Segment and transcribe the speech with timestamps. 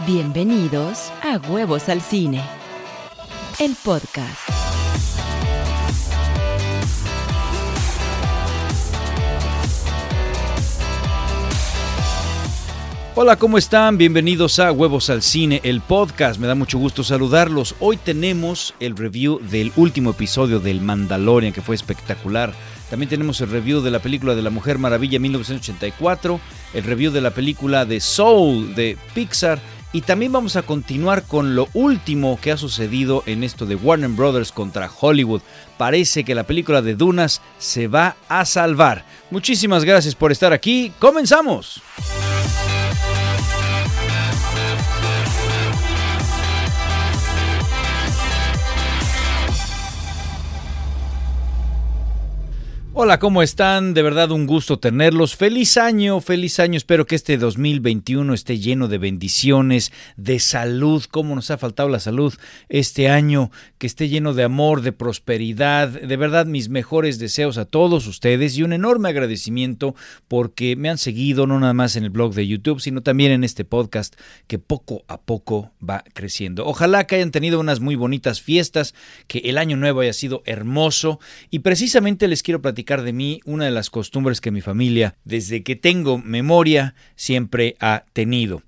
[0.00, 2.42] Bienvenidos a Huevos al Cine,
[3.60, 4.40] el podcast.
[13.14, 13.96] Hola, ¿cómo están?
[13.96, 16.40] Bienvenidos a Huevos al Cine, el podcast.
[16.40, 17.76] Me da mucho gusto saludarlos.
[17.78, 22.52] Hoy tenemos el review del último episodio del Mandalorian, que fue espectacular.
[22.90, 26.40] También tenemos el review de la película de la Mujer Maravilla 1984,
[26.74, 29.60] el review de la película de Soul de Pixar
[29.94, 34.10] y también vamos a continuar con lo último que ha sucedido en esto de Warner
[34.10, 35.40] Brothers contra Hollywood.
[35.78, 39.04] Parece que la película de Dunas se va a salvar.
[39.30, 40.92] Muchísimas gracias por estar aquí.
[40.98, 41.80] ¡Comenzamos!
[52.96, 53.92] Hola, ¿cómo están?
[53.92, 55.34] De verdad un gusto tenerlos.
[55.34, 56.76] Feliz año, feliz año.
[56.76, 61.02] Espero que este 2021 esté lleno de bendiciones, de salud.
[61.10, 62.32] ¿Cómo nos ha faltado la salud
[62.68, 63.50] este año?
[63.78, 65.88] Que esté lleno de amor, de prosperidad.
[65.88, 69.96] De verdad, mis mejores deseos a todos ustedes y un enorme agradecimiento
[70.28, 73.42] porque me han seguido no nada más en el blog de YouTube, sino también en
[73.42, 74.14] este podcast
[74.46, 76.64] que poco a poco va creciendo.
[76.64, 78.94] Ojalá que hayan tenido unas muy bonitas fiestas,
[79.26, 81.18] que el año nuevo haya sido hermoso
[81.50, 85.62] y precisamente les quiero platicar de mí una de las costumbres que mi familia, desde
[85.62, 88.62] que tengo memoria, siempre ha tenido.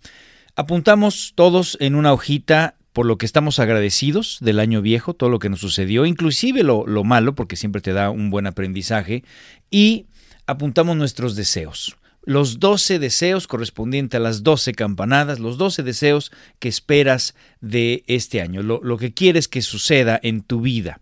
[0.55, 5.39] Apuntamos todos en una hojita por lo que estamos agradecidos del año viejo, todo lo
[5.39, 9.22] que nos sucedió, inclusive lo, lo malo, porque siempre te da un buen aprendizaje,
[9.70, 10.06] y
[10.47, 16.69] apuntamos nuestros deseos los 12 deseos correspondientes a las 12 campanadas, los 12 deseos que
[16.69, 21.00] esperas de este año, lo, lo que quieres que suceda en tu vida.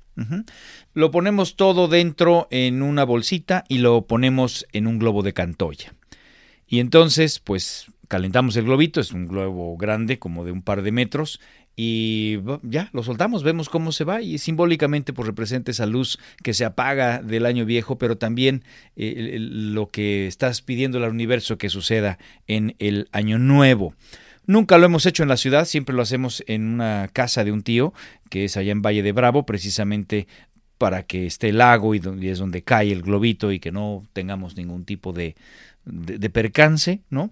[0.94, 5.92] Lo ponemos todo dentro en una bolsita y lo ponemos en un globo de cantoya.
[6.66, 10.92] Y entonces, pues calentamos el globito, es un globo grande, como de un par de
[10.92, 11.40] metros,
[11.76, 16.54] y ya lo soltamos, vemos cómo se va y simbólicamente pues representa esa luz que
[16.54, 18.62] se apaga del año viejo, pero también
[18.94, 23.94] eh, lo que estás pidiendo al universo que suceda en el año nuevo.
[24.46, 27.62] Nunca lo hemos hecho en la ciudad, siempre lo hacemos en una casa de un
[27.62, 27.92] tío,
[28.30, 30.28] que es allá en Valle de Bravo, precisamente
[30.84, 34.54] para que esté el lago y, es donde cae el globito y que no tengamos
[34.54, 35.34] ningún tipo de,
[36.30, 37.30] percance, ¿no?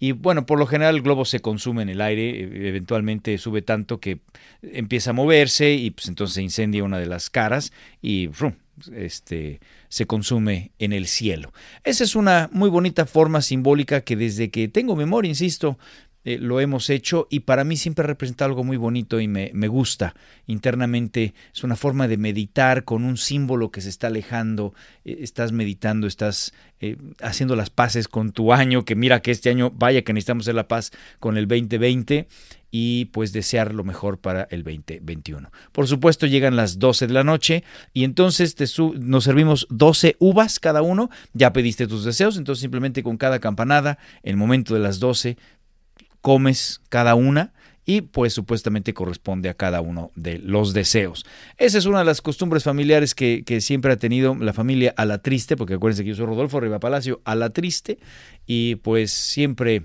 [0.00, 3.60] Y bueno, por lo general el globo se consume en el aire, e, eventualmente sube
[3.60, 4.20] tanto que
[4.62, 8.30] empieza a moverse y pues entonces incendia una de las caras y
[8.96, 9.60] este
[9.90, 11.52] se consume en el cielo.
[11.84, 15.76] Esa es una muy bonita forma simbólica que desde que tengo memoria, insisto,
[16.24, 19.68] eh, lo hemos hecho y para mí siempre representa algo muy bonito y me, me,
[19.68, 20.14] gusta.
[20.46, 24.74] Internamente es una forma de meditar con un símbolo que se está alejando,
[25.04, 29.50] eh, estás meditando, estás eh, haciendo las paces con tu año, que mira que este
[29.50, 32.26] año vaya que necesitamos hacer la paz con el 2020
[32.70, 35.50] y pues desear lo mejor para el 2021.
[35.70, 37.62] Por supuesto llegan las 12 de la noche
[37.92, 38.64] y entonces te
[38.98, 43.98] nos servimos 12 uvas cada uno, ya pediste tus deseos, entonces simplemente con cada campanada,
[44.24, 45.36] el momento de las 12,
[46.24, 47.52] comes cada una
[47.84, 51.26] y pues supuestamente corresponde a cada uno de los deseos.
[51.58, 55.18] Esa es una de las costumbres familiares que, siempre ha tenido la familia a la
[55.18, 57.98] triste, porque acuérdense que yo soy Rodolfo Riva Palacio a la triste
[58.46, 59.82] y pues siempre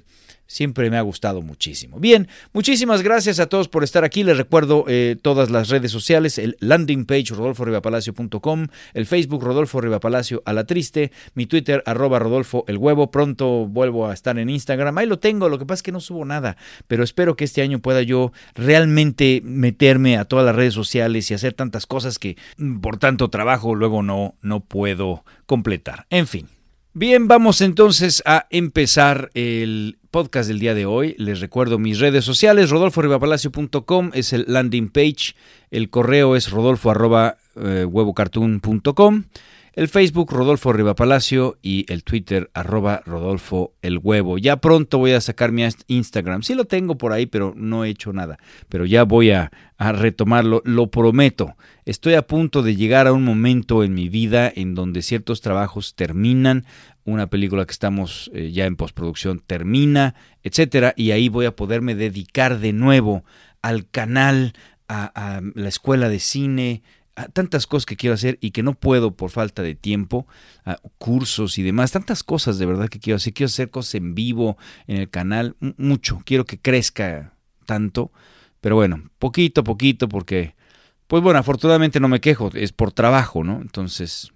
[0.49, 1.99] siempre me ha gustado muchísimo.
[1.99, 4.23] Bien, muchísimas gracias a todos por estar aquí.
[4.23, 10.41] Les recuerdo eh, todas las redes sociales, el landing page rodolforibapalacio.com, el Facebook Rodolfo Rivapalacio
[10.45, 13.11] a la triste, mi Twitter arroba Rodolfo el huevo.
[13.11, 14.97] Pronto vuelvo a estar en Instagram.
[14.97, 16.57] Ahí lo tengo, lo que pasa es que no subo nada,
[16.87, 21.35] pero espero que este año pueda yo realmente meterme a todas las redes sociales y
[21.35, 26.07] hacer tantas cosas que mm, por tanto trabajo luego no, no puedo completar.
[26.09, 26.58] En fin.
[26.93, 31.13] Bien, vamos entonces a empezar el podcast del día de hoy.
[31.19, 35.35] Les recuerdo mis redes sociales, rodolforibapalacio.com es el landing page,
[35.69, 37.85] el correo es rodolfo eh,
[39.73, 44.37] el Facebook Rodolfo Riva Palacio y el Twitter arroba Rodolfo el Huevo.
[44.37, 46.41] Ya pronto voy a sacar mi Instagram.
[46.43, 48.37] Sí lo tengo por ahí, pero no he hecho nada.
[48.67, 51.55] Pero ya voy a, retomarlo, lo prometo.
[51.85, 55.95] Estoy a punto de llegar a un momento en mi vida en donde ciertos trabajos
[55.95, 56.65] terminan,
[57.05, 61.95] una película que estamos eh, ya en postproducción termina, etcétera, y ahí voy a poderme
[61.95, 63.23] dedicar de nuevo
[63.61, 64.53] al canal,
[64.89, 66.81] a la escuela de cine,
[67.27, 70.27] tantas cosas que quiero hacer y que no puedo por falta de tiempo,
[70.97, 73.33] cursos y demás, tantas cosas de verdad que quiero hacer.
[73.33, 74.57] Quiero hacer cosas en vivo
[74.87, 77.33] en el canal, mucho, quiero que crezca
[77.65, 78.11] tanto,
[78.61, 80.55] pero bueno, poquito a poquito porque,
[81.07, 83.61] pues bueno, afortunadamente no me quejo, es por trabajo, ¿no?
[83.61, 84.31] Entonces,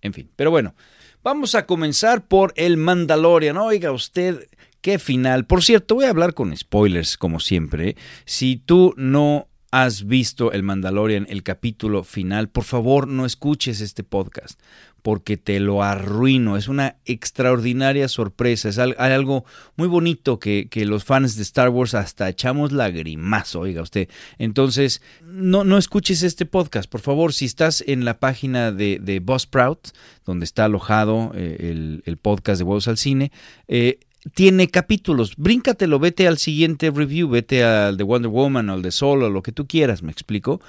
[0.00, 0.74] en fin, pero bueno,
[1.22, 3.56] vamos a comenzar por el Mandalorian.
[3.56, 4.48] Oiga usted,
[4.80, 5.46] qué final.
[5.46, 7.90] Por cierto, voy a hablar con spoilers, como siempre.
[7.90, 7.96] ¿eh?
[8.24, 14.04] Si tú no has visto el Mandalorian, el capítulo final, por favor no escuches este
[14.04, 14.60] podcast
[15.02, 16.56] porque te lo arruino.
[16.56, 18.68] Es una extraordinaria sorpresa.
[18.68, 19.44] Es algo
[19.76, 24.08] muy bonito que, los fans de Star Wars hasta echamos lagrimazo, oiga usted.
[24.38, 26.88] Entonces, no, no escuches este podcast.
[26.88, 29.88] Por favor, si estás en la página de, de Buzzsprout,
[30.24, 33.32] donde está alojado eh, el, podcast de Huevos al Cine,
[33.66, 33.98] eh,
[34.34, 35.34] tiene capítulos.
[35.36, 39.42] Bríncatelo, vete al siguiente review, vete al de Wonder Woman o al de Solo, lo
[39.42, 40.60] que tú quieras, me explico.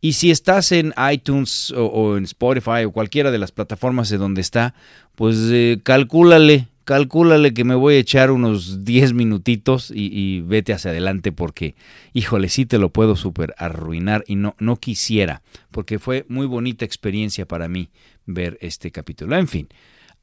[0.00, 4.40] Y si estás en iTunes o, en Spotify o cualquiera de las plataformas de donde
[4.40, 4.74] está,
[5.16, 10.92] pues eh, calcúlale, calcúlale que me voy a echar unos 10 minutitos y, vete hacia
[10.92, 11.74] adelante porque,
[12.12, 16.84] híjole, sí te lo puedo súper arruinar y no, no quisiera, porque fue muy bonita
[16.84, 17.88] experiencia para mí
[18.26, 19.36] ver este capítulo.
[19.36, 19.68] En fin,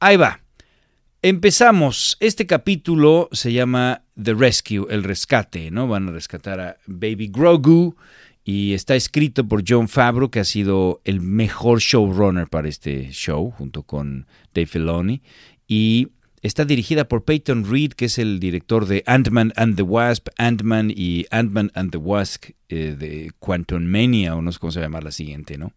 [0.00, 0.40] ahí va.
[1.28, 2.16] Empezamos.
[2.20, 5.88] Este capítulo se llama The Rescue, el rescate, ¿no?
[5.88, 7.96] Van a rescatar a Baby Grogu
[8.44, 13.50] y está escrito por John Favreau, que ha sido el mejor showrunner para este show,
[13.50, 15.20] junto con Dave Filoni.
[15.66, 16.10] Y
[16.42, 20.92] está dirigida por Peyton Reed, que es el director de Ant-Man and the Wasp, Ant-Man
[20.94, 24.84] y Ant-Man and the Wasp eh, de Quantum Mania, o no sé cómo se va
[24.84, 25.72] a llamar la siguiente, ¿no?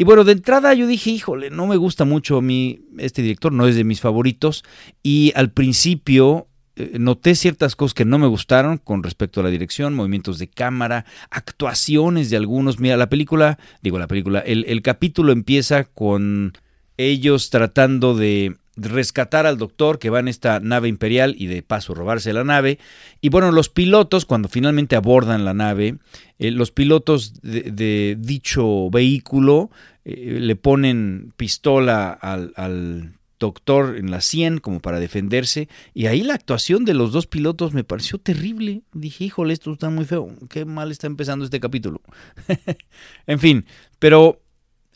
[0.00, 3.52] Y bueno, de entrada yo dije, híjole, no me gusta mucho a mí este director,
[3.52, 4.64] no es de mis favoritos.
[5.02, 9.50] Y al principio eh, noté ciertas cosas que no me gustaron con respecto a la
[9.50, 12.80] dirección, movimientos de cámara, actuaciones de algunos.
[12.80, 16.54] Mira, la película, digo la película, el, capítulo empieza con
[16.96, 21.94] ellos tratando de rescatar al doctor que va en esta nave imperial y de paso
[21.94, 22.78] robarse la nave.
[23.20, 25.98] Y bueno, los pilotos, cuando finalmente abordan la nave,
[26.38, 29.70] eh, los pilotos de, dicho vehículo
[30.04, 35.68] eh, le ponen pistola al, doctor en la 100 como para defenderse.
[35.94, 38.82] Y ahí la actuación de los dos pilotos me pareció terrible.
[38.92, 40.28] Dije, híjole, esto está muy feo.
[40.50, 42.02] Qué mal está empezando este capítulo.
[43.26, 43.64] en fin,
[43.98, 44.42] pero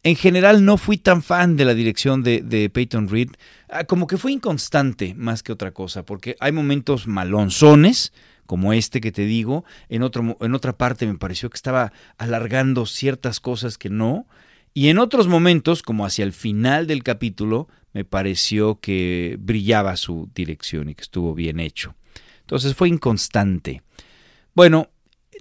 [0.05, 3.31] en general no fui tan fan de la dirección de, Peyton Reed.
[3.71, 8.13] Ah, como que fue inconstante más que otra cosa, porque hay momentos malonzones,
[8.45, 9.65] como este que te digo.
[9.89, 14.27] En, otro, en otra parte me pareció que estaba alargando ciertas cosas que no.
[14.75, 20.29] Y en otros momentos, como hacia el final del capítulo, me pareció que brillaba su
[20.35, 21.95] dirección y que estuvo bien hecho.
[22.41, 23.83] Entonces fue inconstante.
[24.53, 24.89] Bueno,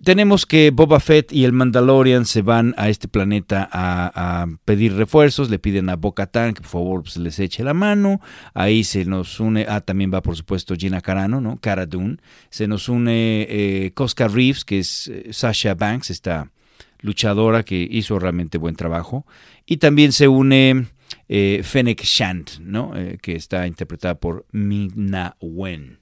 [0.04, 5.50] tenemos que Boba Fett y el Mandalorian se van a este planeta a, pedir refuerzos,
[5.50, 8.22] le piden a Bo Katan que por favor pues, les eche la mano,
[8.54, 11.58] ahí se nos une, ah, también va por supuesto Gina Carano, ¿no?
[11.58, 12.18] Cara Dune,
[12.50, 16.52] se nos une eh, Cosca Reeves, que es eh, Sasha Banks, esta
[17.04, 19.28] luchadora que hizo realmente buen trabajo,
[19.68, 20.88] y también se une
[21.30, 22.96] eh, Fennec Shand, ¿no?
[22.96, 26.00] Eh, que está interpretada por Mina Wen.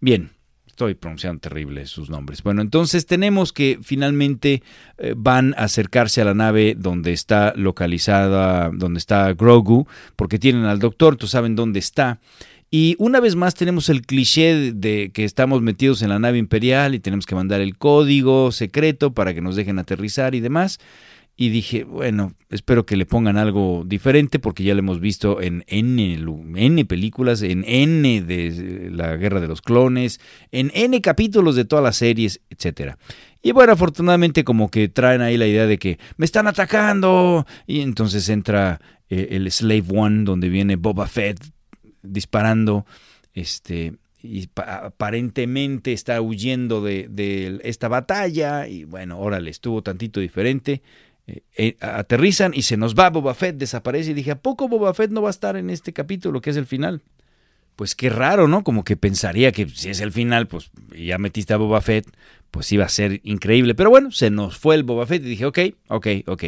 [0.00, 0.30] Bien,
[0.78, 2.44] Estoy pronunciando terrible sus nombres.
[2.44, 4.62] Bueno, entonces tenemos que finalmente
[4.98, 10.66] eh, van a acercarse a la nave donde está localizada, donde está Grogu, porque tienen
[10.66, 12.20] al doctor, tú saben dónde está.
[12.70, 16.94] Y una vez más tenemos el cliché de que estamos metidos en la nave imperial
[16.94, 20.78] y tenemos que mandar el código secreto para que nos dejen aterrizar y demás
[21.40, 25.64] y dije, bueno, espero que le pongan algo diferente porque ya lo hemos visto en
[25.68, 26.18] N,
[26.56, 31.84] N películas, en N de la Guerra de los Clones, en N capítulos de todas
[31.84, 32.98] las series, etcétera.
[33.40, 37.82] Y bueno, afortunadamente como que traen ahí la idea de que me están atacando y
[37.82, 41.38] entonces entra eh, el Slave One donde viene Boba Fett
[42.02, 42.86] disparando
[43.34, 50.82] este y aparentemente está huyendo de, esta batalla y bueno, órale, estuvo tantito diferente
[51.28, 54.94] eh, eh, aterrizan y se nos va Boba Fett, desaparece y dije, ¿a poco Boba
[54.94, 57.02] Fett no va a estar en este capítulo que es el final?
[57.76, 58.64] Pues qué raro, ¿no?
[58.64, 62.06] Como que pensaría que si es el final, pues ya metiste a Boba Fett,
[62.50, 63.74] pues iba a ser increíble.
[63.74, 66.44] Pero bueno, se nos fue el Boba Fett y dije, ok, ok, ok.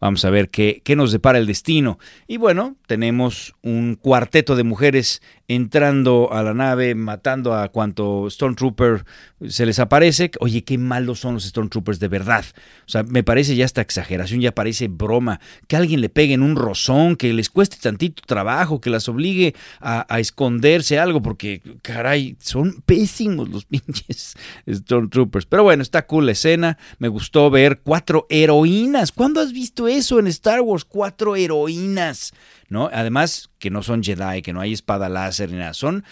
[0.00, 1.98] Vamos a ver qué, qué nos depara el destino.
[2.26, 9.04] Y bueno, tenemos un cuarteto de mujeres entrando a la nave, matando a cuanto Stormtrooper
[9.48, 10.30] se les aparece.
[10.40, 12.44] Oye, qué malos son los Stormtroopers de verdad.
[12.86, 15.40] O sea, me parece ya esta exageración, ya parece broma.
[15.68, 19.54] Que alguien le pegue en un rozón, que les cueste tantito trabajo, que las obligue
[19.80, 24.34] a, esconderse algo, porque caray, son pésimos los pinches
[24.68, 25.46] Stormtroopers.
[25.46, 26.78] Pero bueno, está cool la escena.
[26.98, 29.12] Me gustó ver cuatro heroínas.
[29.12, 30.84] ¿Cuándo has visto eso en Star Wars?
[30.84, 32.32] Cuatro heroínas.
[32.68, 32.90] ¿no?
[32.92, 36.04] Además, que no son Jedi, que no hay espada láser ni nada, son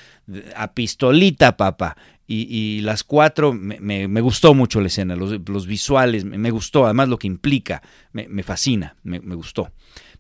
[0.57, 1.97] a pistolita, papá.
[2.26, 7.26] Y, las cuatro, me, gustó mucho la escena, los, visuales, me, gustó, además lo que
[7.26, 9.71] implica, me, fascina, me, gustó.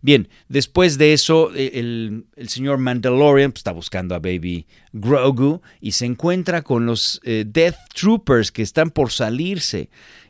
[0.02, 5.92] Bien, después de eso, e, el, señor Mandalorian pues, está buscando a Baby Grogu y
[5.92, 9.88] se encuentra con los eh, Death Troopers que están por salirse.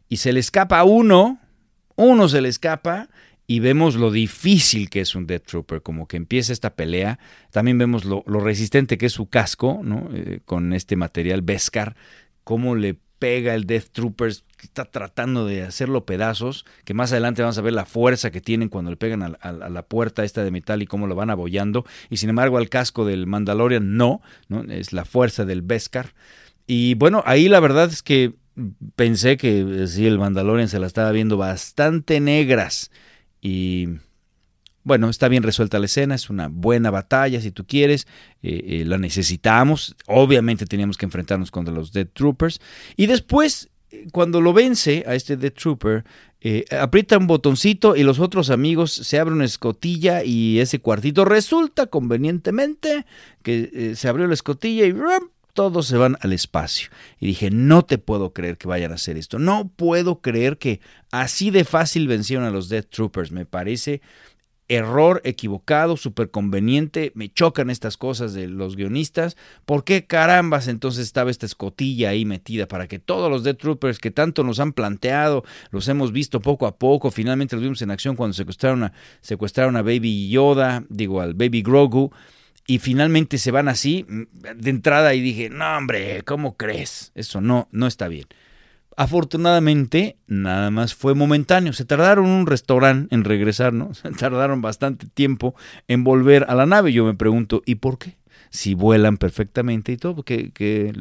[0.09, 1.41] Y se le escapa uno,
[1.97, 3.09] uno se le escapa
[3.47, 7.19] y vemos lo difícil que es un Death Trooper, como que empieza esta pelea.
[7.51, 10.09] También vemos lo, resistente que es su casco, ¿no?
[10.15, 11.95] Eh, con este material Beskar,
[12.43, 14.33] cómo le pega el Death Trooper,
[14.63, 18.69] está tratando de hacerlo pedazos, que más adelante vamos a ver la fuerza que tienen
[18.69, 21.85] cuando le pegan a, la puerta esta de metal y cómo lo van abollando.
[22.11, 24.63] Y sin embargo al casco del Mandalorian no, ¿no?
[24.65, 26.15] es la fuerza del Beskar.
[26.67, 28.35] Y bueno, ahí la verdad es que
[28.97, 32.91] pensé que eh, sí, el Mandalorian se la estaba viendo bastante negras.
[33.41, 33.89] Y
[34.83, 38.07] bueno, está bien resuelta la escena, es una buena batalla si tú quieres,
[38.43, 42.61] eh, eh, la necesitamos, obviamente teníamos que enfrentarnos contra los Dead Troopers.
[42.97, 43.71] Y después,
[44.13, 46.05] cuando lo vence a este Dead Trooper,
[46.79, 51.87] aprieta un botoncito y los otros amigos se abren una escotilla y ese cuartito resulta
[51.87, 53.07] convenientemente
[53.43, 54.93] que se abrió la escotilla y
[55.55, 56.91] todos se van al espacio.
[57.19, 59.39] Y dije, no te puedo creer que vayan a hacer esto.
[59.39, 60.81] No puedo creer que
[61.11, 63.33] así de fácil vencieron a los Death Troopers.
[63.33, 64.03] Me parece
[64.69, 67.13] error equivocado, súper conveniente.
[67.15, 69.37] Me chocan estas cosas de los guionistas.
[69.65, 72.67] ¿Por qué carambas entonces estaba esta escotilla ahí metida?
[72.67, 76.67] Para que todos los Death Troopers que tanto nos han planteado, los hemos visto poco
[76.67, 81.21] a poco, finalmente los vimos en acción cuando secuestraron a, secuestraron a Baby Yoda, digo
[81.21, 82.11] al Baby Grogu
[82.67, 84.23] y finalmente se van así mm,
[84.57, 87.13] de entrada y dije, no hombre, ¿cómo crees?
[87.15, 88.27] Eso no, no está bien.
[88.97, 91.73] Afortunadamente, nada más fue momentáneo.
[91.73, 93.93] Se tardaron un restaurante en regresar, ¿no?
[93.95, 95.55] Se tardaron bastante tiempo
[95.89, 96.93] en volver a la nave.
[96.93, 98.17] Yo me pregunto, ¿y por qué?
[98.51, 100.93] Si vuelan perfectamente y todo, que, que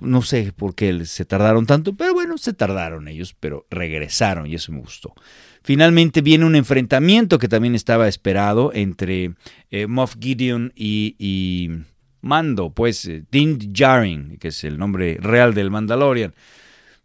[0.00, 4.54] no sé por qué se tardaron tanto, pero bueno, se tardaron ellos, pero regresaron y
[4.54, 5.14] eso me gustó.
[5.62, 9.34] Finalmente viene un enfrentamiento que también estaba esperado entre
[9.70, 11.70] eh, Moff Gideon y,
[12.22, 16.34] Mando, pues eh, Din Djarin, que es el nombre real del Mandalorian.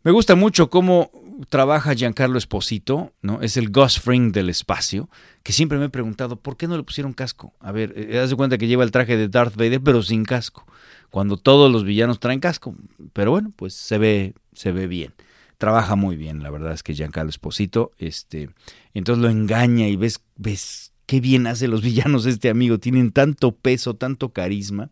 [0.04, 1.12] Me gusta mucho cómo
[1.50, 3.42] trabaja Giancarlo Esposito, ¿no?
[3.42, 5.10] Es el Gus Fring del espacio,
[5.44, 7.54] que siempre me he preguntado, ¿por qué no le pusieron casco?
[7.60, 10.24] A ver, eh, haz de cuenta que lleva el traje de Darth Vader, pero sin
[10.24, 10.66] casco,
[11.10, 12.76] cuando todos los villanos traen casco.
[13.12, 15.14] Pero bueno, pues se ve, se ve bien
[15.58, 18.50] trabaja muy bien, la verdad es que Giancarlo Esposito, este,
[18.94, 23.54] entonces lo engaña y ves, ves qué bien hace los villanos este amigo, tienen tanto
[23.56, 24.90] peso, tanto carisma.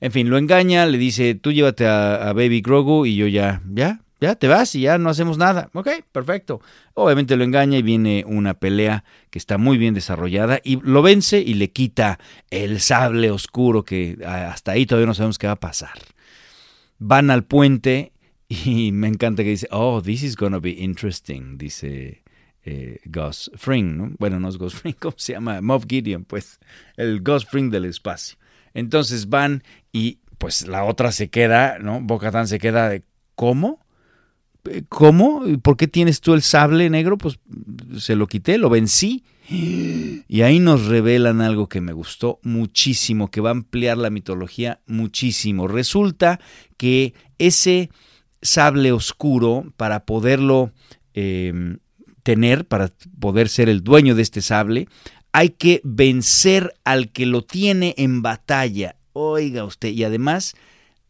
[0.00, 4.00] En fin, lo engaña, le dice, tú llévate a, Baby Grogu y yo ya, ya,
[4.20, 5.70] ya te vas y ya no hacemos nada.
[5.72, 6.60] Ok, perfecto.
[6.92, 11.40] Obviamente lo engaña y viene una pelea que está muy bien desarrollada y lo vence
[11.40, 12.18] y le quita
[12.50, 15.98] el sable oscuro que hasta ahí todavía no sabemos qué va a pasar.
[16.98, 18.12] Van al puente
[18.48, 22.22] y me encanta que dice, oh, this is gonna be interesting, dice
[22.64, 24.12] eh, Gus Fring, ¿no?
[24.18, 25.60] Bueno, no es Gus Fring, ¿cómo se llama?
[25.60, 26.60] Moff Gideon, pues,
[26.96, 28.38] el Gus Fring del espacio.
[28.74, 29.62] Entonces van
[29.92, 32.00] y pues la otra se queda, ¿no?
[32.00, 33.02] Bocatán se queda de,
[33.34, 33.80] ¿cómo?
[34.88, 35.42] ¿Cómo?
[35.62, 37.16] ¿Por qué tienes tú el sable negro?
[37.16, 37.38] Pues
[37.98, 39.24] se lo quité, lo vencí.
[39.48, 44.80] Y ahí nos revelan algo que me gustó muchísimo, que va a ampliar la mitología
[44.86, 45.68] muchísimo.
[45.68, 46.40] Resulta
[46.76, 47.90] que ese
[48.42, 50.72] sable oscuro para poderlo
[51.14, 51.78] em,
[52.22, 54.88] tener, para poder ser el dueño de este sable,
[55.32, 58.96] hay que vencer al que lo tiene en batalla.
[59.12, 60.54] Oiga usted, y además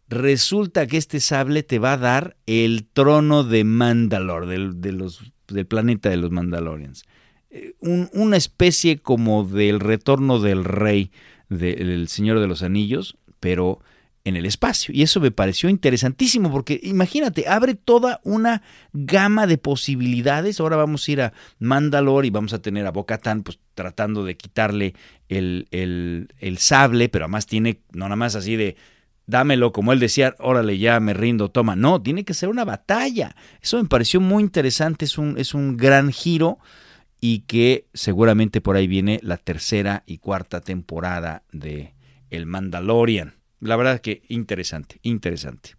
[0.09, 6.09] resulta que este sable te va a dar el trono de Mandalor, del, del planeta
[6.09, 7.05] de los Mandalorians.
[7.51, 11.11] Eh, una especie como del retorno del rey
[11.49, 13.81] del Señor de los Anillos, pero
[14.27, 14.93] en el espacio.
[14.93, 18.61] Y eso me pareció interesantísimo porque imagínate, abre toda una
[18.93, 20.59] gama de posibilidades.
[20.59, 24.37] Ahora vamos a ir a Mandalore y vamos a tener a Bocatán pues tratando de
[24.37, 24.95] quitarle
[25.29, 28.77] el, el, el sable, pero además tiene, no nada más así de
[29.27, 31.77] dámelo, como él decía, órale, ya me rindo, toma.
[31.77, 33.37] No, tiene que ser una batalla.
[33.63, 36.59] Eso me pareció muy interesante, es un, es un gran giro
[37.21, 41.95] y que seguramente por ahí viene la tercera y cuarta temporada de
[42.31, 43.37] El Mandalorian.
[43.67, 45.77] La verdad que interesante, interesante.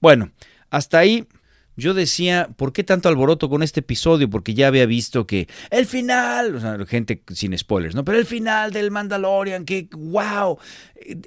[0.00, 0.30] Bueno,
[0.70, 1.26] hasta ahí
[1.76, 4.28] yo decía, ¿por qué tanto alboroto con este episodio?
[4.28, 8.04] Porque ya había visto que el final, gente sin spoilers, ¿no?
[8.04, 10.58] Pero el final del Mandalorian, que wow,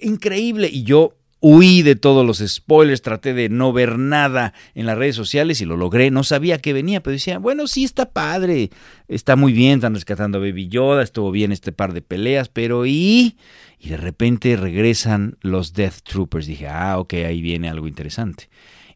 [0.01, 0.69] increíble.
[0.71, 5.17] Y yo huí de todos los spoilers, traté de no ver nada en las redes
[5.17, 6.09] sociales y lo logré.
[6.09, 8.69] No sabía que venía, pero decía, bueno, sí está padre,
[9.09, 12.85] está muy bien, están rescatando a Baby Yoda, estuvo bien este par de peleas, pero
[12.85, 13.35] ¿y?
[13.77, 16.47] y de repente regresan los Death Troopers.
[16.47, 18.47] Dije, ah, ok, ahí viene algo interesante.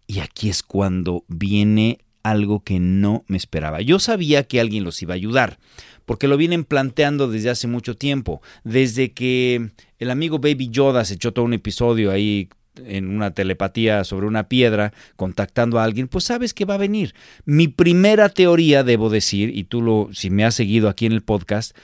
[0.08, 3.81] Y aquí es cuando viene algo que no me esperaba.
[3.81, 5.60] Yo sabía que alguien los iba a ayudar,
[6.05, 11.15] porque lo vienen planteando desde hace mucho tiempo, desde que el amigo Baby Yoda se
[11.15, 12.50] echó todo un episodio ahí
[12.86, 17.13] en una telepatía sobre una piedra contactando a alguien, pues sabes que va a venir.
[17.46, 21.24] Mi primera teoría, debo decir, y tú lo, si me has seguido aquí en el
[21.24, 21.75] podcast,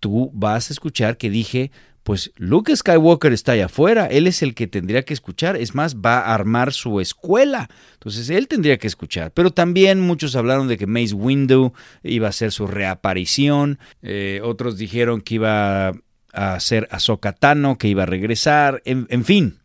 [0.00, 1.70] tú vas a escuchar que dije,
[2.02, 5.96] pues Luke Skywalker está allá afuera, él es el que tendría que escuchar, es más,
[5.96, 10.78] va a armar su escuela, entonces él tendría que escuchar, pero también muchos hablaron de
[10.78, 15.92] que Mace Windu iba a hacer su reaparición, eh, otros dijeron que iba
[16.32, 19.58] a ser Ahsoka Tano, que iba a regresar, en, en fin,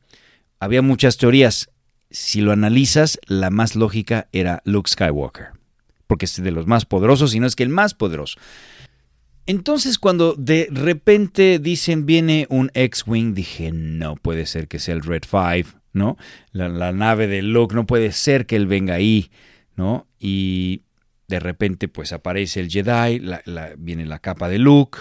[0.60, 1.70] había muchas teorías,
[2.12, 5.48] si lo analizas, la más lógica era Luke Skywalker,
[6.08, 8.40] porque es de los más poderosos, y no es que el más poderoso.
[9.48, 15.04] Entonces cuando de repente dicen viene un X-Wing, dije, no puede ser que sea el
[15.04, 16.18] Red 5, ¿no?
[16.52, 19.30] La, nave de Luke, no puede ser que él venga ahí,
[19.76, 20.08] ¿no?
[20.20, 20.82] Y
[21.28, 23.22] de repente pues aparece el Jedi,
[23.78, 25.00] viene la capa de Luke.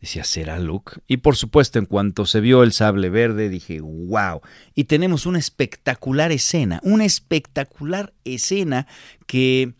[0.00, 0.94] Decía, ¿será Luke?
[1.06, 4.40] Y por supuesto, en cuanto se vio el sable verde, dije, wow.
[4.74, 8.88] Y tenemos una espectacular escena, una espectacular escena
[9.26, 9.74] que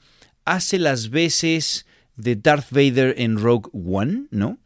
[0.45, 4.59] hace las veces de Darth Vader en Rogue One, ¿no?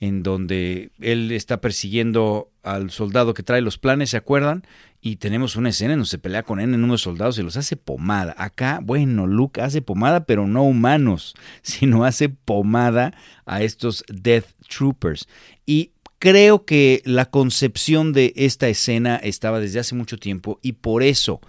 [0.00, 4.64] En donde él está persiguiendo al soldado que trae los planes, ¿se acuerdan?
[5.00, 7.56] Y tenemos una escena en donde se pelea con él en unos soldados y los
[7.56, 8.34] hace pomada.
[8.38, 13.14] Acá, bueno, Luke hace pomada, pero no humanos, sino hace pomada
[13.46, 15.28] a estos Death Troopers.
[15.66, 21.02] Y creo que la concepción de esta escena estaba desde hace mucho tiempo y por
[21.02, 21.40] eso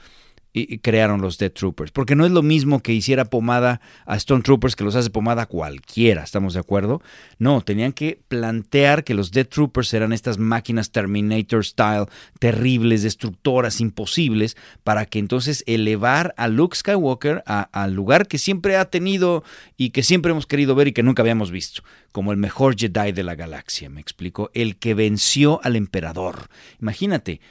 [0.53, 1.91] y crearon los Death Troopers.
[1.91, 5.47] Porque no es lo mismo que hiciera pomada a Stone Troopers que los hace pomada
[5.47, 7.01] cualquiera, ¿estamos de acuerdo?
[7.39, 12.05] No, tenían que plantear que los Death Troopers eran estas máquinas Terminator style,
[12.39, 18.85] terribles, destructoras, imposibles, para que entonces elevar a Luke Skywalker al lugar que siempre ha
[18.85, 19.43] tenido
[19.75, 23.11] y que siempre hemos querido ver y que nunca habíamos visto, como el mejor Jedi
[23.11, 26.47] de la galaxia, me explico, el que venció al emperador.
[26.79, 27.41] Imagínate,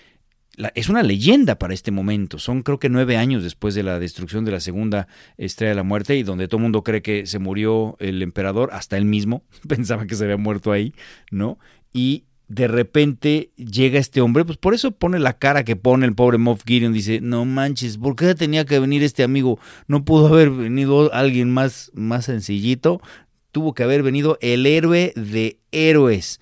[0.74, 2.38] es una leyenda para este momento.
[2.38, 5.82] Son creo que nueve años después de la destrucción de la segunda estrella de la
[5.82, 9.42] muerte y donde todo el mundo cree que se murió el emperador, hasta él mismo
[9.68, 10.94] pensaba que se había muerto ahí,
[11.30, 11.58] ¿no?
[11.92, 16.14] Y de repente llega este hombre, pues por eso pone la cara que pone el
[16.14, 19.58] pobre Moff Gideon, dice, no manches, ¿por qué tenía que venir este amigo?
[19.86, 23.00] No pudo haber venido alguien más, más sencillito,
[23.52, 26.40] tuvo que haber venido el héroe de héroes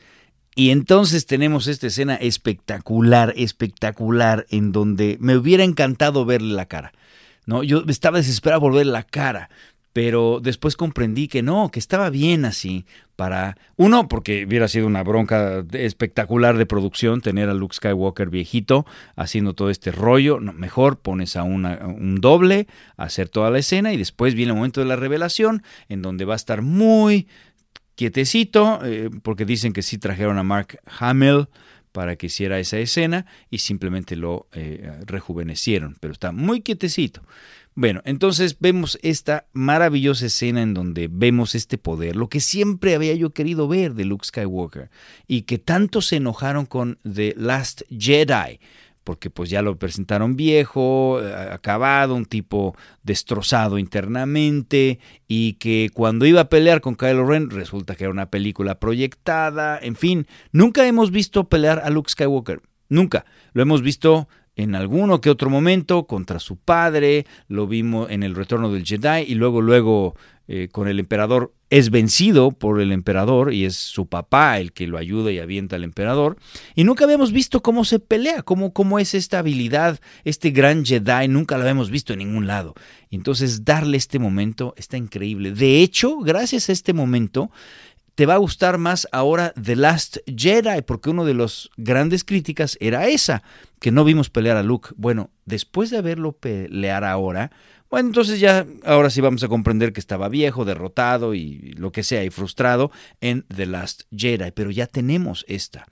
[0.54, 6.92] y entonces tenemos esta escena espectacular, espectacular, en donde me hubiera encantado verle la cara.
[7.46, 7.62] ¿no?
[7.62, 9.48] Yo estaba desesperado por ver la cara,
[9.92, 12.84] pero después comprendí que no, que estaba bien así.
[13.16, 18.86] Para uno, porque hubiera sido una bronca espectacular de producción tener a Luke Skywalker viejito
[19.14, 20.40] haciendo todo este rollo.
[20.40, 24.80] Mejor pones a, un doble a hacer toda la escena y después viene el momento
[24.80, 27.28] de la revelación en donde va a estar muy
[28.00, 31.48] quietecito, eh, porque dicen que sí trajeron a Mark Hamill
[31.92, 37.20] para que hiciera esa escena y simplemente lo eh, rejuvenecieron, pero está muy quietecito.
[37.74, 43.12] Bueno, entonces vemos esta maravillosa escena en donde vemos este poder, lo que siempre había
[43.12, 44.88] yo querido ver de Luke Skywalker
[45.26, 48.60] y que tanto se enojaron con The Last Jedi
[49.10, 56.26] porque pues ya lo presentaron viejo, eh, acabado, un tipo destrozado internamente y que cuando
[56.26, 60.86] iba a pelear con Kylo Ren resulta que era una película proyectada, en fin, nunca
[60.86, 66.06] hemos visto pelear a Luke Skywalker, nunca, lo hemos visto en alguno que otro momento
[66.06, 70.14] contra su padre, lo vimos en el retorno del Jedi y luego luego
[70.52, 74.88] eh, con el emperador es vencido por el emperador y es su papá el que
[74.88, 76.38] lo ayuda y avienta al emperador.
[76.74, 81.28] Y nunca habíamos visto cómo se pelea, cómo, cómo es esta habilidad, este gran Jedi,
[81.28, 82.74] nunca lo habíamos visto en ningún lado.
[83.12, 85.52] entonces darle este momento está increíble.
[85.52, 87.52] De hecho, gracias a este momento,
[88.20, 92.76] te va a gustar más ahora The Last Jedi, porque una de las grandes críticas
[92.78, 93.42] era esa,
[93.78, 94.90] que no vimos pelear a Luke.
[94.96, 97.50] Bueno, después de verlo pelear ahora,
[97.88, 102.02] bueno, entonces ya ahora sí vamos a comprender que estaba viejo, derrotado y lo que
[102.02, 102.90] sea, y frustrado
[103.22, 105.86] en The Last Jedi, pero ya tenemos esta.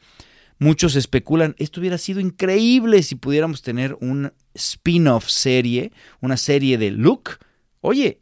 [0.59, 6.91] Muchos especulan, esto hubiera sido increíble si pudiéramos tener un spin-off serie, una serie de
[6.91, 7.33] Luke.
[7.81, 8.19] Oye,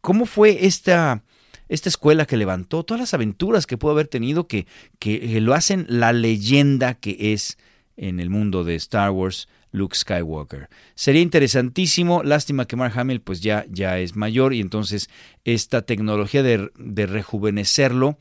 [0.00, 1.24] ¿cómo fue esta,
[1.70, 2.82] esta escuela que levantó?
[2.82, 4.66] Todas las aventuras que pudo haber tenido que,
[4.98, 7.56] que lo hacen la leyenda que es
[7.96, 10.68] en el mundo de Star Wars Luke Skywalker.
[10.94, 15.08] Sería interesantísimo, lástima que Mark Hamill pues ya, ya es mayor y entonces
[15.44, 16.70] esta tecnología de,
[17.06, 18.18] rejuvenecerlo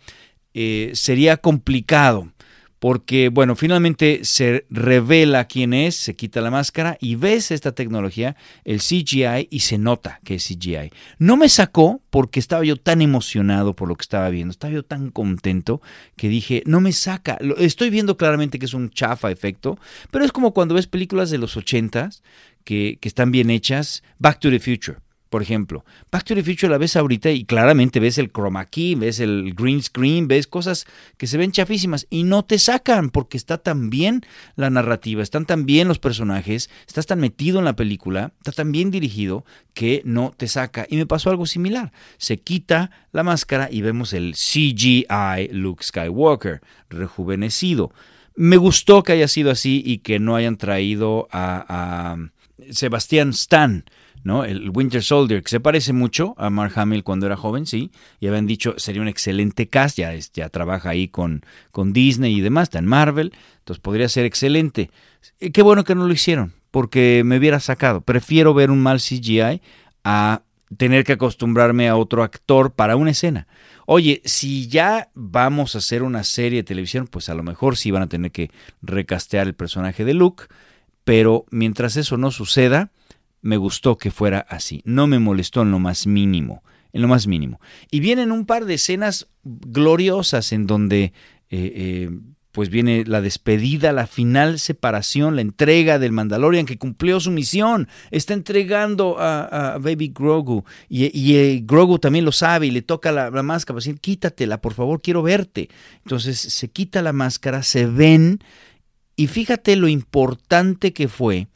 [0.53, 2.31] eh, sería complicado
[2.80, 8.38] porque, bueno, finalmente se revela quién es, se quita la máscara y ves esta tecnología,
[8.63, 10.92] el CGI, y se nota que es CGI.
[11.18, 14.84] No me sacó porque estaba yo tan emocionado por lo que estaba viendo, estaba yo
[14.84, 15.82] tan contento
[16.15, 17.38] que dije, no me saca.
[17.58, 19.78] Estoy viendo claramente que es un chafa efecto,
[20.10, 22.24] pero es como cuando ves películas de los ochentas
[22.63, 26.72] que, que están bien hechas, Back to the Future por ejemplo, Back to the Future
[26.72, 30.88] la ves ahorita y claramente ves el chroma key, ves el green screen, ves cosas
[31.18, 35.46] que se ven chafísimas y no te sacan porque está tan bien la narrativa, están
[35.46, 40.02] tan bien los personajes, estás tan metido en la película, está tan bien dirigido que
[40.04, 40.88] no te saca.
[40.89, 41.92] Y me pasó algo similar.
[42.18, 47.94] Se quita la máscara y vemos el CGI Luke Skywalker rejuvenecido.
[48.36, 52.18] Me gustó que haya sido así y que no hayan traído a, a
[52.72, 53.86] Sebastián Stan
[54.23, 54.43] ¿no?
[54.43, 58.27] El Winter Soldier, que se parece mucho a Mark Hamill cuando era joven, sí, y
[58.27, 62.63] habían dicho sería un excelente cast, ya, ya trabaja ahí con, con Disney y demás,
[62.63, 64.91] está en Marvel, entonces podría ser excelente.
[65.53, 68.01] Qué bueno que no lo hicieron, porque me hubiera sacado.
[68.01, 69.62] Prefiero ver un mal CGI
[70.03, 70.41] a
[70.77, 73.47] tener que acostumbrarme a otro actor para una escena.
[73.86, 77.89] Oye, si ya vamos a hacer una serie de televisión, pues a lo mejor sí
[77.89, 78.51] van a tener que
[78.82, 80.45] recastear el personaje de Luke,
[81.03, 82.91] pero mientras eso no suceda,
[83.41, 84.82] me gustó que fuera así.
[84.86, 86.63] No me molestó en lo más mínimo.
[86.91, 87.60] En lo más mínimo.
[87.91, 91.12] Y vienen un par de escenas gloriosas en donde eh,
[91.52, 92.10] eh,
[92.52, 97.88] pues viene la despedida, la final separación, la entrega del Mandalorian que cumplió su misión.
[98.10, 100.65] Está entregando a, Baby Grogu.
[100.89, 103.75] Y, eh, Grogu también lo sabe y le toca la, máscara.
[103.75, 105.69] Pues, quítatela, por favor, quiero verte.
[106.04, 108.39] Entonces se quita la máscara, se ven.
[109.15, 111.47] Y fíjate lo importante que fue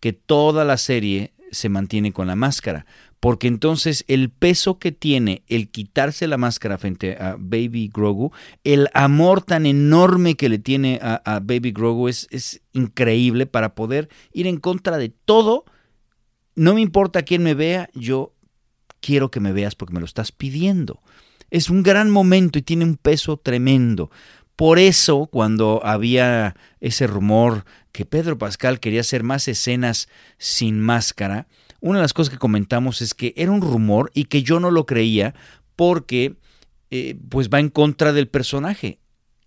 [0.00, 2.86] que toda la serie se mantiene con la máscara,
[3.20, 8.32] porque entonces el peso que tiene el quitarse la máscara frente a Baby Grogu,
[8.64, 14.08] el amor tan enorme que le tiene a, Baby Grogu es, es, increíble para poder
[14.32, 15.64] ir en contra de todo.
[16.56, 18.34] No me importa quién me vea, yo
[19.00, 21.02] quiero que me veas porque me lo estás pidiendo.
[21.50, 24.10] Es un gran momento y tiene un peso tremendo.
[24.56, 31.46] Por eso, cuando había ese rumor que Pedro Pascal quería hacer más escenas sin máscara,
[31.80, 34.70] una de las cosas que comentamos es que era un rumor y que yo no
[34.70, 35.34] lo creía
[35.74, 36.36] porque
[36.90, 38.98] eh, pues va en contra del personaje.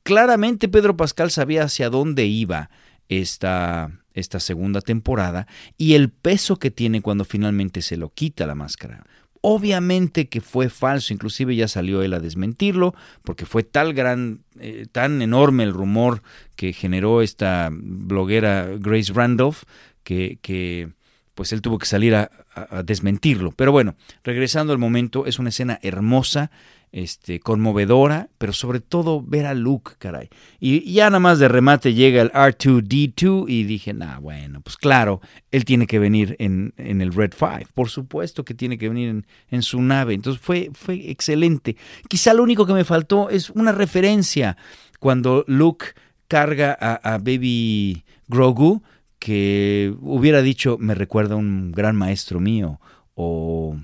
[0.04, 2.70] Claramente Pedro Pascal sabía hacia dónde iba
[3.08, 8.56] esta, esta segunda temporada y el peso que tiene cuando finalmente se lo quita la
[8.56, 9.04] máscara.
[9.48, 14.88] Obviamente que fue falso, inclusive ya salió él a desmentirlo, porque fue tal gran, eh,
[14.92, 16.24] tan enorme el rumor
[16.56, 19.62] que generó esta bloguera Grace Randolph
[20.04, 20.90] que, que
[21.36, 23.52] pues él tuvo que salir a, a, desmentirlo.
[23.52, 26.50] Pero bueno, regresando al momento, es una escena hermosa,
[26.96, 30.30] este, conmovedora, pero sobre todo ver a Luke, caray.
[30.62, 35.20] Y ya nada más de remate llega el R2D2 y dije, nah, bueno, pues claro,
[35.52, 39.10] él tiene que venir en, en el Red 5, por supuesto que tiene que venir
[39.10, 40.14] en, en, su nave.
[40.14, 41.76] Entonces fue, fue excelente.
[42.08, 44.56] Quizá lo único que me faltó es una referencia
[45.02, 45.88] cuando Luke
[46.30, 48.84] carga a, a Baby Grogu,
[49.20, 52.80] que hubiera dicho, me recuerda a un gran maestro mío,
[53.16, 53.76] o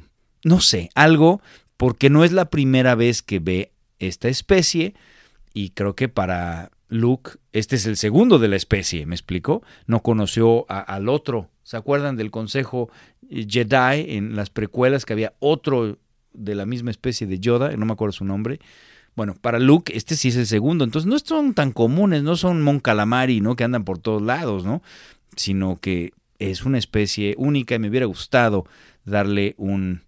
[0.43, 1.41] no sé, algo
[1.81, 4.93] porque no es la primera vez que ve esta especie
[5.51, 9.63] y creo que para Luke este es el segundo de la especie, ¿me explico?
[9.87, 11.49] No conoció al otro.
[11.63, 12.91] ¿Se acuerdan del consejo
[13.31, 15.97] Jedi en las precuelas que había otro
[16.33, 18.59] de la misma especie de Yoda, no me acuerdo su nombre?
[19.15, 22.61] Bueno, para Luke este sí es el segundo, entonces no son tan comunes, no son
[22.61, 23.55] Mon Calamari, ¿no?
[23.55, 24.83] Que andan por todos lados, ¿no?
[25.35, 28.67] Sino que es una especie única y me hubiera gustado
[29.03, 30.03] darle un,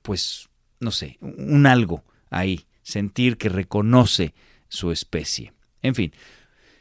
[0.00, 0.49] pues,
[0.80, 4.34] no sé, un algo ahí, sentir que reconoce
[4.68, 5.52] su especie.
[5.82, 6.12] En fin,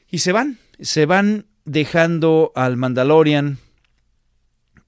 [0.09, 3.59] y se van, se van dejando al Mandalorian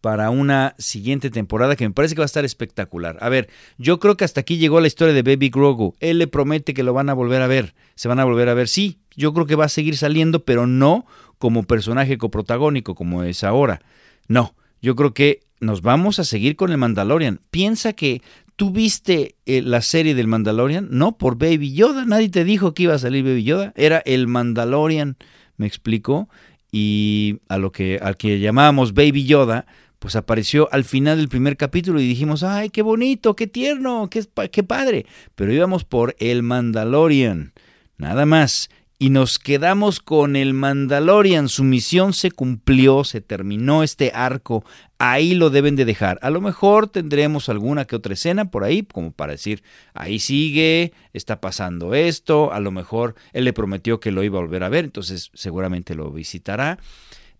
[0.02, 3.17] para una siguiente temporada que me parece que va a estar espectacular.
[3.21, 5.95] A ver, yo creo que hasta aquí llegó la historia de Baby Grogu.
[6.00, 7.76] Él le promete que lo van a volver a ver.
[7.93, 8.67] Se van a volver a ver.
[8.67, 11.06] Sí, yo creo que va a seguir saliendo, pero no
[11.38, 13.82] como personaje coprotagónico como es ahora.
[14.28, 17.39] No, yo creo que nos vamos a seguir con el Mandalorian.
[17.52, 18.24] Piensa que
[18.56, 20.88] ¿Tú viste eh, la serie del Mandalorian?
[20.92, 22.06] No, por Baby Yoda.
[22.06, 23.74] Nadie te dijo que iba a salir Baby Yoda.
[23.76, 25.18] Era el Mandalorian,
[25.58, 26.30] me explicó.
[26.72, 29.66] Y a lo que, al que llamábamos Baby Yoda,
[30.00, 34.26] pues apareció al final del primer capítulo y dijimos, ay, qué bonito, qué tierno, qué,
[34.52, 35.06] qué padre.
[35.36, 37.54] Pero íbamos por el Mandalorian,
[37.98, 38.70] nada más.
[39.02, 41.50] Y nos quedamos con el Mandalorian.
[41.50, 44.64] Su misión se cumplió, se terminó este arco.
[45.00, 46.20] Ahí lo deben de dejar.
[46.22, 49.64] A lo mejor tendremos alguna que otra escena por ahí, como para decir,
[49.96, 52.54] ahí sigue, está pasando esto.
[52.54, 55.96] A lo mejor él le prometió que lo iba a volver a ver, entonces seguramente
[55.96, 56.78] lo visitará.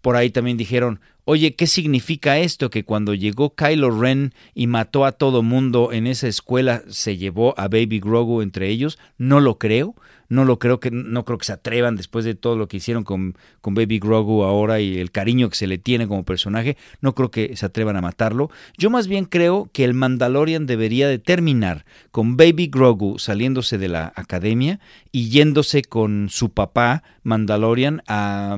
[0.02, 2.70] Por ahí también dijeron, oye, ¿qué significa esto?
[2.70, 7.54] Que cuando llegó Kylo Ren y mató a todo mundo en esa escuela, se llevó
[7.58, 8.98] a Baby Grogu entre ellos.
[9.18, 9.96] No lo creo
[10.32, 13.04] no lo creo que no creo que se atrevan después de todo lo que hicieron
[13.04, 17.14] con, con Baby Grogu ahora y el cariño que se le tiene como personaje, no
[17.14, 18.50] creo que se atrevan a matarlo.
[18.78, 23.90] Yo más bien creo que el Mandalorian debería de terminar con Baby Grogu saliéndose de
[23.90, 24.80] la academia
[25.12, 28.56] y yéndose con su papá Mandalorian a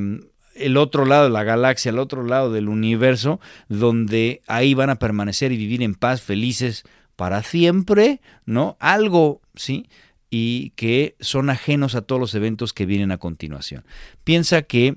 [0.56, 3.40] el otro lado de la galaxia, al otro lado del universo,
[3.70, 6.84] donde ahí van a permanecer y vivir en paz, felices
[7.16, 8.78] para siempre, ¿no?
[8.80, 9.88] Algo, ¿sí?
[10.36, 13.86] y que son ajenos a todos los eventos que vienen a continuación.
[14.24, 14.96] Piensa que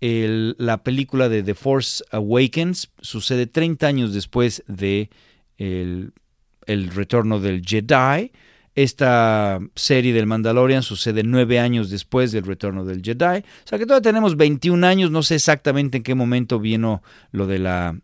[0.00, 5.10] la película de The Force Awakens sucede 30 años después de
[5.58, 6.12] el,
[6.66, 8.30] retorno del Jedi.
[8.82, 13.40] Esta serie del Mandalorian sucede nueve años después del retorno del Jedi.
[13.40, 15.10] O sea que todavía tenemos 21 años.
[15.10, 17.94] No sé exactamente en qué momento vino lo de la,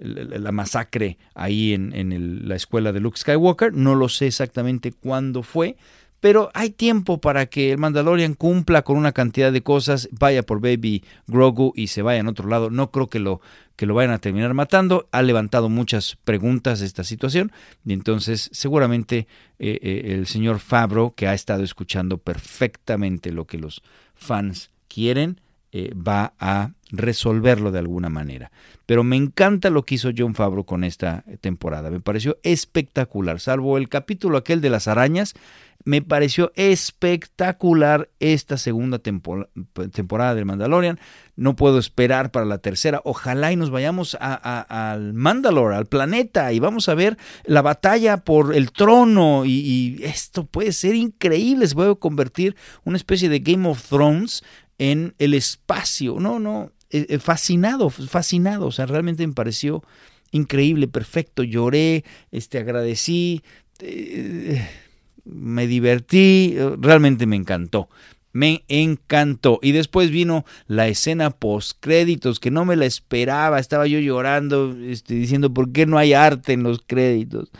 [0.00, 3.74] la masacre ahí en, la escuela de Luke Skywalker.
[3.74, 5.76] No lo sé exactamente cuándo fue,
[6.20, 10.60] pero hay tiempo para que el Mandalorian cumpla con una cantidad de cosas, vaya por
[10.60, 12.70] Baby Grogu y se vaya en otro lado.
[12.70, 13.40] No creo que lo,
[13.76, 15.08] que lo vayan a terminar matando.
[15.12, 17.52] Ha levantado muchas preguntas esta situación
[17.84, 19.26] y entonces seguramente
[19.58, 23.82] eh, eh, el señor Fabro, que ha estado escuchando perfectamente lo que los
[24.14, 25.40] fans quieren,
[25.72, 28.50] eh, va a resolverlo de alguna manera.
[28.86, 31.90] Pero me encanta lo que hizo John Favreau con esta temporada.
[31.90, 33.38] Me pareció espectacular.
[33.38, 35.34] Salvo el capítulo aquel de las arañas,
[35.84, 41.00] me pareció espectacular esta segunda temporada del Mandalorian.
[41.36, 43.00] No puedo esperar para la tercera.
[43.04, 48.54] Ojalá y nos vayamos al Mandalore, al planeta, y vamos a ver la batalla por
[48.54, 49.44] el trono.
[49.46, 51.66] Y, esto puede ser increíble.
[51.66, 54.44] Se puede convertir una especie de Game of Thrones
[54.78, 56.20] en el espacio.
[56.20, 58.66] No, no, eh, eh, fascinado, fascinado.
[58.66, 59.82] O sea, realmente me pareció
[60.30, 61.42] increíble, perfecto.
[61.42, 63.42] Lloré, este, agradecí,
[63.80, 64.62] eh,
[65.32, 67.88] me divertí, realmente me encantó.
[68.32, 69.58] Me encantó.
[69.62, 73.58] Y después vino la escena post créditos que no me la esperaba.
[73.58, 77.50] Estaba yo llorando, este, diciendo por qué no hay arte en los créditos.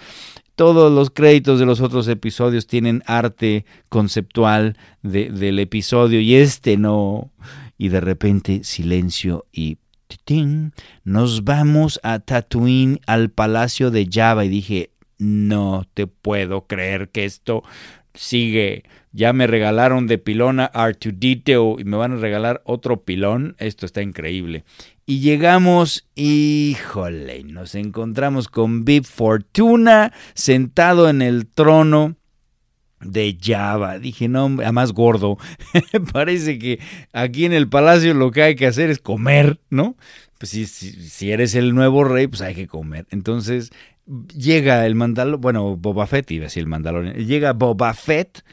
[0.55, 7.33] Todos los créditos de los otros episodios tienen arte conceptual del episodio y este no.
[7.79, 9.79] Y de repente silencio y
[11.05, 17.25] nos vamos a Tatooine al palacio de Java y dije, no te puedo creer que
[17.25, 17.63] esto
[18.15, 18.85] sigue.
[19.13, 23.57] Ya me regalaron de pilón a R2D2 y me van a regalar otro pilón.
[23.59, 24.65] Esto está increíble.
[25.05, 32.17] Y llegamos, híjole, nos encontramos con Bib Fortuna sentado en el trono
[33.01, 33.99] de Java.
[33.99, 35.39] Dije, no, además gordo.
[36.13, 36.79] Parece que
[37.13, 39.97] aquí en el palacio lo que hay que hacer es comer, ¿no?
[40.39, 43.07] Pues si, si, eres el nuevo rey, pues hay que comer.
[43.11, 43.73] Entonces
[44.37, 48.45] llega el mandalorian, bueno, Boba Fett, iba a decir el mandalorian, llega Boba Fett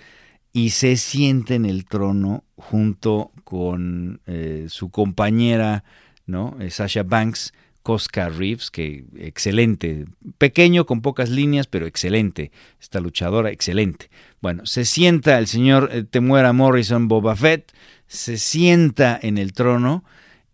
[0.53, 5.83] y se siente en el trono junto con eh, su compañera
[6.27, 6.57] ¿no?
[6.59, 10.05] Eh, Sasha Banks, Cosca Reeves, que excelente,
[10.37, 14.09] pequeño, con pocas líneas, pero excelente, esta luchadora, excelente.
[14.41, 17.71] Bueno, se sienta el señor eh, Temuera Morrison Boba Fett,
[18.05, 20.03] se sienta en el trono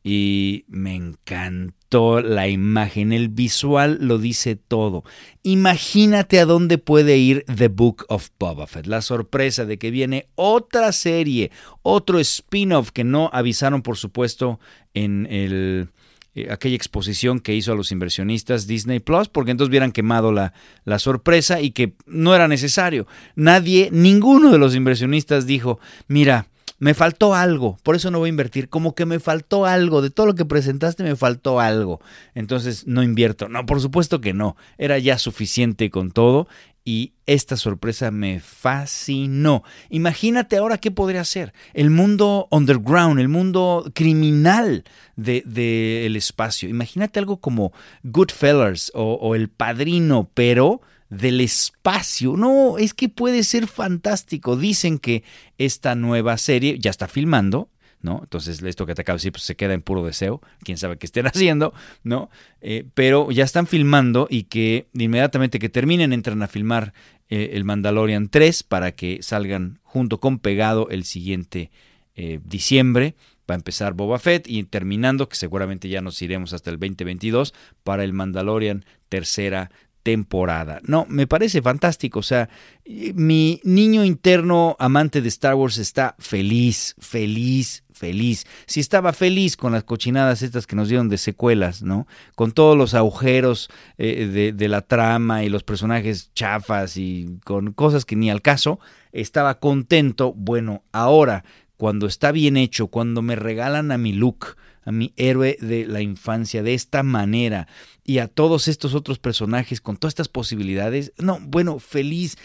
[0.03, 5.03] y me encantó la imagen, el visual lo dice todo.
[5.43, 10.27] Imagínate a dónde puede ir The Book of Boba Fett, la sorpresa de que viene
[10.35, 14.59] otra serie, otro spin-off que no avisaron por supuesto
[14.93, 15.89] en el
[16.35, 20.53] eh, aquella exposición que hizo a los inversionistas Disney Plus, porque entonces hubieran quemado la,
[20.83, 23.05] la, sorpresa y que no era necesario.
[23.35, 26.47] Nadie, ninguno de los inversionistas dijo, mira,
[26.83, 30.09] me faltó algo, por eso no voy a invertir, como que me faltó algo, de
[30.09, 32.01] todo lo que presentaste me faltó algo,
[32.35, 33.47] entonces no invierto.
[33.47, 36.45] No, por supuesto que no, era ya suficiente con todo
[36.83, 39.63] y esta sorpresa me fascinó.
[39.91, 41.53] Imagínate ahora qué podría hacer.
[41.73, 44.83] El mundo underground, el mundo criminal
[45.15, 46.67] del de, el espacio.
[46.67, 47.71] Imagínate algo como
[48.03, 50.81] Goodfellas o El Padrino, pero
[51.13, 52.35] del espacio.
[52.35, 54.55] No, es que puede ser fantástico.
[54.55, 55.23] Dicen que
[55.57, 57.69] esta nueva serie ya está filmando,
[58.01, 58.19] ¿no?
[58.23, 60.97] Entonces, esto que te acabo de decir, pues se queda en puro deseo, quién sabe
[60.97, 61.73] qué estén haciendo,
[62.03, 62.29] ¿no?
[62.61, 66.93] Eh, pero ya están filmando y que inmediatamente que terminen entran a filmar
[67.29, 71.71] eh, el Mandalorian 3 para que salgan junto con pegado el siguiente
[72.15, 73.15] eh, diciembre.
[73.49, 77.53] Va a empezar Boba Fett y terminando, que seguramente ya nos iremos hasta el 2022,
[77.83, 79.69] para el Mandalorian tercera
[80.03, 80.81] temporada.
[80.83, 82.19] No, me parece fantástico.
[82.19, 82.49] O sea,
[82.85, 88.45] mi niño interno amante de Star Wars está feliz, feliz, feliz.
[88.65, 92.05] Si estaba feliz con las cochinadas estas que nos dieron de secuelas, ¿no?
[92.35, 97.71] Con todos los agujeros eh, de, de la trama y los personajes chafas y con
[97.71, 98.79] cosas que ni al caso,
[99.13, 100.33] estaba contento.
[100.33, 101.45] Bueno, ahora,
[101.77, 106.01] cuando está bien hecho, cuando me regalan a mi look, a mi héroe de la
[106.01, 107.67] infancia de esta manera
[108.03, 111.13] y a todos estos otros personajes con todas estas posibilidades.
[111.17, 112.37] No, bueno, feliz,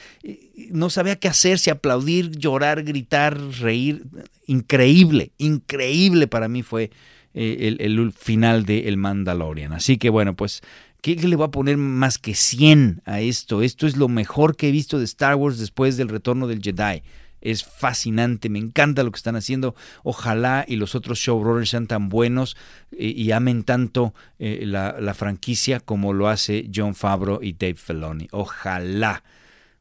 [0.70, 4.04] no sabía qué hacer, si aplaudir, llorar, gritar, reír.
[4.46, 6.90] Increíble, increíble para mí fue
[7.34, 9.72] eh, el, final de El Mandalorian.
[9.72, 10.62] Así que bueno, pues
[11.00, 13.62] ¿Qué le va a poner más que 100 a esto?
[13.62, 17.04] Esto es lo mejor que he visto de Star Wars después del retorno del Jedi
[17.40, 19.74] es fascinante, me encanta lo que están haciendo.
[20.02, 22.56] Ojalá y los otros showrunners sean tan buenos
[22.90, 28.28] y, amen tanto eh, la, franquicia como lo hace John Favreau y Dave Filoni.
[28.30, 29.22] Ojalá,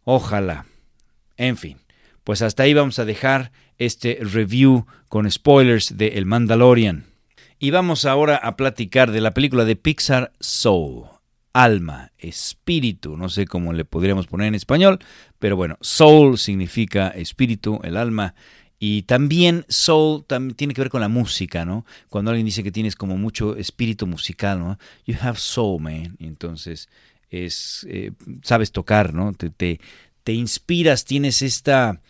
[0.03, 0.65] ojalá.
[1.37, 1.77] En fin,
[2.23, 7.05] pues hasta ahí vamos a dejar este review con spoilers de El Mandalorian.
[7.59, 11.16] Y vamos ahora a platicar de la película de Pixar Soul
[11.63, 14.99] alma, espíritu, no sé cómo le podríamos poner en español,
[15.39, 18.35] pero bueno, soul significa espíritu, el alma,
[18.77, 21.83] y también soul también tiene que ver con la música, ¿no?
[22.09, 24.77] Cuando alguien dice que tienes como mucho espíritu musical, ¿no?
[25.07, 26.15] You have soul, man.
[26.19, 26.89] Entonces,
[27.31, 28.11] es, eh,
[28.43, 29.33] sabes tocar, ¿no?
[29.33, 29.79] Te, te,
[30.23, 32.01] te inspiras, tienes esta,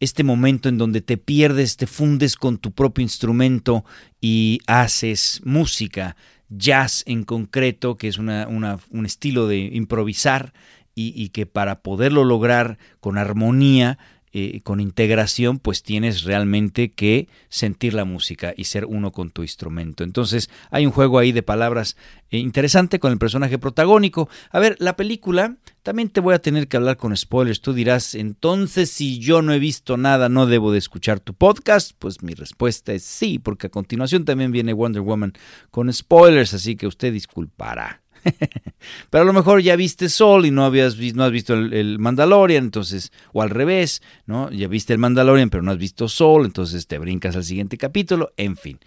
[0.00, 3.84] este momento en donde te pierdes, te fundes con tu propio instrumento
[4.18, 6.16] y haces música
[6.56, 10.52] jazz en concreto, que es una, un estilo de improvisar
[10.94, 13.98] y, y, que para poderlo lograr con armonía
[14.36, 19.42] eh, con integración, pues tienes realmente que sentir la música y ser uno con tu
[19.42, 20.02] instrumento.
[20.02, 21.96] Entonces hay un juego ahí de palabras
[22.30, 24.28] eh, interesante con el personaje protagónico.
[24.50, 27.60] A ver, la película, también te voy a tener que hablar con spoilers.
[27.60, 31.92] Tú dirás, entonces si yo no he visto nada, no debo de escuchar tu podcast.
[31.96, 35.34] Pues mi respuesta es sí, porque a continuación también viene Wonder Woman
[35.70, 38.03] con spoilers, así que usted disculpará.
[39.10, 42.64] Pero a lo mejor ya viste Sol y no habías no has visto el, Mandalorian,
[42.64, 44.50] entonces, o al revés, ¿no?
[44.50, 48.32] Ya viste el Mandalorian, pero no has visto Sol, entonces te brincas al siguiente capítulo,
[48.36, 48.78] en fin.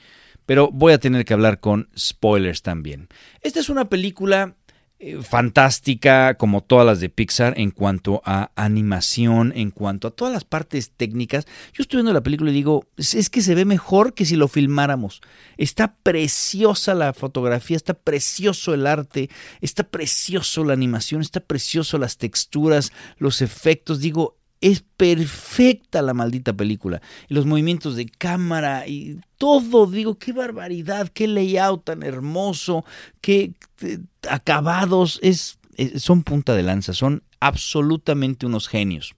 [0.46, 3.10] Pero voy a tener que hablar con spoilers también.
[3.42, 4.56] Esta es una película
[5.00, 10.34] eh, fantástica como todas las de Pixar en cuanto a animación, en cuanto a todas
[10.34, 11.46] las partes técnicas.
[11.74, 14.48] Yo estoy viendo la película y digo, es, que se ve mejor que si lo
[14.48, 15.22] filmáramos.
[15.58, 19.30] Está preciosa la fotografía, está precioso el arte,
[19.62, 24.00] está precioso la animación, está precioso las texturas, los efectos.
[24.00, 27.02] Digo, es perfecta la maldita película.
[27.30, 32.86] Y los movimientos de cámara y todo, digo, qué barbaridad, qué layout tan hermoso,
[33.22, 35.60] qué eh, acabados, es,
[35.98, 39.14] son punta de lanza, son absolutamente unos genios.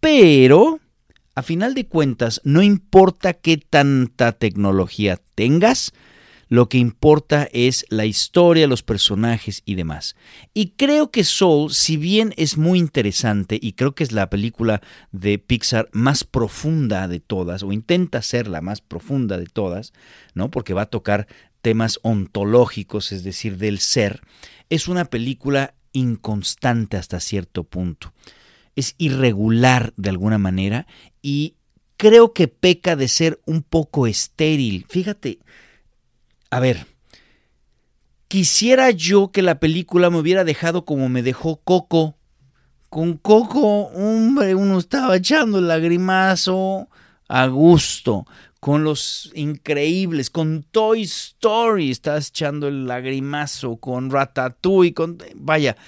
[0.00, 0.80] Pero,
[1.34, 5.92] a final de cuentas, no importa qué tanta tecnología tengas,
[6.52, 10.16] lo que importa es la historia, los personajes y demás.
[10.52, 14.82] Y creo que Soul, si bien es muy interesante y creo que es la película
[15.12, 19.94] de Pixar más profunda de todas, o intenta ser la más profunda de todas,
[20.34, 20.50] ¿no?
[20.50, 21.26] Porque va a tocar
[21.62, 24.20] temas ontológicos, es decir, del ser,
[24.68, 28.12] es una película inconstante hasta cierto punto.
[28.76, 30.86] Es irregular de alguna manera
[31.22, 31.54] y
[31.96, 34.84] creo que peca de ser un poco estéril.
[34.90, 35.38] Fíjate,
[36.52, 36.86] a ver,
[38.28, 42.18] quisiera yo que la película me hubiera dejado como me dejó Coco.
[42.90, 46.90] Con Coco, hombre, uno estaba echando el lagrimazo
[47.26, 48.26] a gusto.
[48.60, 53.76] Con los increíbles, con Toy Story, estás echando el lagrimazo.
[53.76, 55.16] Con Ratatouille, con.
[55.34, 55.78] Vaya,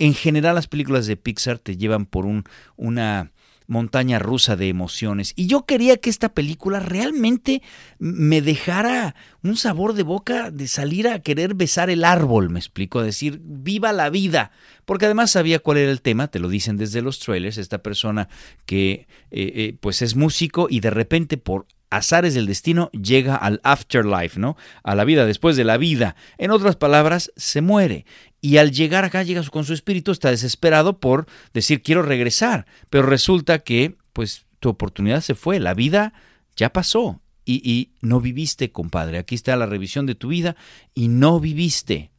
[0.00, 2.42] en general las películas de Pixar te llevan por un,
[2.76, 3.30] una
[3.70, 5.32] montaña rusa de emociones.
[5.36, 7.62] Y yo quería que esta película realmente
[7.98, 13.00] me dejara un sabor de boca de salir a querer besar el árbol, me explico,
[13.00, 14.50] decir, viva la vida.
[14.84, 18.28] Porque además sabía cuál era el tema, te lo dicen desde los trailers, esta persona
[18.66, 23.60] que eh, eh, pues es músico y de repente por azares del destino llega al
[23.62, 24.56] afterlife, ¿no?
[24.82, 26.16] A la vida después de la vida.
[26.38, 28.06] En otras palabras, se muere.
[28.40, 32.66] Y al llegar acá, llega con su espíritu, está desesperado por decir quiero regresar.
[32.88, 36.12] Pero resulta que, pues, tu oportunidad se fue, la vida
[36.56, 37.20] ya pasó.
[37.52, 39.18] y, no viviste, compadre.
[39.18, 40.54] Aquí está la revisión de tu vida
[40.94, 42.12] y no viviste.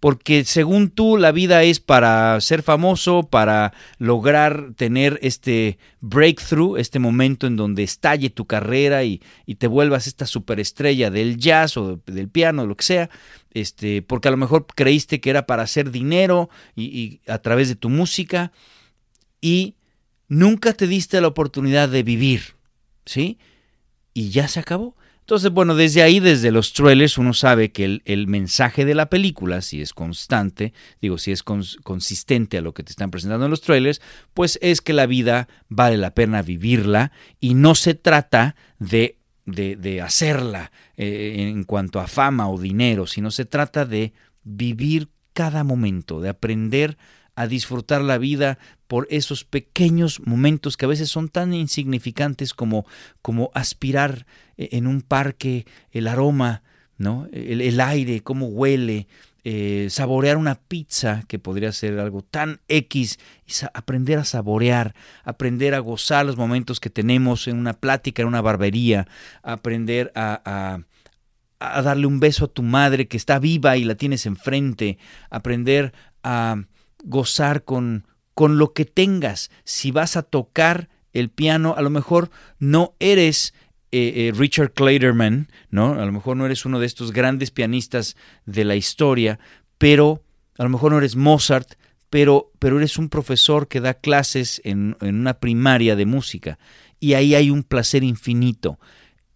[0.00, 6.98] Porque según tú la vida es para ser famoso, para lograr tener este breakthrough, este
[6.98, 9.20] momento en donde estalle tu carrera y,
[9.58, 13.10] te vuelvas esta superestrella del jazz o del piano, lo que sea,
[13.52, 17.68] este, porque a lo mejor creíste que era para hacer dinero y, y a través
[17.68, 18.52] de tu música
[19.42, 19.76] y
[20.28, 22.54] nunca te diste la oportunidad de vivir,
[23.04, 23.38] ¿sí?
[24.14, 24.96] y ya se acabó.
[25.30, 29.60] Entonces, bueno, desde ahí, desde los trailers, uno sabe que el, mensaje de la película,
[29.60, 33.60] si es constante, digo, si es consistente a lo que te están presentando en los
[33.60, 34.02] trailers,
[34.34, 40.02] pues es que la vida vale la pena vivirla y no se trata de, de,
[40.02, 44.12] hacerla eh, en cuanto a fama o dinero, sino se trata de
[44.42, 46.98] vivir cada momento, de aprender
[47.40, 52.84] a disfrutar la vida por esos pequeños momentos que a veces son tan insignificantes como,
[53.22, 54.26] como aspirar
[54.58, 56.62] e, en un parque el aroma,
[56.98, 57.28] ¿no?
[57.32, 59.06] el, aire, cómo huele,
[59.42, 65.74] eh, saborear una pizza, que podría ser algo tan X, y aprender a saborear, aprender
[65.74, 69.08] a gozar los momentos que tenemos en una plática, en una barbería,
[69.42, 70.82] aprender a,
[71.58, 74.98] a darle un beso a tu madre que está viva y la tienes enfrente,
[75.30, 76.64] aprender a
[77.04, 79.50] gozar con, con lo que tengas.
[79.64, 83.54] Si vas a tocar el piano, a lo mejor no eres
[83.92, 85.94] eh, eh, Richard Clayderman, ¿no?
[85.94, 89.40] A lo mejor no eres uno de estos grandes pianistas de la historia,
[89.78, 90.22] pero
[90.58, 91.74] a lo mejor no eres Mozart,
[92.08, 96.58] pero, pero eres un profesor que da clases en, en una primaria de música
[97.00, 98.78] y ahí hay un placer infinito.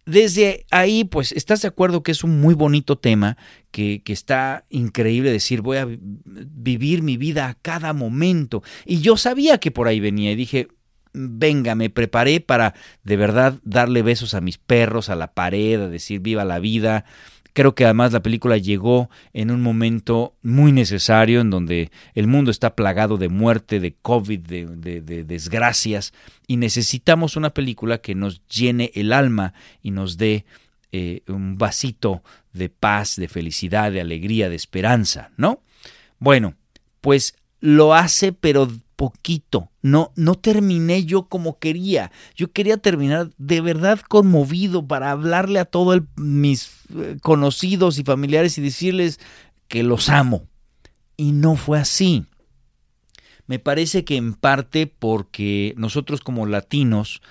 [0.05, 3.37] Desde ahí, pues, ¿estás de acuerdo que es un muy bonito tema,
[3.71, 8.61] que, que, está increíble decir, voy a vivir mi vida a cada momento?
[8.85, 10.67] Y yo sabía que por ahí venía y dije,
[11.15, 15.89] venga, me preparé para de verdad darle besos a mis perros, a la pared, a
[15.89, 17.05] decir, viva la vida,
[17.55, 22.51] Creo que además la película llegó en un momento muy necesario en donde el mundo
[22.51, 26.13] está plagado de muerte, de COVID, de, desgracias
[26.47, 30.43] y necesitamos una película que nos llene el alma y nos dé
[30.91, 35.61] eh, un vasito de paz, de felicidad, de alegría, de esperanza, ¿no?
[36.19, 36.55] Bueno,
[36.99, 39.69] pues lo hace pero poquito.
[39.81, 42.11] No, no terminé yo como quería.
[42.35, 48.57] Yo quería terminar de verdad conmovido para hablarle a todos mis eh, conocidos y familiares
[48.57, 49.19] y decirles
[49.67, 50.47] que los amo.
[51.17, 52.25] Y no fue así.
[53.47, 57.21] Me parece que en parte porque nosotros como latinos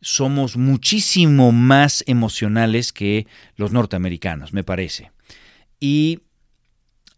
[0.00, 5.12] somos muchísimo más emocionales que los norteamericanos, me parece.
[5.80, 6.20] Y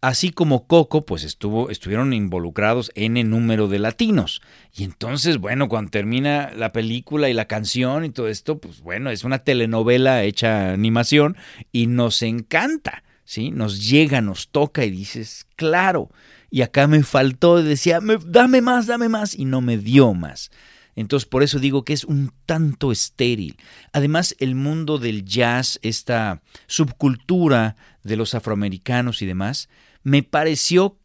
[0.05, 4.43] así como Coco, pues estuvo, estuvieron involucrados en el número de latinos.
[4.77, 9.11] Y entonces, bueno, cuando termina la película y la canción y todo esto, pues bueno,
[9.11, 11.39] es una telenovela hecha animación
[11.73, 13.51] y nos encanta, ¿sí?
[13.51, 16.11] Nos llega, nos toca y dices, claro.
[16.51, 20.51] Y acá me faltó, decía, dame más, dame más, y no me dio más.
[20.97, 23.57] Entonces, por eso digo que es un tanto estéril.
[23.93, 29.69] Además, el mundo del jazz, esta subcultura de los afroamericanos y demás,
[30.05, 30.99] me pareció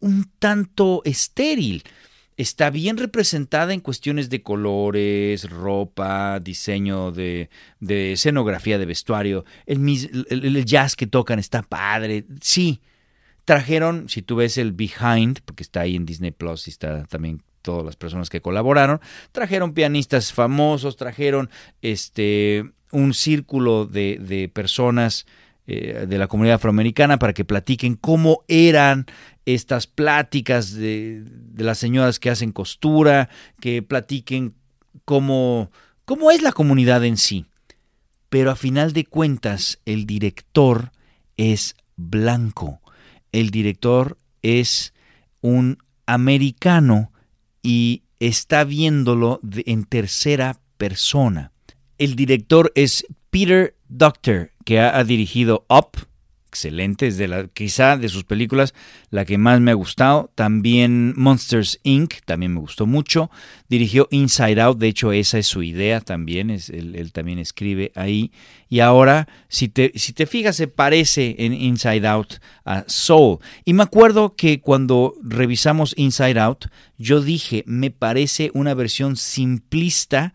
[0.00, 1.82] un tanto estéril.
[2.36, 9.44] Está bien representada en cuestiones de colores, ropa, diseño de, escenografía, de vestuario.
[9.66, 12.24] El, el, jazz que tocan está padre.
[12.40, 12.80] Sí,
[13.44, 17.42] trajeron, si tú ves el Behind, porque está ahí en Disney Plus y está también
[17.62, 19.00] todas las personas que colaboraron,
[19.32, 21.50] trajeron pianistas famosos, trajeron
[21.82, 25.26] este un círculo de, de personas
[25.70, 29.04] eh, de la comunidad afroamericana para que platiquen cómo eran
[29.44, 31.22] estas pláticas de,
[31.58, 33.28] las señoras que hacen costura,
[33.60, 34.54] que platiquen
[35.04, 35.70] cómo,
[36.06, 37.44] cómo es la comunidad en sí.
[38.30, 40.90] Pero a final de cuentas, el director
[41.36, 42.80] es blanco.
[43.30, 44.94] El director es
[45.42, 47.12] un americano
[47.62, 51.52] y está viéndolo en tercera persona.
[51.98, 55.96] El director es Peter Doctor, que ha, dirigido Up,
[56.46, 58.74] excelente, es de la, quizá de sus películas
[59.08, 60.30] la que más me ha gustado.
[60.34, 63.30] También Monsters Inc., también me gustó mucho.
[63.70, 68.30] Dirigió Inside Out, de hecho esa es su idea también, es, él, también escribe ahí.
[68.68, 72.34] Y ahora, si te, si te fijas, se parece en Inside Out
[72.66, 73.38] a Soul.
[73.64, 76.66] Y me acuerdo que cuando revisamos Inside Out,
[76.98, 80.34] yo dije, me parece una versión simplista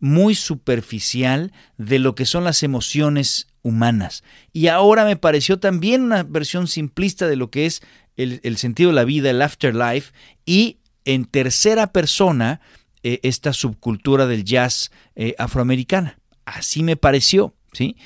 [0.00, 4.22] muy superficial de lo que son las emociones humanas.
[4.52, 7.82] Y ahora me pareció también una versión simplista de lo que es
[8.16, 10.12] el, sentido de la vida, el afterlife,
[10.46, 12.60] y en tercera persona
[13.02, 16.20] eh, esta subcultura del jazz eh, afroamericana.
[16.44, 17.54] Así me pareció.
[17.72, 17.96] ¿sí?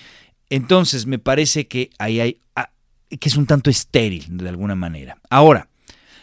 [0.49, 2.71] Entonces me parece que ahí hay, ah,
[3.09, 5.19] que es un tanto estéril de alguna manera.
[5.29, 5.69] Ahora,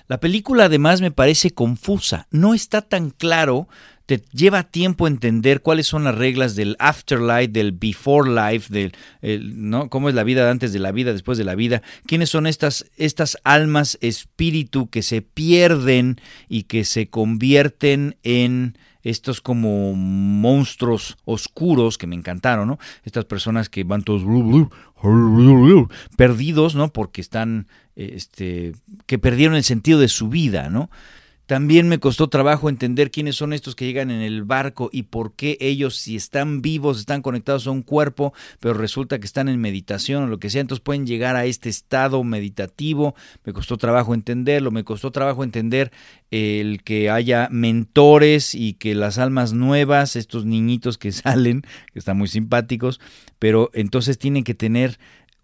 [0.07, 3.67] la película además me parece confusa, no está tan claro,
[4.05, 8.93] te lleva tiempo entender cuáles son las reglas del afterlife, del before life, del,
[9.55, 9.89] ¿no?
[9.89, 12.85] cómo es la vida antes de la vida, después de la vida, quiénes son estas,
[12.97, 21.97] estas almas espíritu que se pierden y que se convierten en estos como monstruos oscuros
[21.97, 22.79] que me encantaron, ¿no?
[23.03, 24.23] Estas personas que van todos
[26.17, 26.91] perdidos, ¿no?
[26.91, 28.73] Porque están, este,
[29.05, 30.89] que perdieron el sentido de su vida, ¿no?
[31.45, 35.33] También me costó trabajo entender quiénes son estos que llegan en el barco y por
[35.33, 39.61] qué ellos, si están vivos, están conectados a un cuerpo, pero resulta que están en
[39.61, 43.15] meditación o lo que sea, entonces pueden llegar a este estado meditativo.
[43.43, 45.91] Me costó trabajo entenderlo, me costó trabajo entender
[46.31, 51.61] el que haya mentores y que las almas nuevas, estos niñitos que salen,
[51.93, 52.99] que están muy simpáticos,
[53.37, 54.97] pero entonces tienen que tener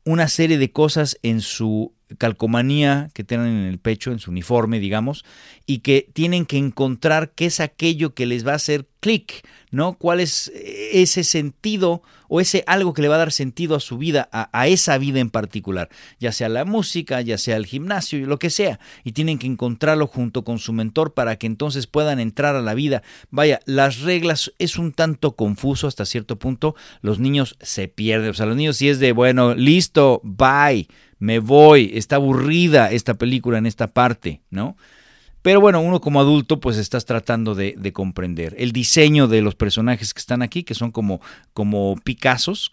[0.03, 4.79] una serie de cosas en su calcomanía que tienen en el pecho, en su uniforme,
[4.79, 5.25] digamos,
[5.65, 9.93] y que tienen que encontrar qué es aquello que les va a hacer clic, ¿no?
[9.93, 12.03] ¿Cuál es ese sentido
[12.33, 15.19] o ese algo que le va a dar sentido a su vida, a, esa vida
[15.19, 19.37] en particular, ya sea la música, ya sea el gimnasio, lo que sea, y tienen
[19.37, 23.03] que encontrarlo junto con su mentor para que entonces puedan entrar a la vida.
[23.31, 28.33] Vaya, las reglas es un tanto confuso hasta cierto punto, los niños se pierden, o
[28.33, 30.87] sea, los niños si es de, bueno, listo, bye
[31.21, 34.75] me voy, está aburrida esta película en esta parte, ¿no?
[35.43, 38.55] Pero bueno, uno como adulto pues estás tratando de, comprender.
[38.57, 41.21] El diseño de los personajes que están aquí, que son como,
[41.53, 42.71] como Picassos,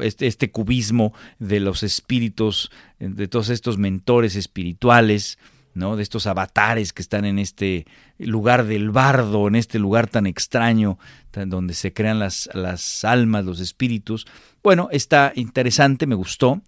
[0.00, 2.70] este, este cubismo de los espíritus,
[3.00, 5.38] de todos estos mentores espirituales,
[5.74, 5.96] ¿no?
[5.96, 7.86] de estos avatares que están en este
[8.18, 10.98] lugar del bardo, en este lugar tan extraño,
[11.32, 14.24] donde se crean las, las almas, los espíritus.
[14.62, 16.62] Bueno, está interesante, me gustó.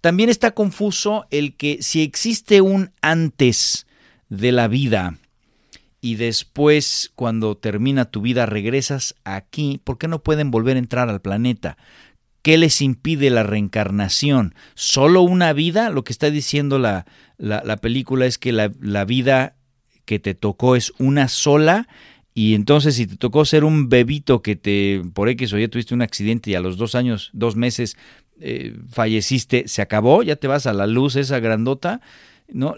[0.00, 3.86] También está confuso el que si existe un antes
[4.28, 5.18] de la vida
[6.00, 11.08] y después cuando termina tu vida regresas aquí, ¿por qué no pueden volver a entrar
[11.08, 11.76] al planeta?
[12.42, 14.54] ¿Qué les impide la reencarnación?
[14.74, 15.90] ¿Solo una vida?
[15.90, 17.04] Lo que está diciendo la,
[17.36, 19.56] la, película es que la, la vida
[20.04, 21.88] que te tocó es una sola
[22.32, 25.94] y entonces si te tocó ser un bebito que te por X o ya tuviste
[25.94, 27.96] un accidente y a los dos años, dos meses
[28.40, 32.00] eh, falleciste, se acabó, ya te vas a la luz esa grandota.
[32.50, 32.74] ¿no?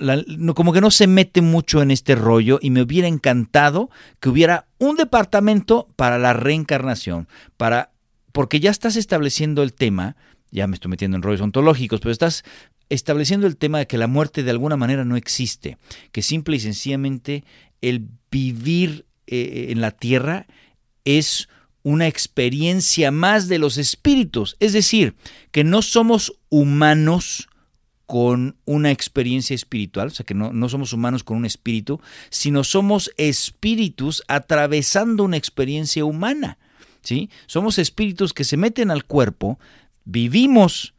[0.56, 3.88] como que no se mete mucho en este rollo y me hubiera encantado
[4.18, 7.92] que hubiera un departamento para la reencarnación, para
[8.32, 10.16] porque ya estás estableciendo el tema,
[10.50, 12.44] ya me estoy metiendo en rollos ontológicos, pero estás
[12.88, 15.78] estableciendo el tema de que la muerte de alguna manera no existe,
[16.12, 17.44] que simple y sencillamente
[17.80, 20.46] el vivir eh, en la tierra
[21.04, 21.48] es
[21.82, 25.14] una experiencia más de los espíritus, es decir,
[25.50, 27.48] que no somos humanos
[28.06, 32.64] con una experiencia espiritual, o sea que no, no, somos humanos con un espíritu, sino
[32.64, 36.58] somos espíritus atravesando una experiencia humana.
[37.02, 37.30] ¿sí?
[37.46, 39.60] Somos espíritus que se meten al cuerpo,
[40.04, 40.94] vivimos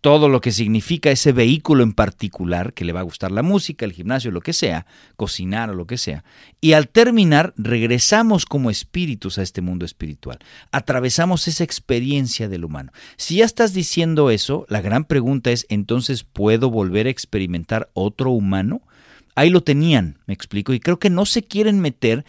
[0.00, 3.84] todo lo que significa ese vehículo en particular, que le va a gustar la música,
[3.84, 4.86] el gimnasio, lo que sea,
[5.16, 6.24] cocinar o lo que sea.
[6.60, 10.38] Y al terminar, regresamos como espíritus a este mundo espiritual.
[10.72, 12.92] Atravesamos esa experiencia del humano.
[13.16, 18.30] Si ya estás diciendo eso, la gran pregunta es, entonces, ¿puedo volver a experimentar otro
[18.30, 18.80] humano?
[19.34, 22.24] Ahí lo tenían, me explico, y creo que no se quieren meter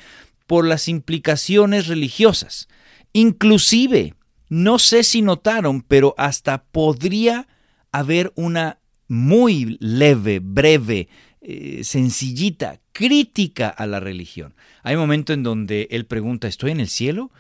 [0.46, 2.68] por las implicaciones religiosas.
[3.14, 4.14] Inclusive,
[4.50, 7.48] no sé si notaron, pero hasta podría
[7.92, 11.10] haber una muy leve, breve,
[11.42, 14.54] eh, sencillita crítica a la religión.
[14.84, 17.32] Hay un momento en donde él pregunta, ¿estoy en el cielo?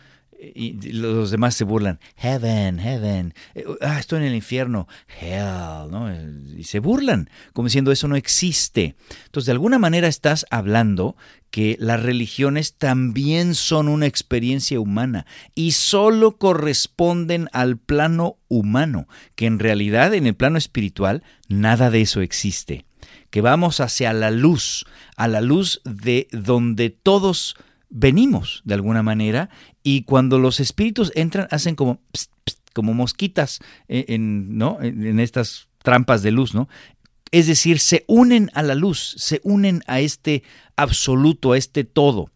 [0.41, 4.87] Y los demás se burlan, heaven, heaven, eh, ah, estoy en el infierno,
[5.19, 6.09] hell, ¿no?
[6.57, 8.95] Y se burlan, como diciendo eso no existe.
[9.25, 11.15] Entonces, de alguna manera estás hablando
[11.51, 19.45] que las religiones también son una experiencia humana y solo corresponden al plano humano, que
[19.45, 22.85] en realidad en el plano espiritual nada de eso existe,
[23.29, 24.85] que vamos hacia la luz,
[25.17, 27.55] a la luz de donde todos
[27.91, 29.49] venimos de alguna manera
[29.83, 31.99] y cuando los espíritus entran hacen como
[32.73, 34.77] como mosquitas eh, en, ¿no?
[34.81, 36.69] en estas trampas de luz, ¿no?
[37.31, 40.43] Es decir, se unen a la luz, se unen a este
[40.75, 42.29] absoluto, a este todo.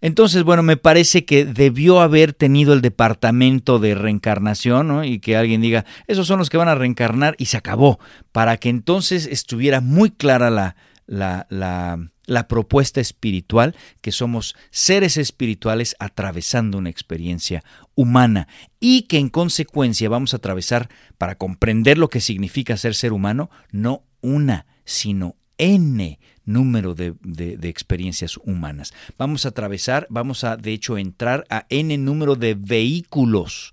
[0.00, 5.04] Entonces, bueno, me parece que debió haber tenido el departamento de reencarnación, ¿no?
[5.04, 7.98] Y que alguien diga, esos son los que van a reencarnar y se acabó,
[8.32, 10.76] para que entonces estuviera muy clara la,
[11.06, 17.62] la, la la propuesta espiritual, que somos seres espirituales atravesando una experiencia
[17.94, 18.48] humana
[18.80, 23.50] y que en consecuencia vamos a atravesar, para comprender lo que significa ser ser humano,
[23.70, 28.92] no una, sino N número de, de, experiencias humanas.
[29.18, 33.72] Vamos a atravesar, vamos a de hecho entrar a N número de vehículos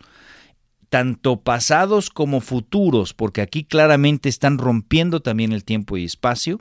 [0.90, 6.60] tanto pasados como futuros, porque aquí claramente están rompiendo también el tiempo y espacio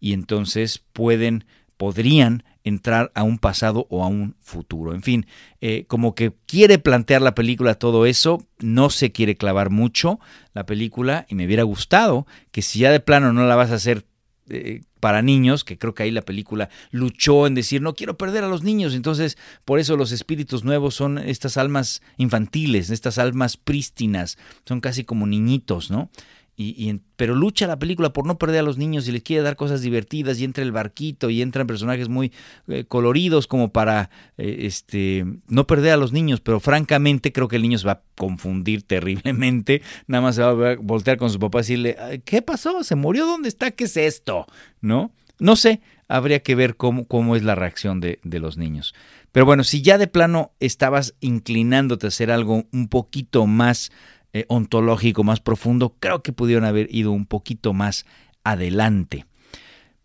[0.00, 1.44] y entonces pueden,
[1.76, 4.94] podrían entrar a un pasado o a un futuro.
[4.94, 5.26] En fin,
[5.60, 10.20] eh, como que quiere plantear la película todo eso, no se quiere clavar mucho
[10.52, 13.76] la película y me hubiera gustado que si ya de plano no la vas a
[13.76, 14.04] hacer
[14.48, 18.44] eh, para niños, que creo que ahí la película luchó en decir, no quiero perder
[18.44, 23.56] a los niños, entonces por eso los espíritus nuevos son estas almas infantiles, estas almas
[23.56, 24.36] prístinas,
[24.66, 26.10] son casi como niñitos, ¿no?
[26.56, 29.56] Y, pero lucha la película por no perder a los niños y les quiere dar
[29.56, 32.32] cosas divertidas y entra el barquito y entran personajes muy
[32.68, 37.56] eh, coloridos como para eh, este no perder a los niños, pero francamente creo que
[37.56, 41.38] el niño se va a confundir terriblemente, nada más se va a voltear con su
[41.38, 42.84] papá y decirle, ¿qué pasó?
[42.84, 43.24] ¿Se murió?
[43.24, 43.70] ¿Dónde está?
[43.70, 44.46] ¿Qué es esto?
[44.82, 45.12] ¿No?
[45.38, 48.94] No sé, habría que ver cómo, cómo es la reacción de, de los niños.
[49.32, 53.92] Pero bueno, si ya de plano estabas inclinándote a hacer algo un poquito más
[54.32, 58.06] eh, ontológico más profundo, creo que pudieron haber ido un poquito más
[58.44, 59.26] adelante.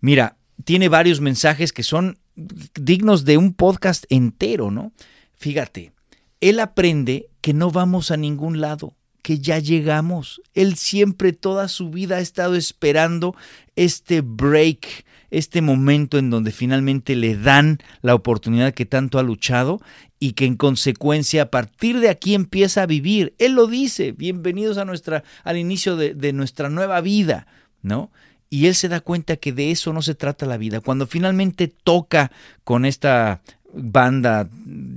[0.01, 4.91] Mira, tiene varios mensajes que son dignos de un podcast entero, ¿no?
[5.33, 5.93] Fíjate,
[6.41, 10.41] él aprende que no vamos a ningún lado, que ya llegamos.
[10.53, 13.35] Él siempre, toda su vida, ha estado esperando
[13.75, 19.81] este break, este momento en donde finalmente le dan la oportunidad que tanto ha luchado
[20.19, 23.33] y que en consecuencia a partir de aquí empieza a vivir.
[23.37, 27.47] Él lo dice, bienvenidos a nuestra, al inicio de, de nuestra nueva vida,
[27.81, 28.11] ¿no?
[28.49, 30.79] Y él se da cuenta que de eso no se trata la vida.
[30.79, 32.31] Cuando finalmente toca
[32.63, 33.41] con esta
[33.75, 34.49] banda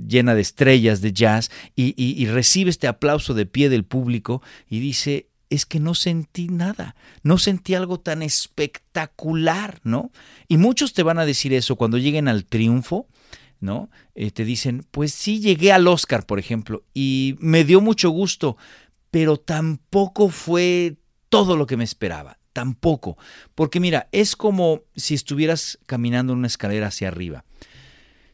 [0.07, 4.79] llena de estrellas de jazz y, y, recibe este aplauso de pie del público y
[4.79, 10.11] dice, es que no sentí nada, no sentí algo tan espectacular, ¿no?
[10.47, 13.07] Y muchos te van a decir eso cuando lleguen al triunfo,
[13.59, 13.89] ¿no?
[14.15, 18.57] Eh, te dicen, pues sí llegué al Oscar, por ejemplo, y me dio mucho gusto,
[19.11, 20.97] pero tampoco fue
[21.29, 23.17] todo lo que me esperaba, tampoco.
[23.55, 27.43] Porque mira, es como si estuvieras caminando en una escalera hacia arriba.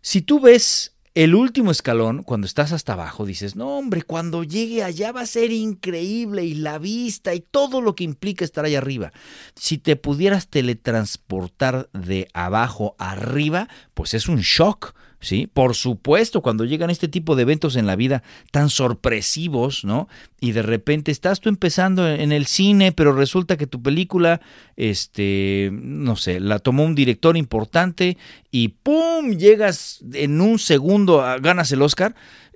[0.01, 4.84] Si tú ves el último escalón, cuando estás hasta abajo, dices, no hombre, cuando llegue
[4.84, 8.80] allá va a ser increíble y la vista y todo lo que implica estar allá
[8.80, 9.13] arriba.
[9.55, 14.93] Si te pudieras teletransportar de abajo arriba, pues es un shock.
[15.20, 15.47] ¿Sí?
[15.51, 20.07] Por supuesto, cuando llegan este tipo de eventos en la vida tan sorpresivos, ¿no?
[20.39, 24.41] Y de repente estás tú empezando en el cine, pero resulta que tu película,
[24.76, 28.18] este, no sé, la tomó un director importante
[28.51, 29.32] y ¡pum!
[29.38, 32.16] llegas en un segundo, ganas el Oscar,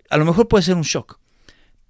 [0.10, 1.20] a lo mejor puede ser un shock.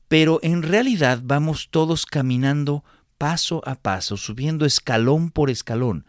[0.07, 2.83] Pero en realidad vamos todos caminando
[3.19, 6.05] paso a paso, subiendo escalón por escalón.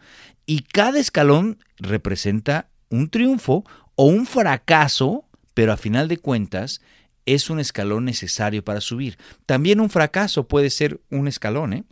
[0.47, 3.63] Y cada escalón representa un triunfo
[4.01, 6.81] o un fracaso, pero a final de cuentas
[7.27, 9.19] es un escalón necesario para subir.
[9.45, 11.83] También un fracaso puede ser un escalón, ¿eh?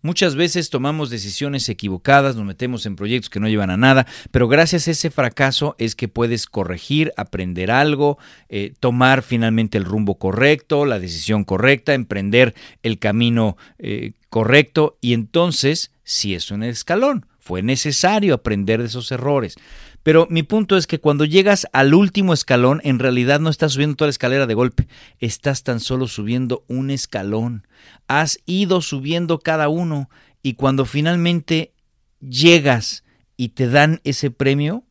[0.00, 4.48] Muchas veces tomamos decisiones equivocadas, nos metemos en proyectos que no llevan a nada, pero
[4.48, 8.16] gracias a ese fracaso es que puedes corregir, aprender algo,
[8.48, 15.12] eh, tomar finalmente el rumbo correcto, la decisión correcta, emprender el camino eh, correcto y
[15.12, 17.26] entonces si es un escalón.
[17.48, 19.56] Fue necesario aprender de esos errores.
[20.02, 23.96] Pero mi punto es que cuando llegas al último escalón, en realidad no estás subiendo
[23.96, 24.88] toda la escalera de golpe,
[25.18, 27.66] estás tan solo subiendo un escalón.
[28.06, 30.08] Has ido subiendo cada uno
[30.42, 31.72] y cuando finalmente
[32.20, 33.04] llegas
[33.36, 34.84] y te dan ese premio,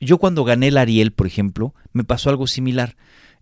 [0.00, 2.96] yo cuando gané el Ariel, por ejemplo, me pasó algo similar.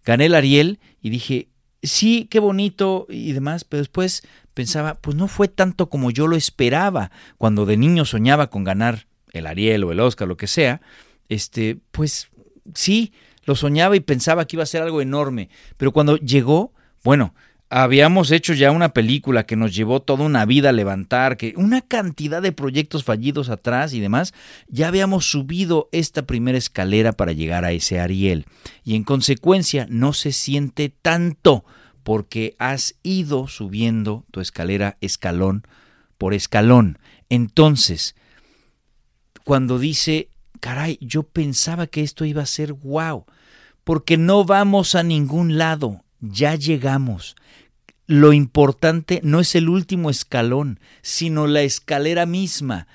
[0.05, 1.49] Gané el Ariel y dije,
[1.83, 4.23] sí, qué bonito y demás, pero después
[4.55, 9.07] pensaba, pues no fue tanto como yo lo esperaba cuando de niño soñaba con ganar
[9.35, 10.81] el Ariel o el Oscar, lo que sea,
[11.29, 12.31] este, pues
[12.75, 13.13] sí,
[13.45, 16.73] lo soñaba y pensaba que iba a ser algo enorme, pero cuando llegó,
[17.03, 17.35] bueno,
[17.71, 21.81] habíamos hecho ya una película que nos llevó toda una vida a levantar, que una
[21.81, 24.33] cantidad de proyectos fallidos atrás y demás,
[24.69, 28.47] ya habíamos subido esta primera escalera para llegar a ese Ariel.
[28.85, 31.65] Y en consecuencia no se siente tanto
[32.05, 35.67] porque has ido subiendo tu escalera escalón
[36.17, 36.99] por escalón.
[37.29, 38.15] Entonces,
[39.45, 40.29] cuando dice,
[40.61, 43.27] caray, yo pensaba que esto iba a ser wow,
[43.85, 47.37] porque no vamos a ningún lado, ya llegamos.
[48.07, 52.87] Lo importante no es el último escalón, sino la escalera misma.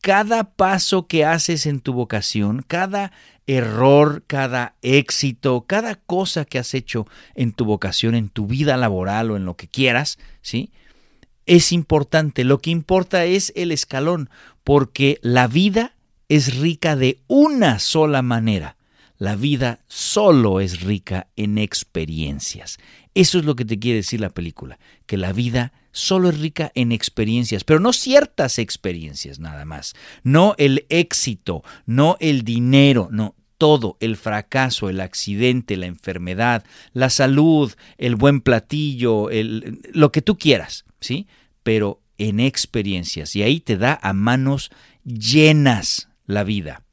[0.00, 3.12] cada paso que haces en tu vocación, cada
[3.46, 9.30] error, cada éxito, cada cosa que has hecho en tu vocación, en tu vida laboral
[9.30, 10.70] o en lo que quieras, ¿sí?
[11.46, 12.44] Es importante.
[12.44, 14.30] Lo que importa es el escalón,
[14.64, 15.94] porque la vida
[16.28, 18.76] es rica de una sola manera.
[19.16, 22.78] La vida solo es rica en experiencias.
[23.14, 26.70] Eso es lo que te quiere decir la película, que la vida solo es rica
[26.76, 29.94] en experiencias, pero no ciertas experiencias nada más.
[30.22, 37.10] No el éxito, no el dinero, no, todo, el fracaso, el accidente, la enfermedad, la
[37.10, 41.26] salud, el buen platillo, el, lo que tú quieras, ¿sí?
[41.64, 43.34] Pero en experiencias.
[43.34, 44.70] Y ahí te da a manos
[45.04, 46.84] llenas la vida.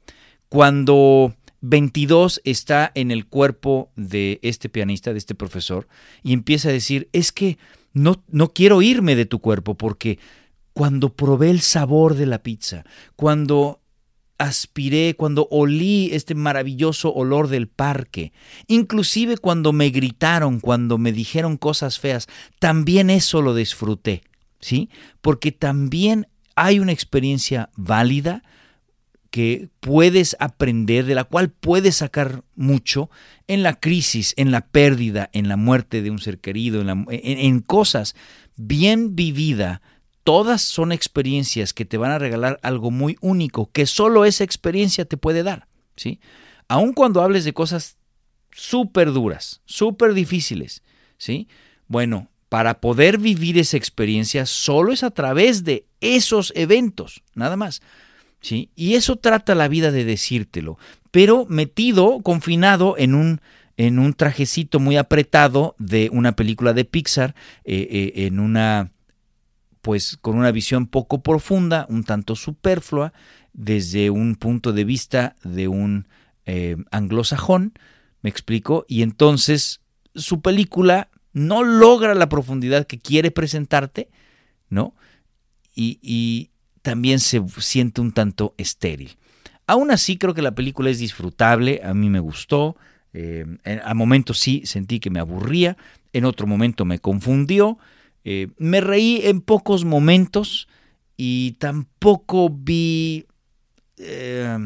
[0.48, 5.86] Cuando 22 está en el cuerpo de este pianista, de este profesor,
[6.24, 7.58] y empieza a decir, es que
[7.92, 10.18] no, no quiero irme de tu cuerpo porque
[10.72, 12.84] cuando probé el sabor de la pizza,
[13.14, 13.80] cuando
[14.38, 18.32] aspiré, cuando olí este maravilloso olor del parque,
[18.66, 22.28] inclusive cuando me gritaron, cuando me dijeron cosas feas,
[22.58, 24.22] también eso lo disfruté,
[24.60, 24.90] ¿sí?
[25.22, 28.42] Porque también hay una experiencia válida,
[29.36, 33.10] que puedes aprender, de la cual puedes sacar mucho
[33.46, 36.80] en la crisis, en la pérdida, en la muerte de un ser querido,
[37.10, 38.16] en, cosas
[38.56, 39.82] bien vividas.
[40.24, 45.04] Todas son experiencias que te van a regalar algo muy único, que solo esa experiencia
[45.04, 45.68] te puede dar.
[45.96, 46.18] ¿sí?
[46.66, 47.98] Aun cuando hables de cosas
[48.52, 50.82] súper duras, súper difíciles,
[51.18, 51.46] ¿sí?
[51.88, 57.82] Bueno, para poder vivir esa experiencia solo es a través de esos eventos, nada más.
[58.52, 60.78] Y eso trata la vida de decírtelo,
[61.10, 63.40] pero metido, confinado en un,
[63.76, 67.34] en un trajecito muy apretado de una película de Pixar,
[67.64, 68.92] eh, eh, en una,
[69.80, 73.12] pues con una visión poco profunda, un tanto superflua,
[73.52, 76.06] desde un punto de vista de un
[76.44, 77.72] eh, anglosajón,
[78.22, 79.80] me explico, y entonces
[80.14, 84.08] su película no logra la profundidad que quiere presentarte,
[84.68, 84.94] ¿no?
[85.74, 86.50] y,
[86.86, 89.16] también se siente un tanto estéril.
[89.66, 92.76] Aún así creo que la película es disfrutable, a mí me gustó,
[93.12, 93.44] eh,
[93.84, 95.76] a momentos sí sentí que me aburría,
[96.12, 97.76] en otro momento me confundió,
[98.22, 100.68] eh, me reí en pocos momentos
[101.16, 103.26] y tampoco vi
[103.98, 104.56] eh,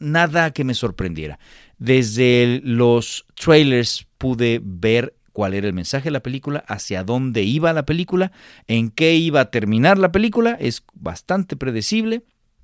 [0.00, 1.38] nada que me sorprendiera.
[1.78, 7.74] Desde los trailers pude ver cuál era el mensaje de la película, hacia dónde iba
[7.74, 8.32] la película,
[8.68, 12.22] en qué iba a terminar la película, es bastante predecible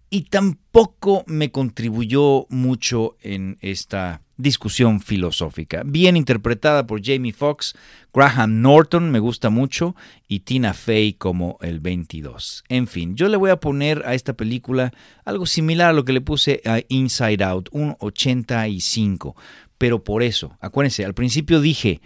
[0.08, 5.82] y tampoco me contribuyó mucho en esta discusión filosófica.
[5.84, 7.74] Bien interpretada por Jamie Foxx,
[8.14, 9.96] Graham Norton me gusta mucho
[10.28, 12.64] y Tina Fey como el 22.
[12.68, 14.92] En fin, yo le voy a poner a esta película
[15.24, 19.34] algo similar a lo que le puse a Inside Out, un 85.
[19.76, 22.00] Pero por eso, acuérdense, al principio dije,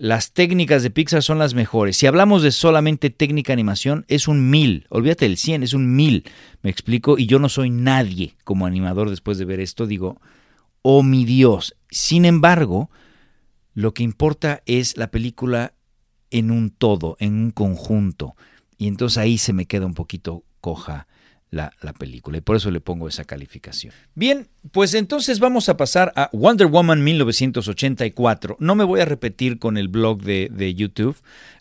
[0.00, 1.94] las técnicas de Pixar son las mejores.
[1.98, 4.86] Si hablamos de solamente técnica animación, es un mil.
[4.88, 6.24] Olvídate del 100, es un mil.
[6.62, 7.18] Me explico.
[7.18, 9.86] Y yo no soy nadie como animador después de ver esto.
[9.86, 10.18] Digo,
[10.80, 11.76] oh mi Dios.
[11.90, 12.88] Sin embargo,
[13.74, 15.74] lo que importa es la película
[16.30, 18.36] en un todo, en un conjunto.
[18.78, 21.08] Y entonces ahí se me queda un poquito coja
[21.50, 23.92] la, película y por eso le pongo esa calificación.
[24.14, 28.56] Bien, pues entonces vamos a pasar a Wonder Woman 1984.
[28.60, 31.16] No me voy a repetir con el blog de, de YouTube.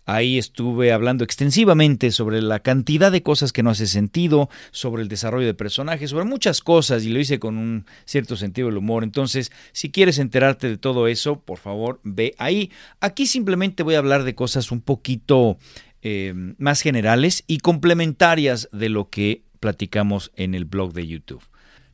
[0.05, 5.07] Ahí estuve hablando extensivamente sobre la cantidad de cosas que no hace sentido, sobre el
[5.07, 9.03] desarrollo de personajes, sobre muchas cosas y lo hice con un cierto sentido del humor.
[9.03, 12.71] Entonces, si quieres enterarte de todo eso, por favor, ve ahí.
[13.01, 15.57] Aquí simplemente voy a hablar de cosas un poquito
[16.01, 21.43] eh, más generales y complementarias de lo que platicamos en el blog de YouTube.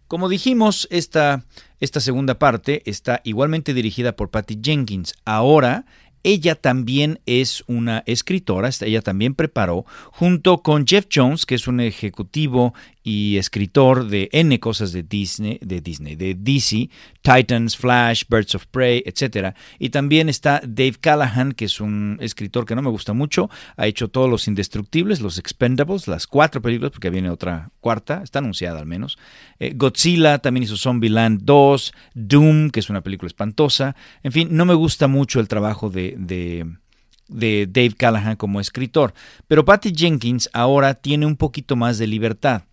[0.07, 1.45] Como dijimos, esta,
[1.79, 5.15] esta segunda parte está igualmente dirigida por Patty Jenkins.
[5.25, 5.85] Ahora
[6.25, 11.79] ella también es una escritora, ella también preparó, junto con Jeff Jones, que es un
[11.79, 12.73] ejecutivo
[13.05, 16.89] y escritor de N cosas de Disney, de Disney, de DC,
[17.21, 19.55] Titans, Flash, Birds of Prey, etc.
[19.77, 23.47] Y también está Dave Callahan, que es un escritor que no me gusta mucho,
[23.77, 28.39] ha hecho todos los indestructibles, los Expendables, las cuatro películas, porque viene otra cuarta, está
[28.39, 29.19] anunciada al menos.
[29.59, 33.95] Eh, Godzilla también hizo Zombieland 2, Doom, que es una película espantosa.
[34.23, 36.65] En fin, no me gusta mucho el trabajo de, de
[37.27, 39.13] de Dave Callahan como escritor,
[39.47, 42.63] pero Patty Jenkins ahora tiene un poquito más de libertad.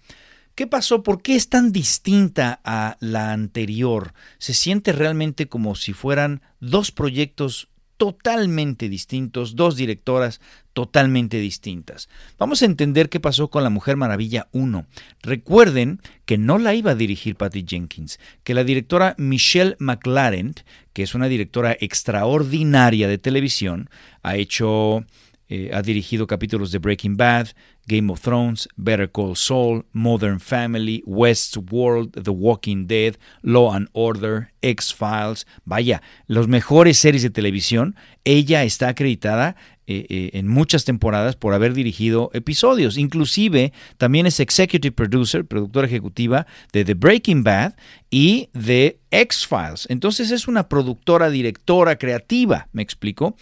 [0.55, 1.03] ¿Qué pasó?
[1.03, 4.13] ¿Por qué es tan distinta a la anterior?
[4.39, 10.41] Se siente realmente como si fueran dos proyectos totalmente distintos, dos directoras
[10.73, 12.09] totalmente distintas.
[12.37, 14.87] Vamos a entender qué pasó con La Mujer Maravilla 1.
[15.23, 20.55] Recuerden que no la iba a dirigir Patty Jenkins, que la directora Michelle McLaren,
[20.93, 23.89] que es una directora extraordinaria de televisión,
[24.23, 25.07] ha hecho
[25.55, 27.49] eh, ha dirigido capítulos de Breaking Bad,
[27.87, 34.51] Game of Thrones, Better Call Saul, Modern Family, Westworld, The Walking Dead, Law and Order,
[34.63, 35.47] X-Files.
[35.67, 37.97] Vaya, las mejores series de televisión.
[38.25, 39.55] Ella está acreditada
[39.87, 42.97] eh, eh, en muchas temporadas por haber dirigido episodios.
[42.97, 47.75] Inclusive también es executive producer, productora ejecutiva de The Breaking Bad
[48.11, 49.87] y de X-Files.
[49.91, 53.37] Entonces es una productora, directora, creativa, ¿me explico?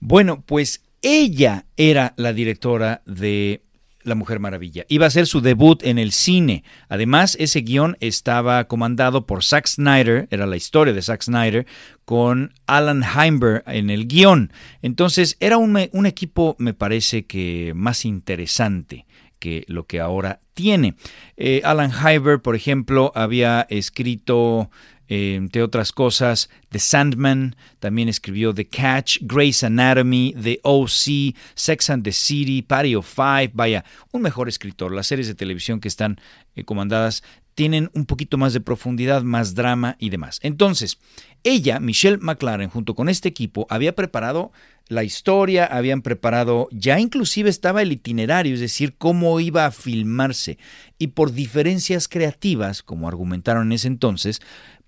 [0.00, 3.62] Bueno, pues ella era la directora de
[4.02, 4.84] La Mujer Maravilla.
[4.88, 6.64] Iba a ser su debut en el cine.
[6.88, 11.66] Además, ese guion estaba comandado por Zack Snyder, era la historia de Zack Snyder,
[12.04, 14.52] con Alan Heimberg en el guion.
[14.82, 15.76] Entonces, era un,
[16.06, 19.06] equipo, me parece que más interesante
[19.38, 20.96] que lo que ahora tiene.
[21.36, 24.70] Eh, Alan Heimberg, por ejemplo, había escrito
[25.10, 32.04] entre otras cosas, The Sandman, también escribió The Catch, Grey's Anatomy, The OC, Sex and
[32.04, 34.92] the City, Party of Five, vaya, un mejor escritor.
[34.92, 36.20] Las series de televisión que están
[36.54, 37.24] eh, comandadas
[37.56, 40.38] tienen un poquito más de profundidad, más drama y demás.
[40.42, 40.98] Entonces,
[41.42, 44.52] ella, Michelle McLaren, junto con este equipo, había preparado
[44.86, 50.58] la historia, habían preparado, ya inclusive estaba el itinerario, es decir, cómo iba a filmarse.
[50.98, 54.40] Y por diferencias creativas, como argumentaron en ese entonces,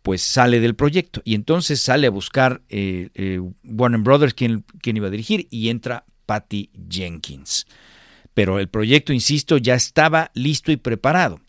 [0.02, 5.06] pues sale del proyecto y entonces sale a buscar eh, eh, Warner Brothers quien, iba
[5.06, 7.66] a dirigir y entra Patty Jenkins.
[8.34, 11.40] Pero el proyecto, insisto, ya estaba listo y preparado.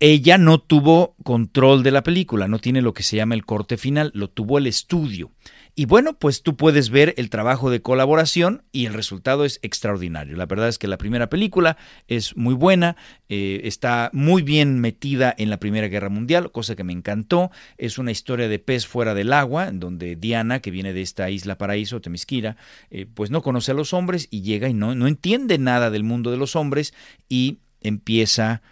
[0.00, 3.76] Ella no tuvo control de la película, no tiene lo que se llama el corte
[3.76, 5.30] final, lo tuvo el estudio.
[5.76, 10.36] Y bueno, pues tú puedes ver el trabajo de colaboración y el resultado es extraordinario.
[10.36, 12.96] La verdad es que la primera película es muy buena,
[13.28, 17.50] eh, está muy bien metida en la Primera Guerra Mundial, cosa que me encantó.
[17.76, 21.28] Es una historia de pez fuera del agua, en donde Diana, que viene de esta
[21.28, 22.56] isla paraíso, Temisquira,
[22.90, 26.04] eh, pues no conoce a los hombres y llega y no, no entiende nada del
[26.04, 26.94] mundo de los hombres
[27.28, 28.62] y empieza a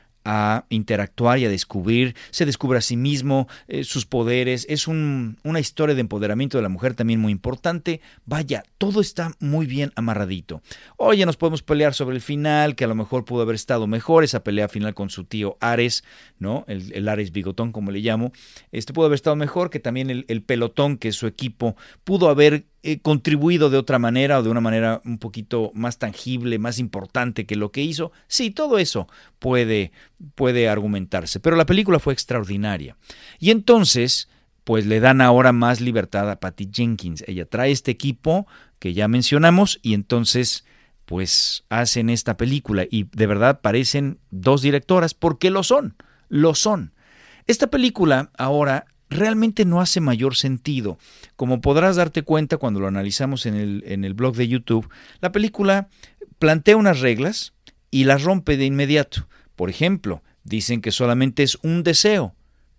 [0.69, 5.95] interactuar y a descubrir, se descubre a sí mismo, eh, sus poderes, es una historia
[5.95, 10.63] de empoderamiento de la mujer también muy importante, vaya, todo está muy bien amarradito.
[10.97, 14.25] Oye, nos podemos pelear sobre el final, que a lo mejor pudo haber estado mejor,
[14.25, 16.05] esa pelea final con su tío Ares,
[16.39, 16.65] ¿no?
[16.69, 18.33] El, Ares bigotón, como le llamo,
[18.71, 22.29] este pudo haber estado mejor, que también el, el pelotón, que es su equipo, pudo
[22.29, 26.81] haber eh, contribuido de otra manera o de una manera un poquito más tangible, más
[26.81, 28.11] importante que lo que hizo.
[28.27, 29.09] Sí, todo eso
[29.39, 29.93] puede,
[30.35, 32.97] puede argumentarse, pero la película fue extraordinaria.
[33.39, 34.29] Y entonces,
[34.65, 37.23] pues le dan ahora más libertad a Patty Jenkins.
[37.29, 38.47] Ella trae este equipo
[38.79, 40.65] que ya mencionamos y entonces
[41.05, 45.95] pues hacen esta película y de verdad parecen dos directoras porque lo son,
[46.29, 46.95] lo son.
[47.47, 50.99] Esta película ahora realmente no hace mayor sentido.
[51.37, 54.89] Como podrás darte cuenta cuando lo analizamos en el, en el blog de YouTube,
[55.21, 55.89] la película
[56.39, 57.53] plantea unas reglas
[57.91, 59.29] y las rompe de inmediato.
[59.57, 62.35] Por ejemplo, dicen que solamente es un deseo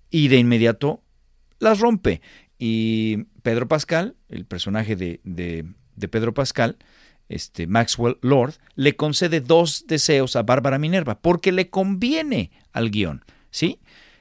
[0.10, 1.02] y de inmediato
[1.60, 2.22] las rompe.
[2.60, 5.66] Y Pedro Pascal, el personaje de, de,
[5.96, 6.78] de Pedro Pascal,
[7.30, 13.24] este Maxwell Lord, le concede dos deseos a Bárbara Minerva porque le conviene al guion.
[13.50, 13.80] ¿sí?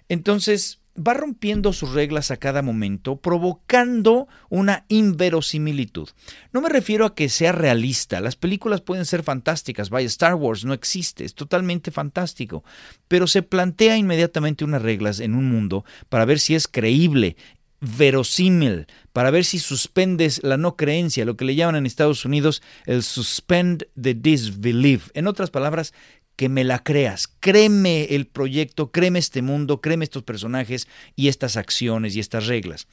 [0.09, 6.09] Entonces, va rompiendo sus reglas a cada momento, provocando una inverosimilitud.
[6.53, 10.65] No me refiero a que sea realista, las películas pueden ser fantásticas, vaya, Star Wars
[10.65, 12.65] no existe, es totalmente fantástico,
[13.09, 17.37] pero se plantea inmediatamente unas reglas en un mundo para ver si es creíble,
[17.83, 22.63] verosímil, para ver si suspendes la no creencia, lo que le llaman en Estados Unidos
[22.87, 25.11] el suspend the disbelief.
[25.15, 25.93] En otras palabras,
[26.37, 27.29] que me la creas.
[27.41, 32.89] Créeme el proyecto, créeme este mundo, créeme estos personajes y estas acciones y estas reglas.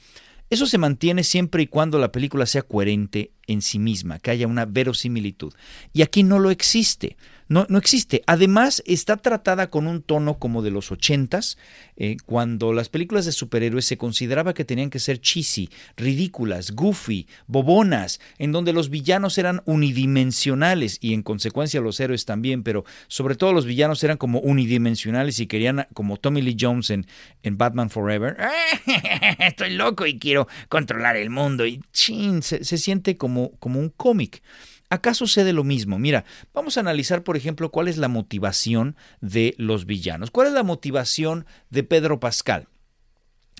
[0.49, 4.47] Eso se mantiene siempre y cuando la película sea coherente en sí misma, que haya
[4.47, 5.53] una verosimilitud.
[5.93, 7.17] Y aquí no lo existe.
[7.49, 8.21] No, no existe.
[8.27, 11.57] Además, está tratada con un tono como de los ochentas,
[11.97, 17.27] eh, cuando las películas de superhéroes se consideraba que tenían que ser cheesy, ridículas, goofy,
[17.47, 23.33] bobonas, en donde los villanos eran unidimensionales y en consecuencia los héroes también, pero sobre
[23.35, 27.07] todo los villanos eran como unidimensionales y querían, como Tommy Lee Jones en,
[27.41, 28.37] en Batman Forever,
[29.39, 33.89] estoy loco y quiero controlar el mundo y chin, se, se siente como, como un
[33.89, 34.43] cómic.
[34.89, 35.99] Acá sucede lo mismo.
[35.99, 40.31] Mira, vamos a analizar, por ejemplo, cuál es la motivación de los villanos.
[40.31, 42.67] ¿Cuál es la motivación de Pedro Pascal?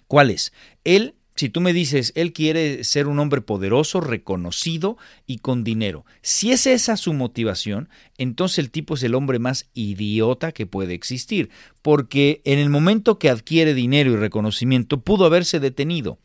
[0.08, 0.54] ¿Cuál es?
[0.84, 6.06] Él si tú me dices, él quiere ser un hombre poderoso, reconocido y con dinero,
[6.22, 10.96] si es esa su motivación, entonces el tipo es el hombre más idiota que puede
[10.96, 11.50] existir,
[11.82, 16.20] porque en el momento que adquiere dinero y reconocimiento pudo haberse detenido.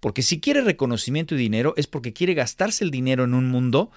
[0.00, 3.90] Porque si quiere reconocimiento y dinero es porque quiere gastarse el dinero en un mundo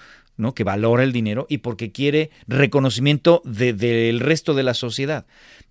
[0.55, 5.25] que valora el dinero y porque quiere reconocimiento del resto de la sociedad.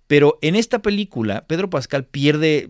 [0.07, 2.69] Pero en esta película, Pedro Pascal pierde,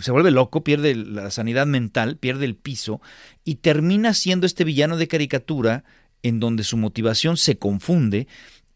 [0.00, 3.00] se vuelve loco, pierde la sanidad mental, pierde el piso
[3.44, 5.84] y termina siendo este villano de caricatura
[6.22, 8.26] en donde su motivación se confunde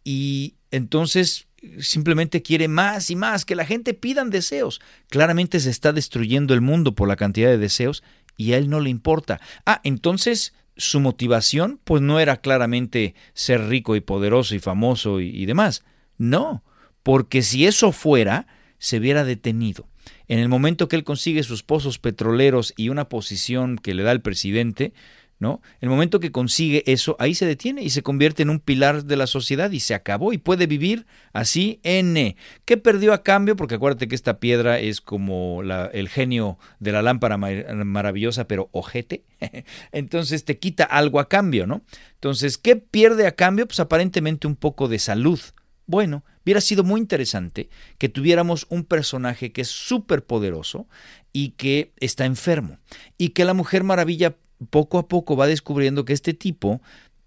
[0.05, 1.47] y entonces
[1.79, 4.81] simplemente quiere más y más, que la gente pidan deseos.
[5.09, 8.03] Claramente se está destruyendo el mundo por la cantidad de deseos
[8.37, 9.41] y a él no le importa.
[9.65, 15.47] Ah, entonces su motivación pues no era claramente ser rico y poderoso y famoso y,
[15.47, 15.85] demás.
[16.19, 16.63] No,
[17.03, 18.47] porque si eso fuera,
[18.79, 19.89] se hubiera detenido.
[20.29, 24.13] En el momento que él consigue sus pozos petroleros y una posición que le da
[24.13, 24.93] el presidente,
[25.39, 25.61] ¿no?
[25.81, 29.17] El momento que consigue eso, ahí se detiene y se convierte en un pilar de
[29.17, 32.37] la sociedad y se acabó y puede vivir así N.
[32.65, 33.57] ¿Qué perdió a cambio?
[33.57, 39.25] Porque acuérdate que esta piedra es como el genio de la lámpara maravillosa, pero ojete.
[39.93, 41.83] Entonces te quita algo a cambio, ¿no?
[42.15, 43.67] Entonces, ¿qué pierde a cambio?
[43.67, 45.41] Pues aparentemente un poco de salud.
[45.87, 47.69] Bueno, hubiera sido muy interesante
[47.99, 50.89] que tuviéramos un personaje que es súper poderoso
[51.33, 52.79] y que está enfermo.
[53.19, 54.35] Y que la Mujer Maravilla
[54.71, 56.81] poco a poco va descubriendo que este tipo,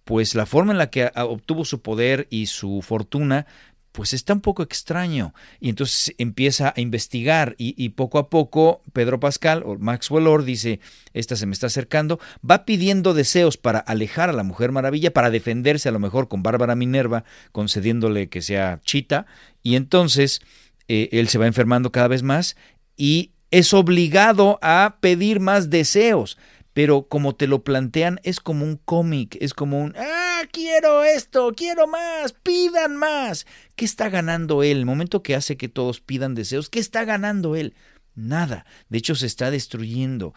[0.04, 3.46] pues la forma en la que obtuvo su poder y su fortuna,
[3.92, 5.34] pues está un poco extraño.
[5.60, 10.80] Y entonces empieza a investigar y, poco a poco Pedro Pascal o Maxwell Lord dice,
[11.14, 15.30] esta se me está acercando, va pidiendo deseos para alejar a la Mujer Maravilla, para
[15.30, 19.26] defenderse a lo mejor con Bárbara Minerva, concediéndole que sea chita,
[19.64, 20.42] y entonces
[20.88, 22.56] eh, él se va enfermando cada vez más
[22.96, 26.38] y es obligado a pedir más deseos
[26.80, 31.52] pero como te lo plantean es como un cómic, es como un, ah, quiero esto,
[31.54, 33.46] quiero más, pidan más.
[33.76, 34.78] ¿Qué está ganando él?
[34.78, 37.76] El momento que hace que todos pidan deseos, ¿qué está ganando él?
[38.16, 38.66] Nada.
[38.88, 40.34] De hecho, se está destruyendo.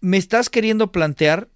[0.00, 1.48] ¿Me estás queriendo plantear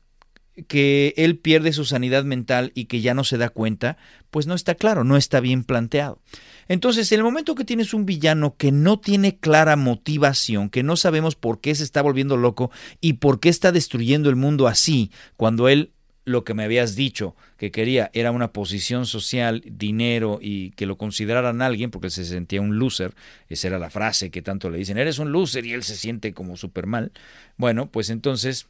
[0.68, 3.96] que él pierde su sanidad mental y que ya no se da cuenta?
[4.30, 6.20] Pues no está claro, no está bien planteado.
[6.68, 10.96] Entonces, en el momento que tienes un villano que no tiene clara motivación, que no
[10.96, 15.11] sabemos por qué se está volviendo loco y por qué está destruyendo el mundo así,
[15.36, 15.90] cuando él
[16.24, 20.96] lo que me habías dicho que quería era una posición social, dinero y que lo
[20.96, 23.14] consideraran alguien porque se sentía un loser,
[23.48, 26.32] esa era la frase que tanto le dicen, eres un loser y él se siente
[26.32, 27.12] como súper mal.
[27.57, 28.66] Bueno, pues entonces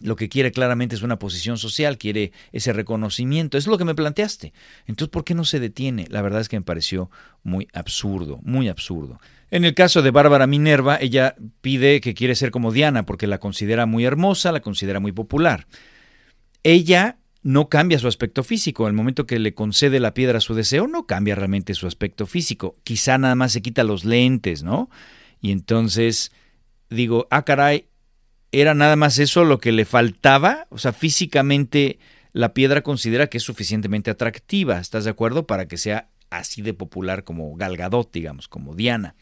[0.00, 3.56] lo que quiere claramente es una posición social, quiere ese reconocimiento.
[3.56, 4.52] Es lo que me planteaste.
[4.86, 6.06] Entonces, ¿por qué no se detiene?
[6.10, 7.10] La verdad es que me pareció
[7.42, 9.20] muy absurdo, muy absurdo.
[9.50, 13.38] En el caso de Bárbara Minerva, ella pide que quiere ser como Diana porque la
[13.38, 15.66] considera muy hermosa, la considera muy popular.
[16.62, 18.86] Ella no cambia su aspecto físico.
[18.86, 22.26] El momento que le concede la piedra a su deseo, no cambia realmente su aspecto
[22.26, 22.76] físico.
[22.84, 24.88] Quizá nada más se quita los lentes, ¿no?
[25.40, 26.32] Y entonces
[26.88, 27.86] digo, ah, caray,
[28.52, 31.98] era nada más eso lo que le faltaba, o sea, físicamente
[32.32, 35.46] la piedra considera que es suficientemente atractiva, ¿estás de acuerdo?
[35.46, 39.14] Para que sea así de popular como Galgadot, digamos, como Diana.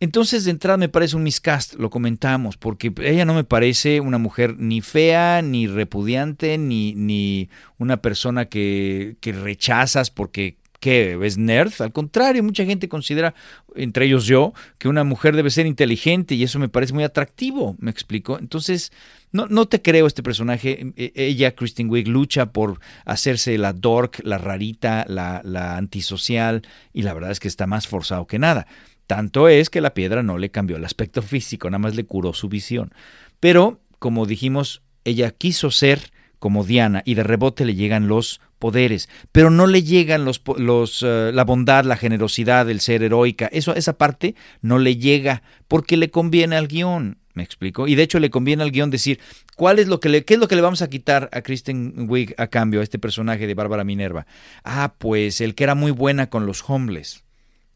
[0.00, 4.16] Entonces, de entrada me parece un miscast, lo comentamos, porque ella no me parece una
[4.16, 11.36] mujer ni fea, ni repudiante, ni, ni una persona que, que rechazas porque que es
[11.36, 13.34] nerd, al contrario, mucha gente considera,
[13.76, 17.76] entre ellos yo, que una mujer debe ser inteligente y eso me parece muy atractivo,
[17.78, 18.38] me explico.
[18.38, 18.90] Entonces,
[19.30, 20.92] no, no te creo este personaje.
[20.96, 26.62] E, ella, Kristen Wiig, lucha por hacerse la dork, la rarita, la, la antisocial
[26.92, 28.66] y la verdad es que está más forzado que nada.
[29.06, 32.32] Tanto es que la piedra no le cambió el aspecto físico, nada más le curó
[32.32, 32.94] su visión.
[33.38, 39.08] Pero, como dijimos, ella quiso ser como Diana y de rebote le llegan los poderes,
[39.32, 43.48] pero no le llegan los, los uh, la bondad, la generosidad, el ser heroica.
[43.50, 47.18] Eso, esa parte no le llega porque le conviene al guion.
[47.32, 47.88] ¿Me explico?
[47.88, 49.18] Y de hecho le conviene al guion decir,
[49.56, 52.06] ¿cuál es lo que le, ¿qué es lo que le vamos a quitar a Kristen
[52.08, 54.26] Wiig a cambio, a este personaje de Bárbara Minerva?
[54.62, 57.24] Ah, pues el que era muy buena con los homeless.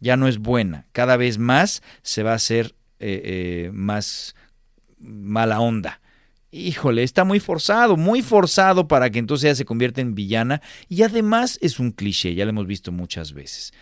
[0.01, 0.87] Ya no es buena.
[0.93, 4.35] Cada vez más se va a hacer eh, eh, más
[4.99, 6.01] mala onda
[6.55, 11.03] híjole, está muy forzado, muy forzado para que entonces ella se convierta en villana y
[11.03, 13.73] además es un cliché, ya lo hemos visto muchas veces.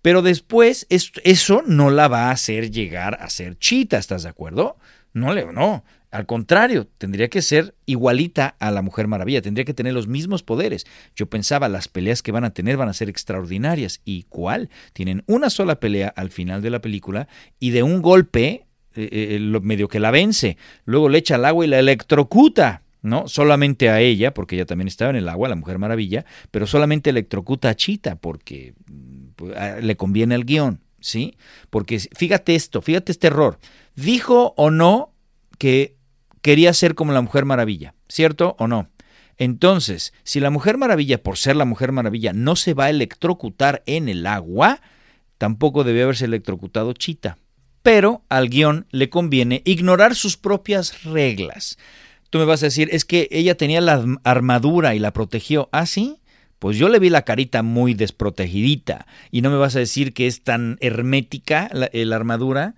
[0.00, 4.76] Pero después eso no la va a hacer llegar a ser chita, ¿estás de acuerdo?
[5.12, 5.84] No, le, no.
[6.10, 10.44] Al contrario, tendría que ser igualita a la Mujer Maravilla, tendría que tener los mismos
[10.44, 10.86] poderes.
[11.16, 14.00] Yo pensaba, las peleas que van a tener van a ser extraordinarias.
[14.04, 14.70] ¿Y cuál?
[14.92, 17.26] Tienen una sola pelea al final de la película
[17.58, 18.63] y de un golpe
[18.96, 22.82] eh, eh, medio que la vence, luego le echa al agua y la electrocuta.
[23.02, 23.28] ¿no?
[23.28, 27.10] Solamente a ella, porque ella también estaba en el agua, la Mujer Maravilla, pero solamente
[27.10, 28.72] electrocuta a Chita, porque
[29.36, 31.36] pues, le conviene al guion, ¿sí?
[31.68, 33.58] Porque fíjate esto, fíjate este error.
[33.94, 35.12] Dijo o no
[35.58, 35.96] que
[36.40, 38.88] quería ser como la Mujer Maravilla, ¿cierto o no?
[39.36, 43.82] Entonces, si la Mujer Maravilla, por ser la Mujer Maravilla, no se va a electrocutar
[43.86, 44.80] en el agua,
[45.38, 47.38] tampoco debe haberse electrocutado Chita.
[47.84, 51.76] Pero al guion le conviene ignorar sus propias reglas.
[52.30, 55.68] Tú me vas a decir, es que ella tenía la armadura y la protegió.
[55.70, 55.84] ¿Ah?
[56.58, 59.06] Pues yo le vi la carita muy desprotegidita.
[59.30, 62.74] Y no me vas a decir que es tan hermética la, armadura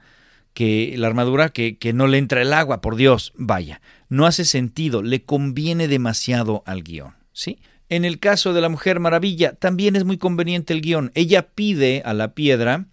[0.55, 4.45] que la armadura que, que, no le entra el agua, por Dios, vaya, no hace
[4.45, 7.61] sentido, le conviene demasiado al guion, ¿sí?
[7.89, 11.13] En el caso de la Mujer Maravilla, también es muy conveniente el guion.
[11.15, 12.87] Ella pide a la piedra,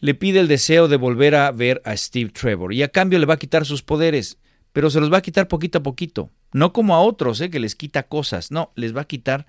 [0.00, 3.26] le pide el deseo de volver a ver a Steve Trevor y a cambio le
[3.26, 4.38] va a quitar sus poderes
[4.72, 6.30] pero se los va a quitar poquito a poquito.
[6.52, 7.50] No como a otros, ¿eh?
[7.50, 8.50] que les quita cosas.
[8.50, 9.46] No, les va a quitar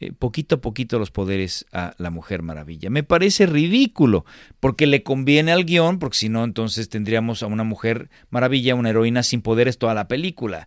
[0.00, 2.90] eh, poquito a poquito los poderes a la Mujer Maravilla.
[2.90, 4.24] Me parece ridículo,
[4.60, 8.90] porque le conviene al guion, porque si no, entonces tendríamos a una Mujer Maravilla, una
[8.90, 10.66] heroína sin poderes toda la película.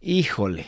[0.00, 0.66] Híjole,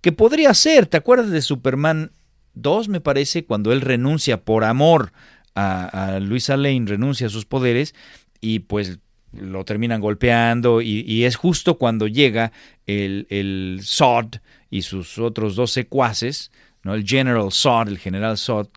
[0.00, 2.12] que podría ser, ¿te acuerdas de Superman
[2.54, 5.12] 2, me parece, cuando él renuncia por amor
[5.54, 7.94] a, a Luisa Lane, renuncia a sus poderes
[8.40, 8.98] y pues
[9.32, 12.52] lo terminan golpeando y, es justo cuando llega
[12.86, 14.36] el, el, Sod
[14.70, 16.50] y sus otros dos secuaces,
[16.82, 16.94] ¿no?
[16.94, 18.68] el General Sod, el General Sod,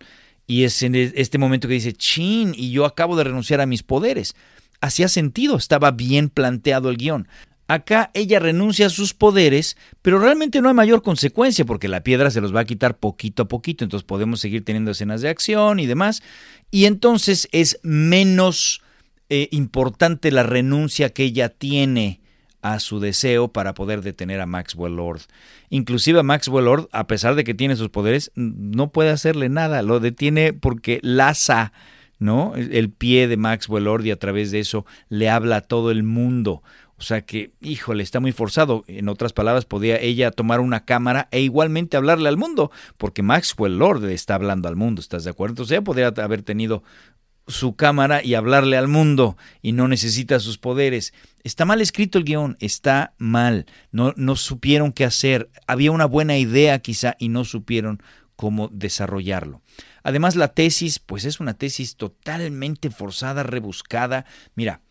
[0.47, 3.83] y es en este momento que dice, chin, y yo acabo de renunciar a mis
[3.83, 4.35] poderes.
[4.79, 7.27] Hacía sentido, estaba bien planteado el guion.
[7.67, 12.29] Acá ella renuncia a sus poderes, pero realmente no hay mayor consecuencia porque la piedra
[12.29, 15.79] se los va a quitar poquito a poquito, entonces podemos seguir teniendo escenas de acción
[15.79, 16.21] y demás,
[16.69, 18.81] y entonces es menos
[19.29, 22.21] eh, importante la renuncia que ella tiene
[22.61, 25.21] a su deseo para poder detener a Maxwell Lord.
[25.69, 29.81] Inclusive a Maxwell Lord, a pesar de que tiene sus poderes, no puede hacerle nada,
[29.81, 31.73] lo detiene porque laza
[32.19, 32.55] ¿no?
[32.55, 36.03] el pie de Maxwell Lord y a través de eso le habla a todo el
[36.03, 36.63] mundo.
[36.97, 38.85] O sea que, híjole, está muy forzado.
[38.87, 43.77] En otras palabras, podía ella tomar una cámara e igualmente hablarle al mundo, porque Maxwell
[43.77, 45.53] Lord está hablando al mundo, ¿estás de acuerdo?
[45.53, 46.83] Entonces ella podría haber tenido
[47.47, 51.13] su cámara y hablarle al mundo y no necesita sus poderes.
[51.43, 53.65] Está mal escrito el guion, está mal.
[53.91, 55.49] No, no supieron qué hacer.
[55.67, 58.01] Había una buena idea quizá y no supieron
[58.35, 59.61] cómo desarrollarlo.
[60.03, 64.25] Además la tesis, pues es una tesis totalmente forzada, rebuscada.
[64.55, 64.81] Mira,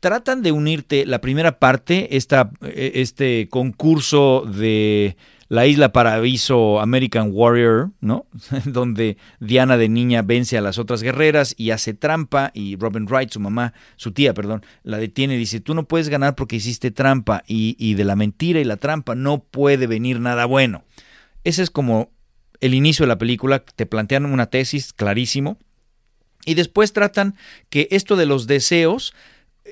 [0.00, 5.16] tratan de unirte la primera parte, e, este concurso de
[5.48, 8.26] la isla Paraíso American Warrior, ¿no?
[8.64, 13.30] Donde Diana de niña vence a las otras guerreras y hace trampa y Robin Wright,
[13.30, 16.90] su mamá, su tía, perdón, la detiene y dice, tú no puedes ganar porque hiciste
[16.90, 20.84] trampa y, y de la mentira y la trampa no puede venir nada bueno.
[21.44, 22.10] Ese es como
[22.60, 25.58] el inicio de la película, te plantean una tesis clarísimo
[26.44, 27.34] y después tratan
[27.68, 29.14] que esto de los deseos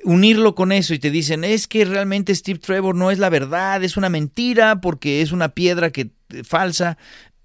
[0.05, 3.83] unirlo con eso y te dicen, es que realmente Steve Trevor no es la verdad,
[3.85, 6.99] es una mentira porque es una piedra que eh, falsa,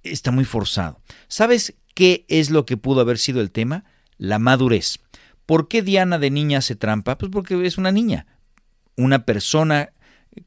[0.04, 1.00] está muy forzado.
[1.28, 3.86] ¿Sabes qué es lo que pudo haber sido el tema?
[4.18, 5.00] La madurez.
[5.46, 7.18] ¿Por qué Diana de niña hace trampa?
[7.18, 8.28] Pues porque es una niña.
[8.96, 9.92] Una persona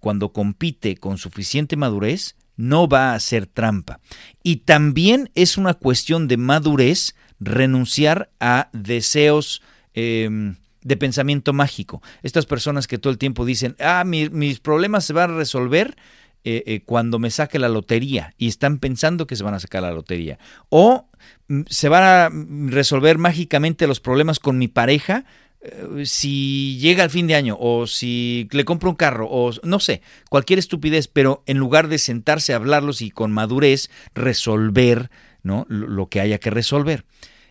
[0.01, 4.01] cuando compite con suficiente madurez no va a hacer trampa.
[4.43, 9.63] Y también es una cuestión de madurez renunciar a deseos
[9.95, 10.57] em,
[10.87, 12.01] de pensamiento mágico.
[12.23, 15.97] Estas personas que todo el tiempo dicen, ah, mis problemas se van a resolver
[16.45, 19.83] eh, eh, cuando me saque la lotería y están pensando que se van a sacar
[19.83, 20.39] la lotería.
[20.69, 21.09] O
[21.49, 22.31] mm, se van a
[22.71, 25.25] resolver mágicamente los problemas con mi pareja
[25.61, 29.81] eh, si llega al fin de año o si le compro un carro o no
[29.81, 35.11] sé, cualquier estupidez, pero en lugar de sentarse a hablarlos y con madurez resolver
[35.43, 35.67] ¿no?
[35.69, 37.05] lo que haya que resolver.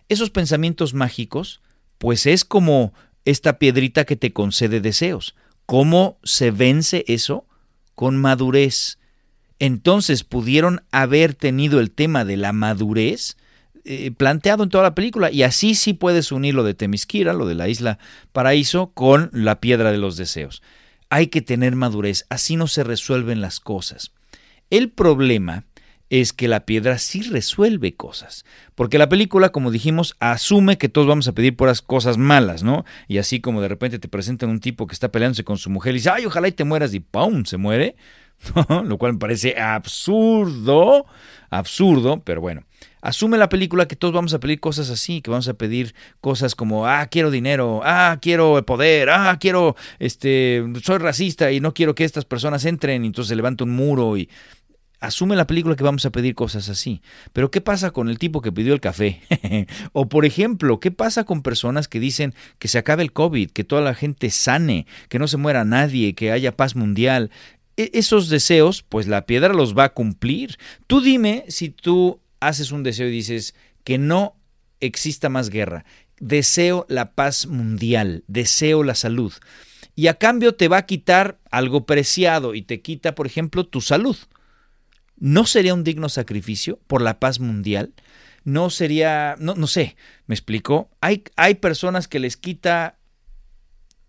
[0.08, 1.60] Esos pensamientos mágicos,
[1.98, 2.94] pues es como
[3.26, 5.34] esta piedrita que te concede deseos.
[5.66, 7.44] ¿Cómo se vence eso?
[7.94, 8.98] Con madurez.
[9.58, 13.36] Entonces pudieron haber tenido el tema de la madurez
[13.84, 17.46] eh, planteado en toda la película y así sí puedes unir lo de Temisquira, lo
[17.46, 17.98] de la isla
[18.32, 20.62] Paraíso, con la piedra de los deseos.
[21.08, 24.12] Hay que tener madurez, así no se resuelven las cosas.
[24.70, 25.64] El problema
[26.08, 28.44] es que la piedra sí resuelve cosas.
[28.74, 32.84] Porque la película, como dijimos, asume que todos vamos a pedir puras cosas malas, ¿no?
[33.08, 35.94] Y así como de repente te presentan un tipo que está peleándose con su mujer
[35.94, 37.44] y dice, ay, ojalá y te mueras y ¡pum!
[37.44, 37.96] se muere.
[38.84, 41.06] Lo cual me parece absurdo,
[41.50, 42.64] absurdo, pero bueno.
[43.00, 46.56] Asume la película que todos vamos a pedir cosas así, que vamos a pedir cosas
[46.56, 51.94] como, ah, quiero dinero, ah, quiero poder, ah, quiero, este, soy racista y no quiero
[51.94, 54.28] que estas personas entren, y entonces se levanta un muro y
[55.00, 57.02] asume la película que vamos a pedir cosas así.
[57.32, 59.20] Pero ¿qué pasa con el tipo que pidió el café?
[59.92, 63.64] o por ejemplo, ¿qué pasa con personas que dicen que se acabe el COVID, que
[63.64, 67.30] toda la gente sane, que no se muera nadie, que haya paz mundial?
[67.76, 70.58] E, esos deseos, pues la piedra los va a cumplir.
[70.86, 73.54] Tú dime si tú haces un deseo y dices
[73.84, 74.36] que no
[74.80, 75.84] exista más guerra.
[76.18, 79.32] Deseo la paz mundial, deseo la salud.
[79.94, 83.80] Y a cambio te va a quitar algo preciado y te quita, por ejemplo, tu
[83.80, 84.16] salud.
[85.18, 87.94] ¿No sería un digno sacrificio por la paz mundial?
[88.44, 90.90] No sería, no, no sé, me explico.
[91.00, 92.98] Hay, hay personas que les quita,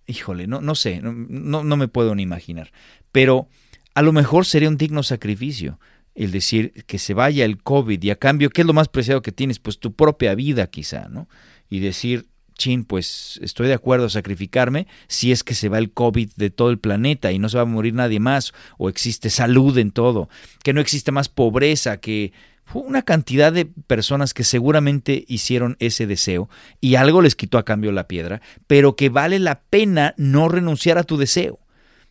[0.06, 2.72] híjole, no, no sé, no, no me puedo ni imaginar,
[3.12, 3.48] pero
[3.96, 5.80] a lo mejor sería un digno sacrificio
[6.18, 9.22] el decir que se vaya el COVID y a cambio, ¿qué es lo más preciado
[9.22, 9.60] que tienes?
[9.60, 11.30] Pues tu propia vida quizá, ¿no?
[11.70, 12.28] Y decir,
[12.58, 16.50] chin, pues estoy de acuerdo a sacrificarme si es que se va el COVID de
[16.50, 19.92] todo el planeta y no se va a morir nadie más, o existe salud en
[19.92, 20.30] todo,
[20.64, 22.34] que no existe más pobreza, que
[22.74, 26.50] una cantidad de personas que seguramente hicieron ese deseo
[26.82, 30.98] y algo les quitó a cambio la piedra, pero que vale la pena no renunciar
[30.98, 31.60] a tu deseo.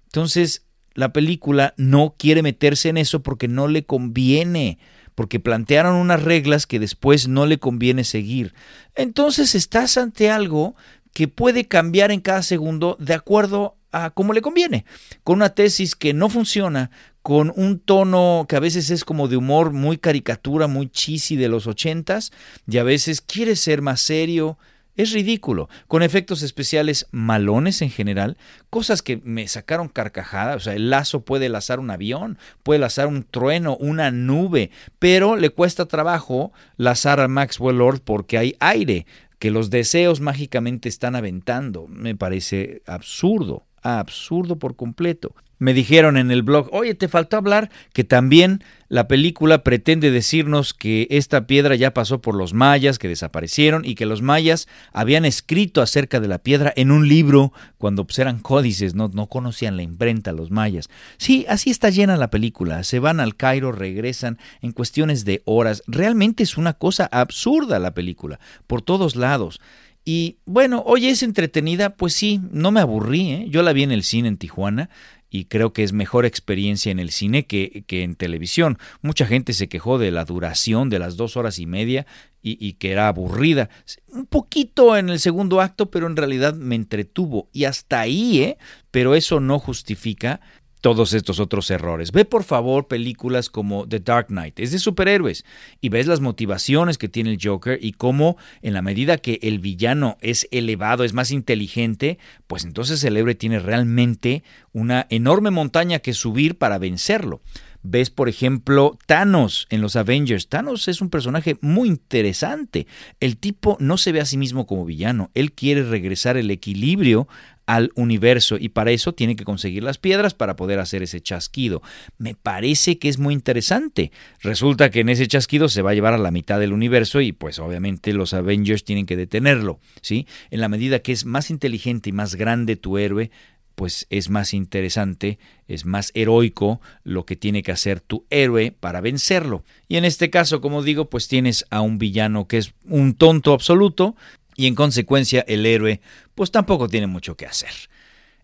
[0.07, 0.63] Entonces,
[0.95, 4.79] la película no quiere meterse en eso porque no le conviene,
[5.17, 8.55] porque plantearon unas reglas que después no le conviene seguir.
[8.95, 10.77] Entonces estás ante algo
[11.13, 14.85] que puede cambiar en cada segundo de acuerdo a cómo le conviene,
[15.25, 16.91] con una tesis que no funciona,
[17.23, 21.49] con un tono que a veces es como de humor muy caricatura, muy cheesy de
[21.49, 22.31] los ochentas,
[22.69, 24.59] y a veces quiere ser más serio,
[24.97, 28.37] es ridículo, con efectos especiales malones en general,
[28.71, 33.07] cosas que me sacaron carcajada, o sea, el lazo puede lazar un avión, puede lazar
[33.07, 39.07] un trueno, una nube, pero le cuesta trabajo lazar a Maxwell Lord porque hay aire,
[39.39, 41.87] que los deseos mágicamente están aventando.
[41.89, 45.35] Me parece absurdo, absurdo por completo.
[45.59, 50.75] Me dijeron en el blog, oye, te faltó hablar que también la película pretende decirnos
[50.75, 55.25] que esta piedra ya pasó por los mayas, que desaparecieron y que los mayas habían
[55.25, 59.77] escrito acerca de la piedra en un libro cuando pues, eran códices, no, no conocían
[59.77, 60.89] la imprenta los mayas.
[61.17, 62.85] Sí, así está llena la película.
[62.85, 65.83] Se van al Cairo, regresan en cuestiones de horas.
[65.87, 69.61] Realmente es una cosa absurda la película, por todos lados.
[70.05, 73.47] Y bueno, oye, es entretenida, pues sí, no me aburrí, ¿eh?
[73.49, 74.89] yo la vi en el cine en Tijuana,
[75.37, 78.79] y creo que es mejor experiencia en el cine que, que, en televisión.
[79.03, 82.07] Mucha gente se quejó de la duración de las dos horas y media
[82.43, 83.69] y, y, que era aburrida.
[84.09, 87.51] Un poquito en el segundo acto, pero en realidad me entretuvo.
[87.53, 88.59] Y hasta ahí, ¿eh?
[88.91, 90.41] Pero eso no justifica
[90.81, 92.13] todos estos otros errores.
[92.13, 95.45] Ve por favor películas como The Dark Knight, es de superhéroes,
[95.81, 99.59] y ves las motivaciones que tiene el Joker y cómo en la medida que el
[99.59, 104.43] villano es elevado, es más inteligente, pues entonces el héroe tiene realmente
[104.73, 107.41] una enorme montaña que subir para vencerlo.
[107.89, 110.49] Ves, por ejemplo, Thanos en los Avengers.
[110.49, 112.89] Thanos es un personaje muy interesante.
[113.21, 115.31] El tipo no se ve a sí mismo como villano.
[115.35, 117.29] Él quiere regresar el equilibrio
[117.67, 121.83] al universo y para eso tiene que conseguir las piedras para poder hacer ese chasquido.
[122.17, 124.13] Me parece que es muy interesante.
[124.41, 127.33] Resulta que en ese chasquido se va a llevar a la mitad del universo y
[127.33, 130.27] pues obviamente los Avengers tienen que detenerlo, ¿sí?
[130.51, 133.31] En la medida que es más inteligente y más grande tu héroe,
[133.77, 135.39] pues es más interesante,
[135.69, 139.65] es más heroico lo que tiene que hacer tu héroe para vencerlo.
[139.87, 143.53] Y en este caso, como digo, pues tienes a un villano que es un tonto
[143.53, 144.17] absoluto,
[144.57, 146.01] y en consecuencia el héroe
[146.35, 147.71] pues tampoco tiene mucho que hacer.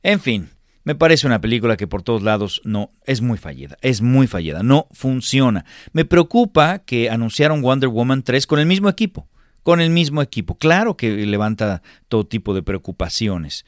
[0.02, 0.50] En fin,
[0.84, 4.62] me parece una película que por todos lados no es muy fallida, es muy fallida,
[4.62, 5.64] no funciona.
[5.92, 9.28] Me preocupa que anunciaron Wonder Woman 3 con el mismo equipo,
[9.62, 10.56] con el mismo equipo.
[10.56, 13.64] Claro que levanta todo tipo de preocupaciones.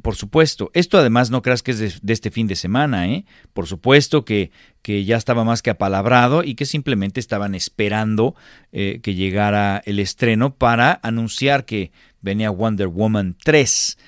[0.00, 3.24] Por supuesto, esto además no creas que es de, este fin de semana, ¿eh?
[3.52, 4.50] Por supuesto que,
[4.82, 8.34] que, ya estaba más que apalabrado y que simplemente estaban esperando
[8.72, 13.98] eh, que llegara el estreno para anunciar que venía Wonder Woman 3.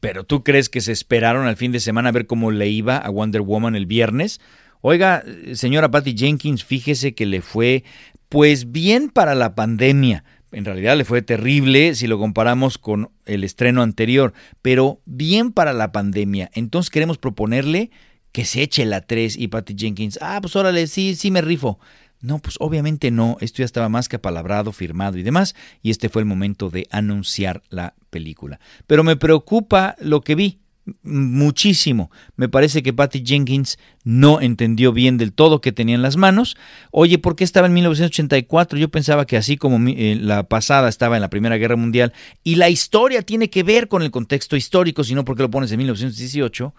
[0.00, 2.96] Pero tú crees que se esperaron al fin de semana a ver cómo le iba
[2.96, 4.40] a Wonder Woman el viernes?
[4.80, 7.82] Oiga, señora Patty Jenkins, fíjese que le fue
[8.28, 13.44] pues bien para la pandemia en realidad le fue terrible si lo comparamos con el
[13.44, 14.32] estreno anterior,
[14.62, 16.50] pero bien para la pandemia.
[16.54, 17.90] Entonces queremos proponerle
[18.32, 21.78] que se eche la 3 y Patty Jenkins, ah, pues órale, sí, sí me rifo.
[22.20, 26.08] No, pues obviamente no, esto ya estaba más que apalabrado, firmado y demás, y este
[26.08, 28.58] fue el momento de anunciar la película.
[28.86, 30.60] Pero me preocupa lo que vi,
[31.02, 32.10] muchísimo.
[32.36, 36.56] Me parece que Patty Jenkins no entendió bien del todo que tenía en las manos.
[36.90, 38.78] Oye, ¿por qué estaba en 1984?
[38.78, 42.12] Yo pensaba que así como eh, la pasada estaba en la Primera Guerra Mundial
[42.44, 45.78] y la historia tiene que ver con el contexto histórico, sino porque lo pones en
[45.78, 46.74] 1918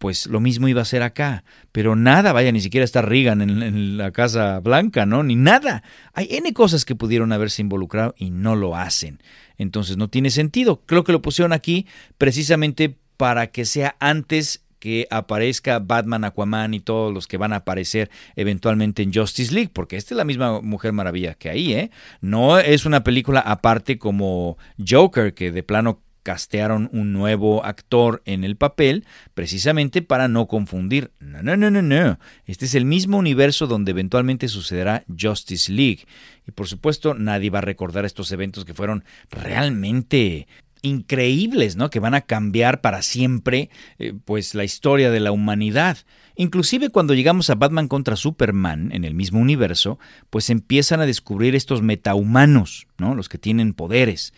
[0.00, 1.44] pues lo mismo iba a ser acá.
[1.72, 5.22] Pero nada, vaya, ni siquiera está Reagan en, la Casa Blanca, ¿no?
[5.22, 5.82] Ni nada.
[6.14, 9.22] Hay N cosas que pudieron haberse involucrado y no lo hacen.
[9.58, 10.80] Entonces no tiene sentido.
[10.86, 11.86] Creo que lo pusieron aquí
[12.16, 17.56] precisamente para que sea antes que aparezca Batman, Aquaman y todos los que van a
[17.56, 21.90] aparecer eventualmente en Justice League, porque esta es la misma Mujer Maravilla que ahí, ¿eh?
[22.22, 28.42] No es una película aparte como Joker, que de plano castearon un nuevo actor en
[28.42, 31.10] el papel precisamente para no confundir.
[31.20, 32.18] No, no, no, no, no.
[32.46, 36.06] Este es el mismo universo donde eventualmente sucederá Justice League.
[36.48, 40.48] Y por supuesto nadie va a recordar estos eventos que fueron realmente
[40.82, 41.90] increíbles, ¿no?
[41.90, 45.98] Que van a cambiar para siempre eh, pues la historia de la humanidad.
[46.36, 49.98] Inclusive cuando llegamos a Batman contra Superman en el mismo universo,
[50.30, 53.14] pues empiezan a descubrir estos metahumanos, ¿no?
[53.14, 54.32] Los que tienen poderes.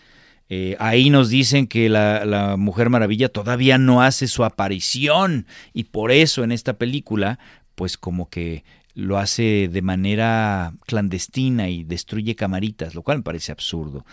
[0.49, 6.13] Eh, ahí nos dicen que la, Mujer Maravilla todavía no hace su aparición y por
[6.13, 7.39] eso en esta película,
[7.75, 8.65] pues como que
[8.95, 14.05] lo hace de manera clandestina y destruye camaritas, lo cual me parece absurdo.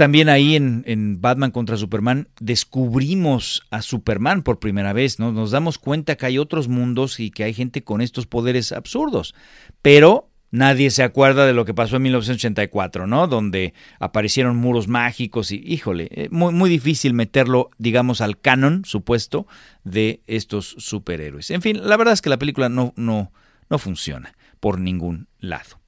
[0.00, 5.30] También ahí en, Batman contra Superman descubrimos a Superman por primera vez, ¿no?
[5.30, 9.34] Nos damos cuenta que hay otros mundos y que hay gente con estos poderes absurdos.
[9.82, 13.28] Pero Nadie se acuerda de lo que pasó en 1984, ¿no?
[13.28, 19.46] Donde aparecieron muros mágicos y, híjole, eh, muy, muy difícil meterlo, digamos, al canon supuesto
[19.84, 21.50] de estos superhéroes.
[21.50, 23.32] En fin, la verdad es que la película no, no,
[23.68, 25.79] no funciona por ningún lado.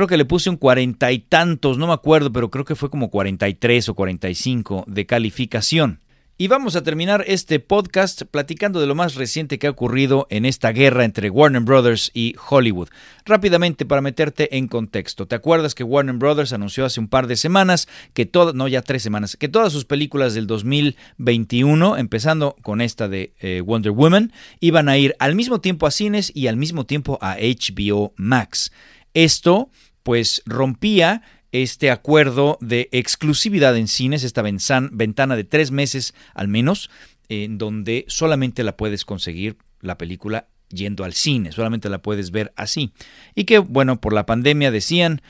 [0.00, 2.88] Creo que le puse un cuarenta y tantos, no me acuerdo, pero creo que fue
[2.88, 6.00] como 43 o 45 de calificación.
[6.38, 10.46] Y vamos a terminar este podcast platicando de lo más reciente que ha ocurrido en
[10.46, 12.88] esta guerra entre Warner Brothers y Hollywood.
[13.26, 15.26] Rápidamente para meterte en contexto.
[15.26, 18.80] ¿Te acuerdas que Warner Brothers anunció hace un par de semanas que todas, no ya
[18.80, 24.32] tres semanas, que todas sus películas del 2021, empezando con esta de eh, Wonder Woman,
[24.60, 28.72] iban a ir al mismo tiempo a cines y al mismo tiempo a HBO Max?
[29.14, 29.70] Esto
[30.02, 31.22] pues rompía
[31.52, 36.90] este acuerdo de exclusividad en cines, esta ventana de tres meses al menos,
[37.28, 42.52] en donde solamente la puedes conseguir la película yendo al cine, solamente la puedes ver
[42.56, 42.92] así.
[43.34, 45.22] Y que, bueno, por la pandemia decían,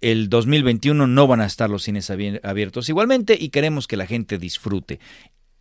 [0.00, 4.38] el 2021 no van a estar los cines abiertos igualmente y queremos que la gente
[4.38, 4.98] disfrute.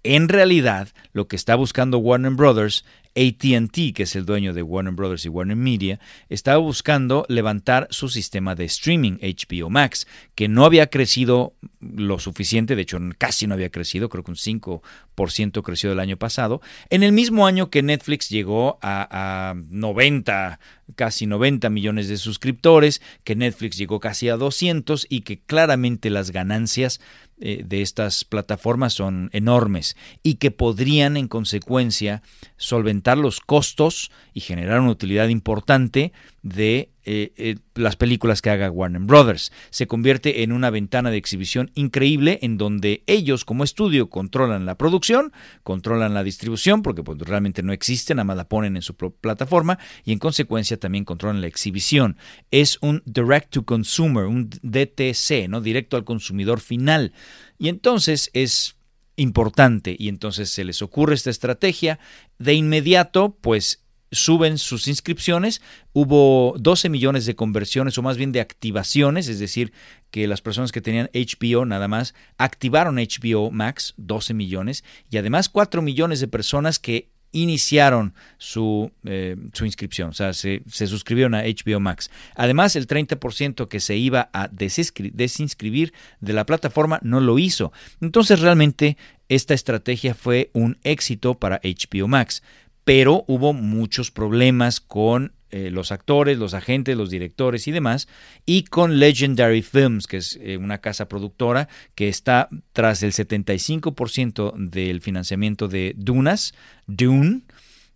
[0.04, 4.94] En realidad, lo que está buscando Warner Brothers ATT, que es el dueño de Warner
[4.94, 6.00] Brothers y Warner Media,
[6.30, 12.76] estaba buscando levantar su sistema de streaming HBO Max, que no había crecido lo suficiente,
[12.76, 17.04] de hecho casi no había crecido, creo que un 5% creció el año pasado, en
[17.04, 20.60] el mismo año que Netflix llegó a, a 90,
[20.96, 26.32] casi 90 millones de suscriptores, que Netflix llegó casi a 200 y que claramente las
[26.32, 27.00] ganancias
[27.42, 32.22] eh, de estas plataformas son enormes y que podrían en consecuencia
[32.58, 36.12] solventar los costos y generar una utilidad importante
[36.42, 39.52] de eh, eh, las películas que haga Warner Brothers.
[39.72, 44.78] Se convierte en una ventana de exhibición increíble en donde ellos como estudio controlan la
[44.78, 45.34] producción,
[45.64, 49.80] controlan la distribución, porque pues, realmente no existe, nada más la ponen en su plataforma
[50.06, 52.16] y en consecuencia también controlan la exhibición.
[52.52, 55.62] Es un direct to consumer, un DTC, ¿no?
[55.62, 57.14] Directo al consumidor final.
[57.58, 58.76] Y entonces es
[59.16, 61.98] importante y entonces se les ocurre esta estrategia.
[62.38, 65.62] De inmediato, pues suben sus inscripciones.
[65.94, 69.72] Hubo 12 millones de conversiones o más bien de activaciones, es decir,
[70.12, 75.50] que las personas que tenían HBO nada más activaron HBO Max, 12 millones, y además
[75.50, 81.36] 4 millones de personas que iniciaron su, eh, su inscripción, o sea, se, se, suscribieron
[81.36, 82.10] a HBO Max.
[82.36, 87.72] Además, el 30% que se iba a desinscribir de la plataforma no lo hizo.
[88.02, 92.42] Entonces, realmente, esta estrategia fue un éxito para HBO Max
[92.84, 98.08] pero hubo muchos problemas con eh, los actores, los agentes, los directores y demás,
[98.46, 104.54] y con Legendary Films, que es eh, una casa productora que está tras el 75%
[104.58, 106.54] del financiamiento de Dunas,
[106.86, 107.42] Dune,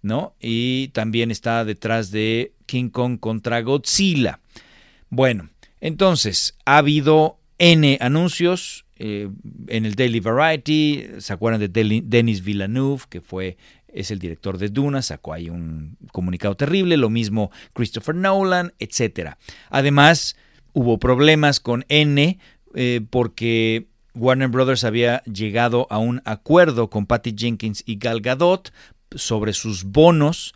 [0.02, 0.34] ¿no?
[0.40, 4.40] Y también está detrás de King Kong contra Godzilla.
[5.10, 5.50] Bueno,
[5.80, 9.30] entonces, ha habido N anuncios eh,
[9.68, 13.58] en el Daily Variety, ¿se acuerdan de Denis Villeneuve, que fue
[13.94, 19.36] es el director de Duna, sacó ahí un comunicado terrible, lo mismo Christopher Nolan, etc.
[19.70, 20.36] Además,
[20.74, 22.40] hubo problemas con N
[22.76, 28.74] eh, porque Warner Brothers había llegado a un acuerdo con Patty Jenkins y Gal Gadot
[29.16, 30.54] sobre sus bonos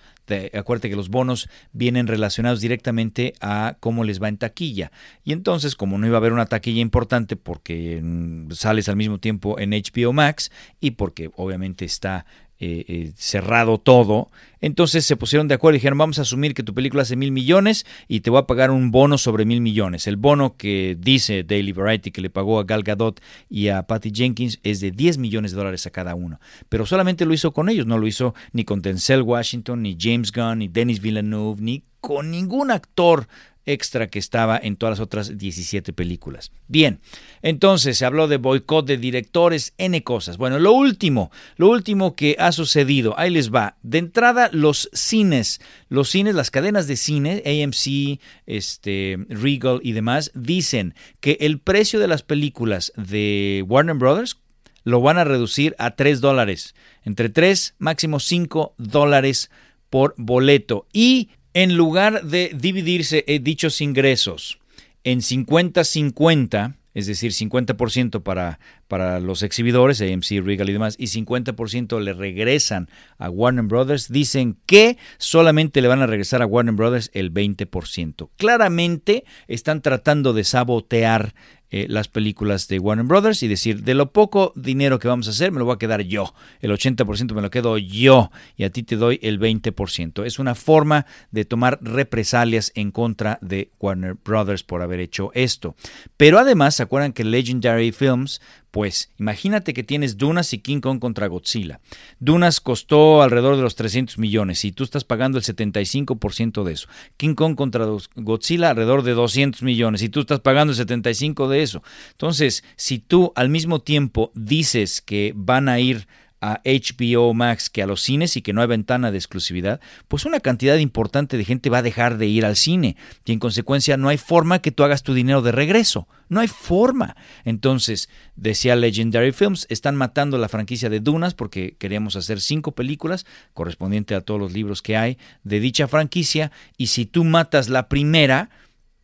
[0.54, 4.92] acuérdate que los bonos vienen relacionados directamente a cómo les va en taquilla.
[5.24, 9.20] Y entonces, como no iba a haber una taquilla importante porque mm, sales al mismo
[9.20, 12.26] tiempo en HBO Max y porque obviamente está
[12.60, 14.32] eh, eh, cerrado todo.
[14.62, 17.32] Entonces se pusieron de acuerdo y dijeron, vamos a asumir que tu película hace mil
[17.32, 20.08] millones y te voy a pagar un bono sobre mil millones.
[20.08, 24.12] El bono que dice Daily Variety que le pagó a Gal Gadot y a Patty
[24.12, 26.40] Jenkins es de 10 millones de dólares a cada uno.
[26.68, 30.32] Pero solamente lo hizo con ellos, no lo hizo ni con Denzel Washington, ni James
[30.32, 33.28] Gunn, ni Dennis Villeneuve, ni con ningún actor
[33.68, 36.52] extra que estaba en todas las otras 17 películas.
[36.68, 37.00] Bien,
[37.44, 40.38] entonces se habló de boicot de directores, N cosas.
[40.38, 43.78] Bueno, lo último, lo último que ha sucedido, ahí les va.
[43.84, 50.32] De entrada, los cines, los cines, las cadenas de cine, AMC, este, Regal y demás,
[50.34, 54.38] dicen que el precio de las películas de Warner Brothers
[54.84, 56.74] lo van a reducir a 3 dólares,
[57.04, 59.52] entre 3, máximo 5 dólares
[59.90, 60.88] por boleto.
[60.94, 64.60] Y en lugar de dividirse eh, dichos ingresos
[65.04, 72.00] en 50-50, es decir, 50% para, para los exhibidores, AMC, Regal y demás, y 50%
[72.00, 77.10] le regresan a Warner Brothers, dicen que solamente le van a regresar a Warner Brothers
[77.16, 78.30] el 20%.
[78.38, 81.34] Claramente están tratando de sabotear
[81.70, 85.32] eh, las películas de Warner Brothers y decir, de lo poco dinero que vamos a
[85.32, 86.34] hacer, me lo voy a quedar yo.
[86.62, 90.26] El 80% me lo quedo yo y a ti te doy el 20%.
[90.26, 95.76] Es una forma de tomar represalias en contra de Warner Brothers por haber hecho esto.
[96.16, 98.42] Pero además, ¿se acuerdan que Legendary Films
[98.78, 101.80] pues imagínate que tienes Dunas y King Kong contra Godzilla.
[102.20, 106.88] Dunas costó alrededor de los 300 millones y tú estás pagando el 75% de eso.
[107.18, 111.64] King Kong contra Godzilla alrededor de 200 millones y tú estás pagando el 75% de
[111.64, 111.82] eso.
[112.12, 116.08] Entonces, si tú al mismo tiempo dices que van a ir
[116.42, 120.26] a HBO Max que a los cines y que no hay ventana de exclusividad, pues
[120.26, 122.96] una cantidad importante de gente va a dejar de ir al cine
[123.26, 126.08] y en consecuencia no hay forma que tú hagas tu dinero de regreso.
[126.30, 127.16] No hay forma.
[127.46, 133.26] Entonces, decía Legendary Films, están matando la franquicia de Dunas porque queríamos hacer cinco películas
[133.54, 137.88] correspondiente a todos los libros que hay de dicha franquicia y si tú matas la
[137.88, 138.50] primera,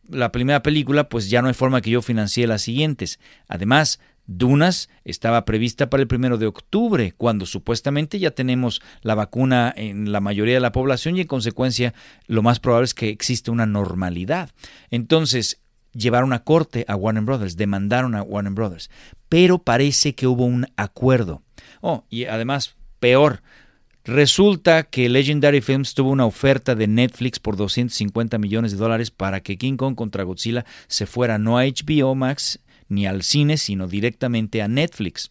[0.08, 3.18] la primera película, pues ya no hay forma que yo financie las siguientes.
[3.48, 9.72] Además, Dunas estaba prevista para el primero de octubre, cuando supuestamente ya tenemos la vacuna
[9.76, 11.94] en la mayoría de la población y en consecuencia
[12.26, 14.50] lo más probable es que existe una normalidad.
[14.90, 15.60] Entonces,
[15.92, 18.90] llevaron a corte a Warner Brothers, demandaron a Warner Brothers,
[19.28, 21.42] pero parece que hubo un acuerdo.
[21.80, 23.42] Oh, y además, peor,
[24.04, 29.40] resulta que Legendary Films tuvo una oferta de Netflix por 250 millones de dólares para
[29.40, 33.86] que King Kong contra Godzilla se fuera no a HBO Max, ni al cine, sino
[33.86, 35.30] directamente a Netflix.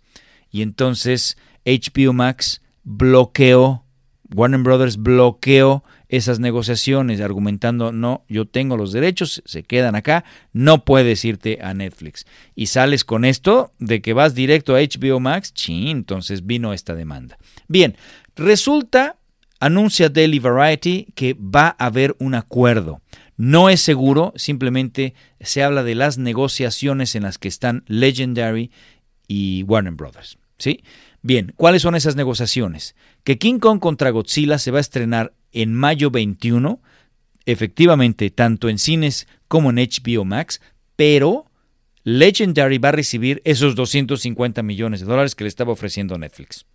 [0.51, 3.85] Y entonces HBO Max bloqueó,
[4.33, 10.85] Warner Brothers bloqueó esas negociaciones, argumentando, no, yo tengo los derechos, se quedan acá, no
[10.85, 12.25] puedes irte a Netflix.
[12.53, 16.93] Y sales con esto de que vas directo a HBO Max, sí, entonces vino esta
[16.93, 17.39] demanda.
[17.67, 17.97] Bien,
[18.35, 19.17] resulta,
[19.59, 23.01] anuncia Daily Variety que va a haber un acuerdo.
[23.37, 28.71] No es seguro, simplemente se habla de las negociaciones en las que están Legendary
[29.27, 30.37] y Warner Brothers.
[30.57, 30.83] ¿sí?
[31.21, 32.95] Bien, ¿cuáles son esas negociaciones?
[33.23, 36.81] Que King Kong contra Godzilla se va a estrenar en mayo 21,
[37.45, 40.61] efectivamente, tanto en cines como en HBO Max,
[40.95, 41.45] pero
[42.03, 46.65] Legendary va a recibir esos 250 millones de dólares que le estaba ofreciendo Netflix.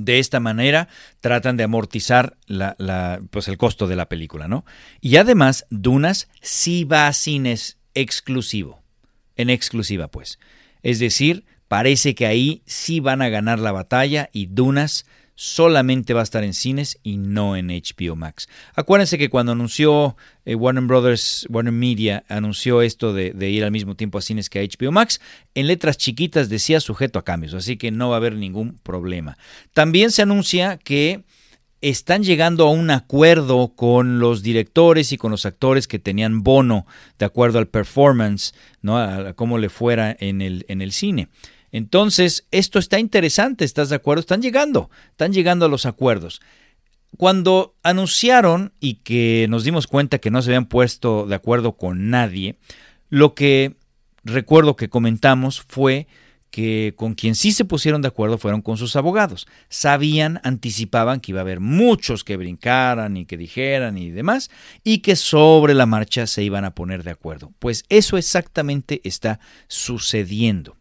[0.00, 0.86] De esta manera
[1.20, 4.64] tratan de amortizar la, pues el costo de la película, ¿no?
[5.00, 8.80] Y además, Dunas sí va a cines exclusivo,
[9.34, 10.38] en exclusiva, pues.
[10.84, 15.04] Es decir, parece que ahí sí van a ganar la batalla y Dunas
[15.40, 18.48] solamente va a estar en cines y no en HBO Max.
[18.74, 23.94] Acuérdense que cuando anunció eh, Warner Brothers, Warner Media, anunció esto de, ir al mismo
[23.94, 25.20] tiempo a cines que a HBO Max,
[25.54, 29.38] en letras chiquitas decía sujeto a cambios, así que no va a haber ningún problema.
[29.74, 31.22] También se anuncia que
[31.82, 36.84] están llegando a un acuerdo con los directores y con los actores que tenían bono
[37.16, 38.98] de acuerdo al performance, ¿no?
[38.98, 41.28] a cómo le fuera en el, en el cine.
[41.72, 44.20] Entonces, esto está interesante, ¿estás de acuerdo?
[44.20, 46.40] Están llegando, están llegando a los acuerdos.
[47.16, 52.10] Cuando anunciaron y que nos dimos cuenta que no se habían puesto de acuerdo con
[52.10, 52.58] nadie,
[53.08, 53.76] lo que
[54.24, 56.06] recuerdo que comentamos fue
[56.50, 59.46] que con quien sí se pusieron de acuerdo fueron con sus abogados.
[59.68, 64.50] Sabían, anticipaban que iba a haber muchos que brincaran y que dijeran y demás,
[64.82, 67.52] y que sobre la marcha se iban a poner de acuerdo.
[67.58, 70.77] Pues eso exactamente está sucediendo.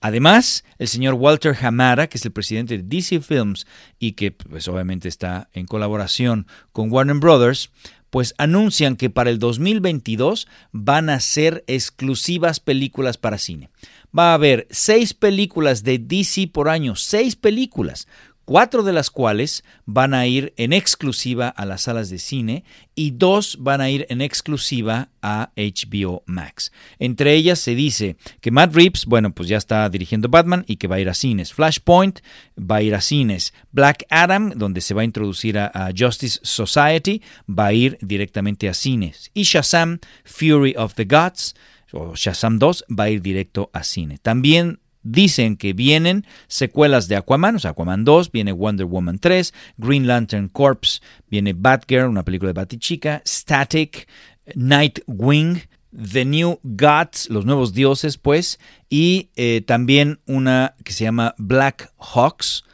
[0.00, 3.66] Además, el señor Walter Hamada, que es el presidente de DC Films
[3.98, 7.70] y que pues, obviamente está en colaboración con Warner Brothers,
[8.10, 13.70] pues anuncian que para el 2022 van a ser exclusivas películas para cine.
[14.16, 18.08] Va a haber seis películas de DC por año, seis películas,
[18.50, 22.64] cuatro de las cuales van a ir en exclusiva a las salas de cine
[22.96, 26.72] y dos van a ir en exclusiva a HBO Max.
[26.98, 30.88] Entre ellas se dice que Matt Reeves, bueno, pues ya está dirigiendo Batman y que
[30.88, 31.52] va a ir a cines.
[31.52, 32.18] Flashpoint
[32.58, 33.54] va a ir a cines.
[33.70, 38.68] Black Adam, donde se va a introducir a, a Justice Society, va a ir directamente
[38.68, 39.30] a cines.
[39.32, 41.54] Y Shazam, Fury of the Gods,
[41.92, 44.18] o Shazam 2, va a ir directo a cine.
[44.18, 49.54] También Dicen que vienen secuelas de Aquaman, o sea, Aquaman 2, viene Wonder Woman 3,
[49.78, 54.06] Green Lantern Corps, viene Batgirl, una película de Batichica, Static,
[54.54, 61.34] Nightwing, The New Gods, los nuevos dioses, pues, y eh, también una que se llama
[61.38, 62.64] Black Hawks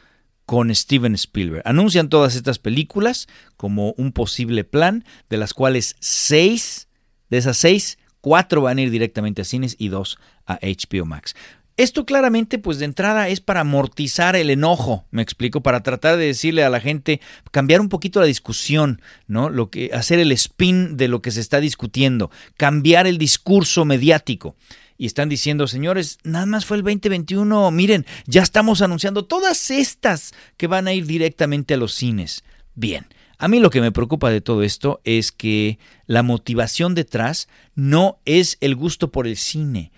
[0.45, 1.61] con Steven Spielberg.
[1.65, 3.27] Anuncian todas estas películas
[3.57, 6.87] como un posible plan, de las cuales seis,
[7.29, 11.35] de esas seis, cuatro van a ir directamente a cines y dos a HBO Max.
[11.77, 16.25] Esto claramente, pues de entrada es para amortizar el enojo, me explico, para tratar de
[16.25, 17.21] decirle a la gente,
[17.51, 19.51] cambiar un poquito la discusión, ¿no?
[19.51, 24.55] Lo que, hacer el spin de lo que se está discutiendo, cambiar el discurso mediático.
[24.97, 30.33] Y están diciendo, señores, nada más fue el 2021, miren, ya estamos anunciando todas estas
[30.57, 32.43] que van a ir directamente a los cines.
[32.73, 33.05] Bien,
[33.37, 35.77] a mí lo que me preocupa de todo esto es que
[36.07, 39.91] la motivación detrás no es el gusto por el cine,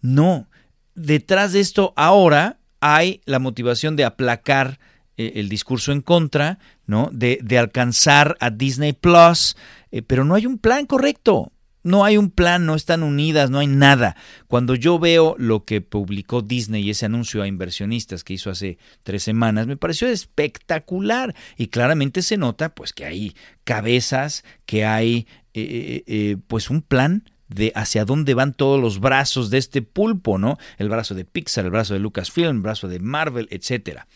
[0.00, 0.46] no,
[0.94, 4.78] detrás de esto ahora hay la motivación de aplacar
[5.16, 7.08] eh, el discurso en contra, ¿no?
[7.12, 9.56] De, alcanzar a Disney Plus,
[9.90, 11.50] eh, pero no hay un plan correcto.
[11.82, 14.16] No hay un plan, no están unidas, no hay nada.
[14.48, 18.78] Cuando yo veo lo que publicó Disney y ese anuncio a inversionistas que hizo hace
[19.02, 21.34] tres semanas, me pareció espectacular.
[21.58, 27.24] Y claramente se nota pues que hay cabezas, que hay eh, pues un plan
[27.54, 30.58] de hacia dónde van todos los brazos de este pulpo, ¿no?
[30.78, 34.06] El brazo de Pixar, el brazo de Lucasfilm, el brazo de Marvel, etcétera.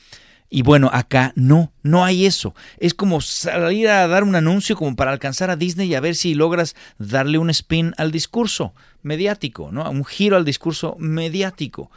[0.51, 2.55] Y bueno, acá no, no hay eso.
[2.78, 6.15] Es como salir a dar un anuncio como para alcanzar a Disney y a ver
[6.15, 9.89] si logras darle un spin al discurso mediático, ¿no?
[9.90, 11.90] Un giro al discurso mediático.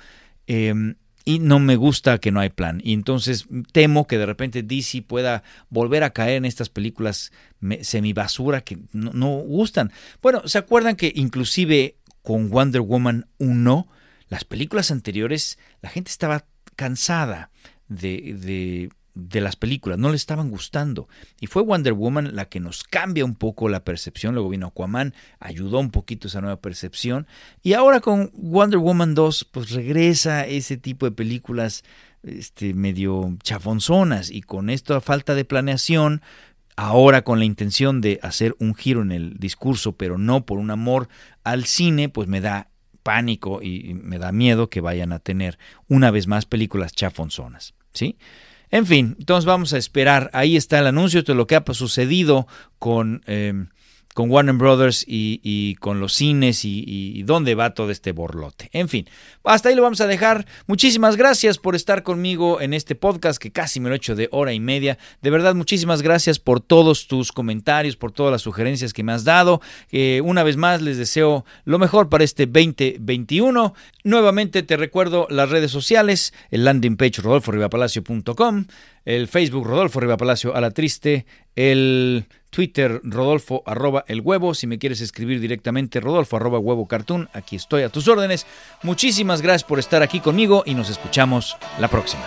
[0.47, 2.81] Em, y no me gusta que no hay plan.
[2.83, 7.31] Y entonces temo que de repente DC pueda volver a caer en estas películas
[7.81, 9.91] semibasura que no, gustan.
[10.21, 13.87] Bueno, ¿se acuerdan que inclusive con Wonder Woman 1,
[14.29, 16.45] las películas anteriores, la gente estaba
[16.75, 17.51] cansada
[17.87, 18.89] de de
[19.41, 21.07] las películas, no le estaban gustando.
[21.39, 25.13] Y fue Wonder Woman la que nos cambia un poco la percepción, luego vino Aquaman,
[25.39, 27.27] ayudó un poquito esa nueva percepción.
[27.61, 31.83] Y ahora con Wonder Woman 2, pues regresa ese tipo de películas
[32.23, 36.21] este, medio chafonzonas y con esta falta de planeación,
[36.75, 40.69] ahora con la intención de hacer un giro en el discurso, pero no por un
[40.69, 41.09] amor
[41.43, 42.69] al cine, pues me da
[43.01, 45.57] pánico y me da miedo que vayan a tener
[45.87, 48.17] una vez más películas chafonzonas, ¿sí?
[48.71, 50.29] En fin, entonces vamos a esperar.
[50.33, 52.47] Ahí está el anuncio de lo que ha sucedido
[52.79, 53.21] con...
[53.27, 53.65] Eh,
[54.13, 58.69] con Warner Brothers y, con los cines y, dónde va todo este borlote.
[58.73, 59.07] En fin,
[59.43, 60.45] hasta ahí lo vamos a dejar.
[60.67, 64.27] Muchísimas gracias por estar conmigo en este podcast que casi me lo he hecho de
[64.31, 64.97] hora y media.
[65.21, 69.23] De verdad, muchísimas gracias por todos tus comentarios, por todas las sugerencias que me has
[69.23, 69.61] dado.
[69.91, 73.73] Eh, una vez más, les deseo lo mejor para este 2021.
[74.03, 78.65] Nuevamente te recuerdo las redes sociales, el landing page rodolforribapalacio.com,
[79.05, 81.25] el Facebook Rodolfo Riva Palacio a la Triste,
[81.55, 87.29] el Twitter Rodolfo arroba el huevo, si me quieres escribir directamente Rodolfo arroba huevo cartoon,
[87.33, 88.45] aquí estoy a tus órdenes.
[88.83, 92.23] Muchísimas gracias por estar aquí conmigo y nos escuchamos la próxima.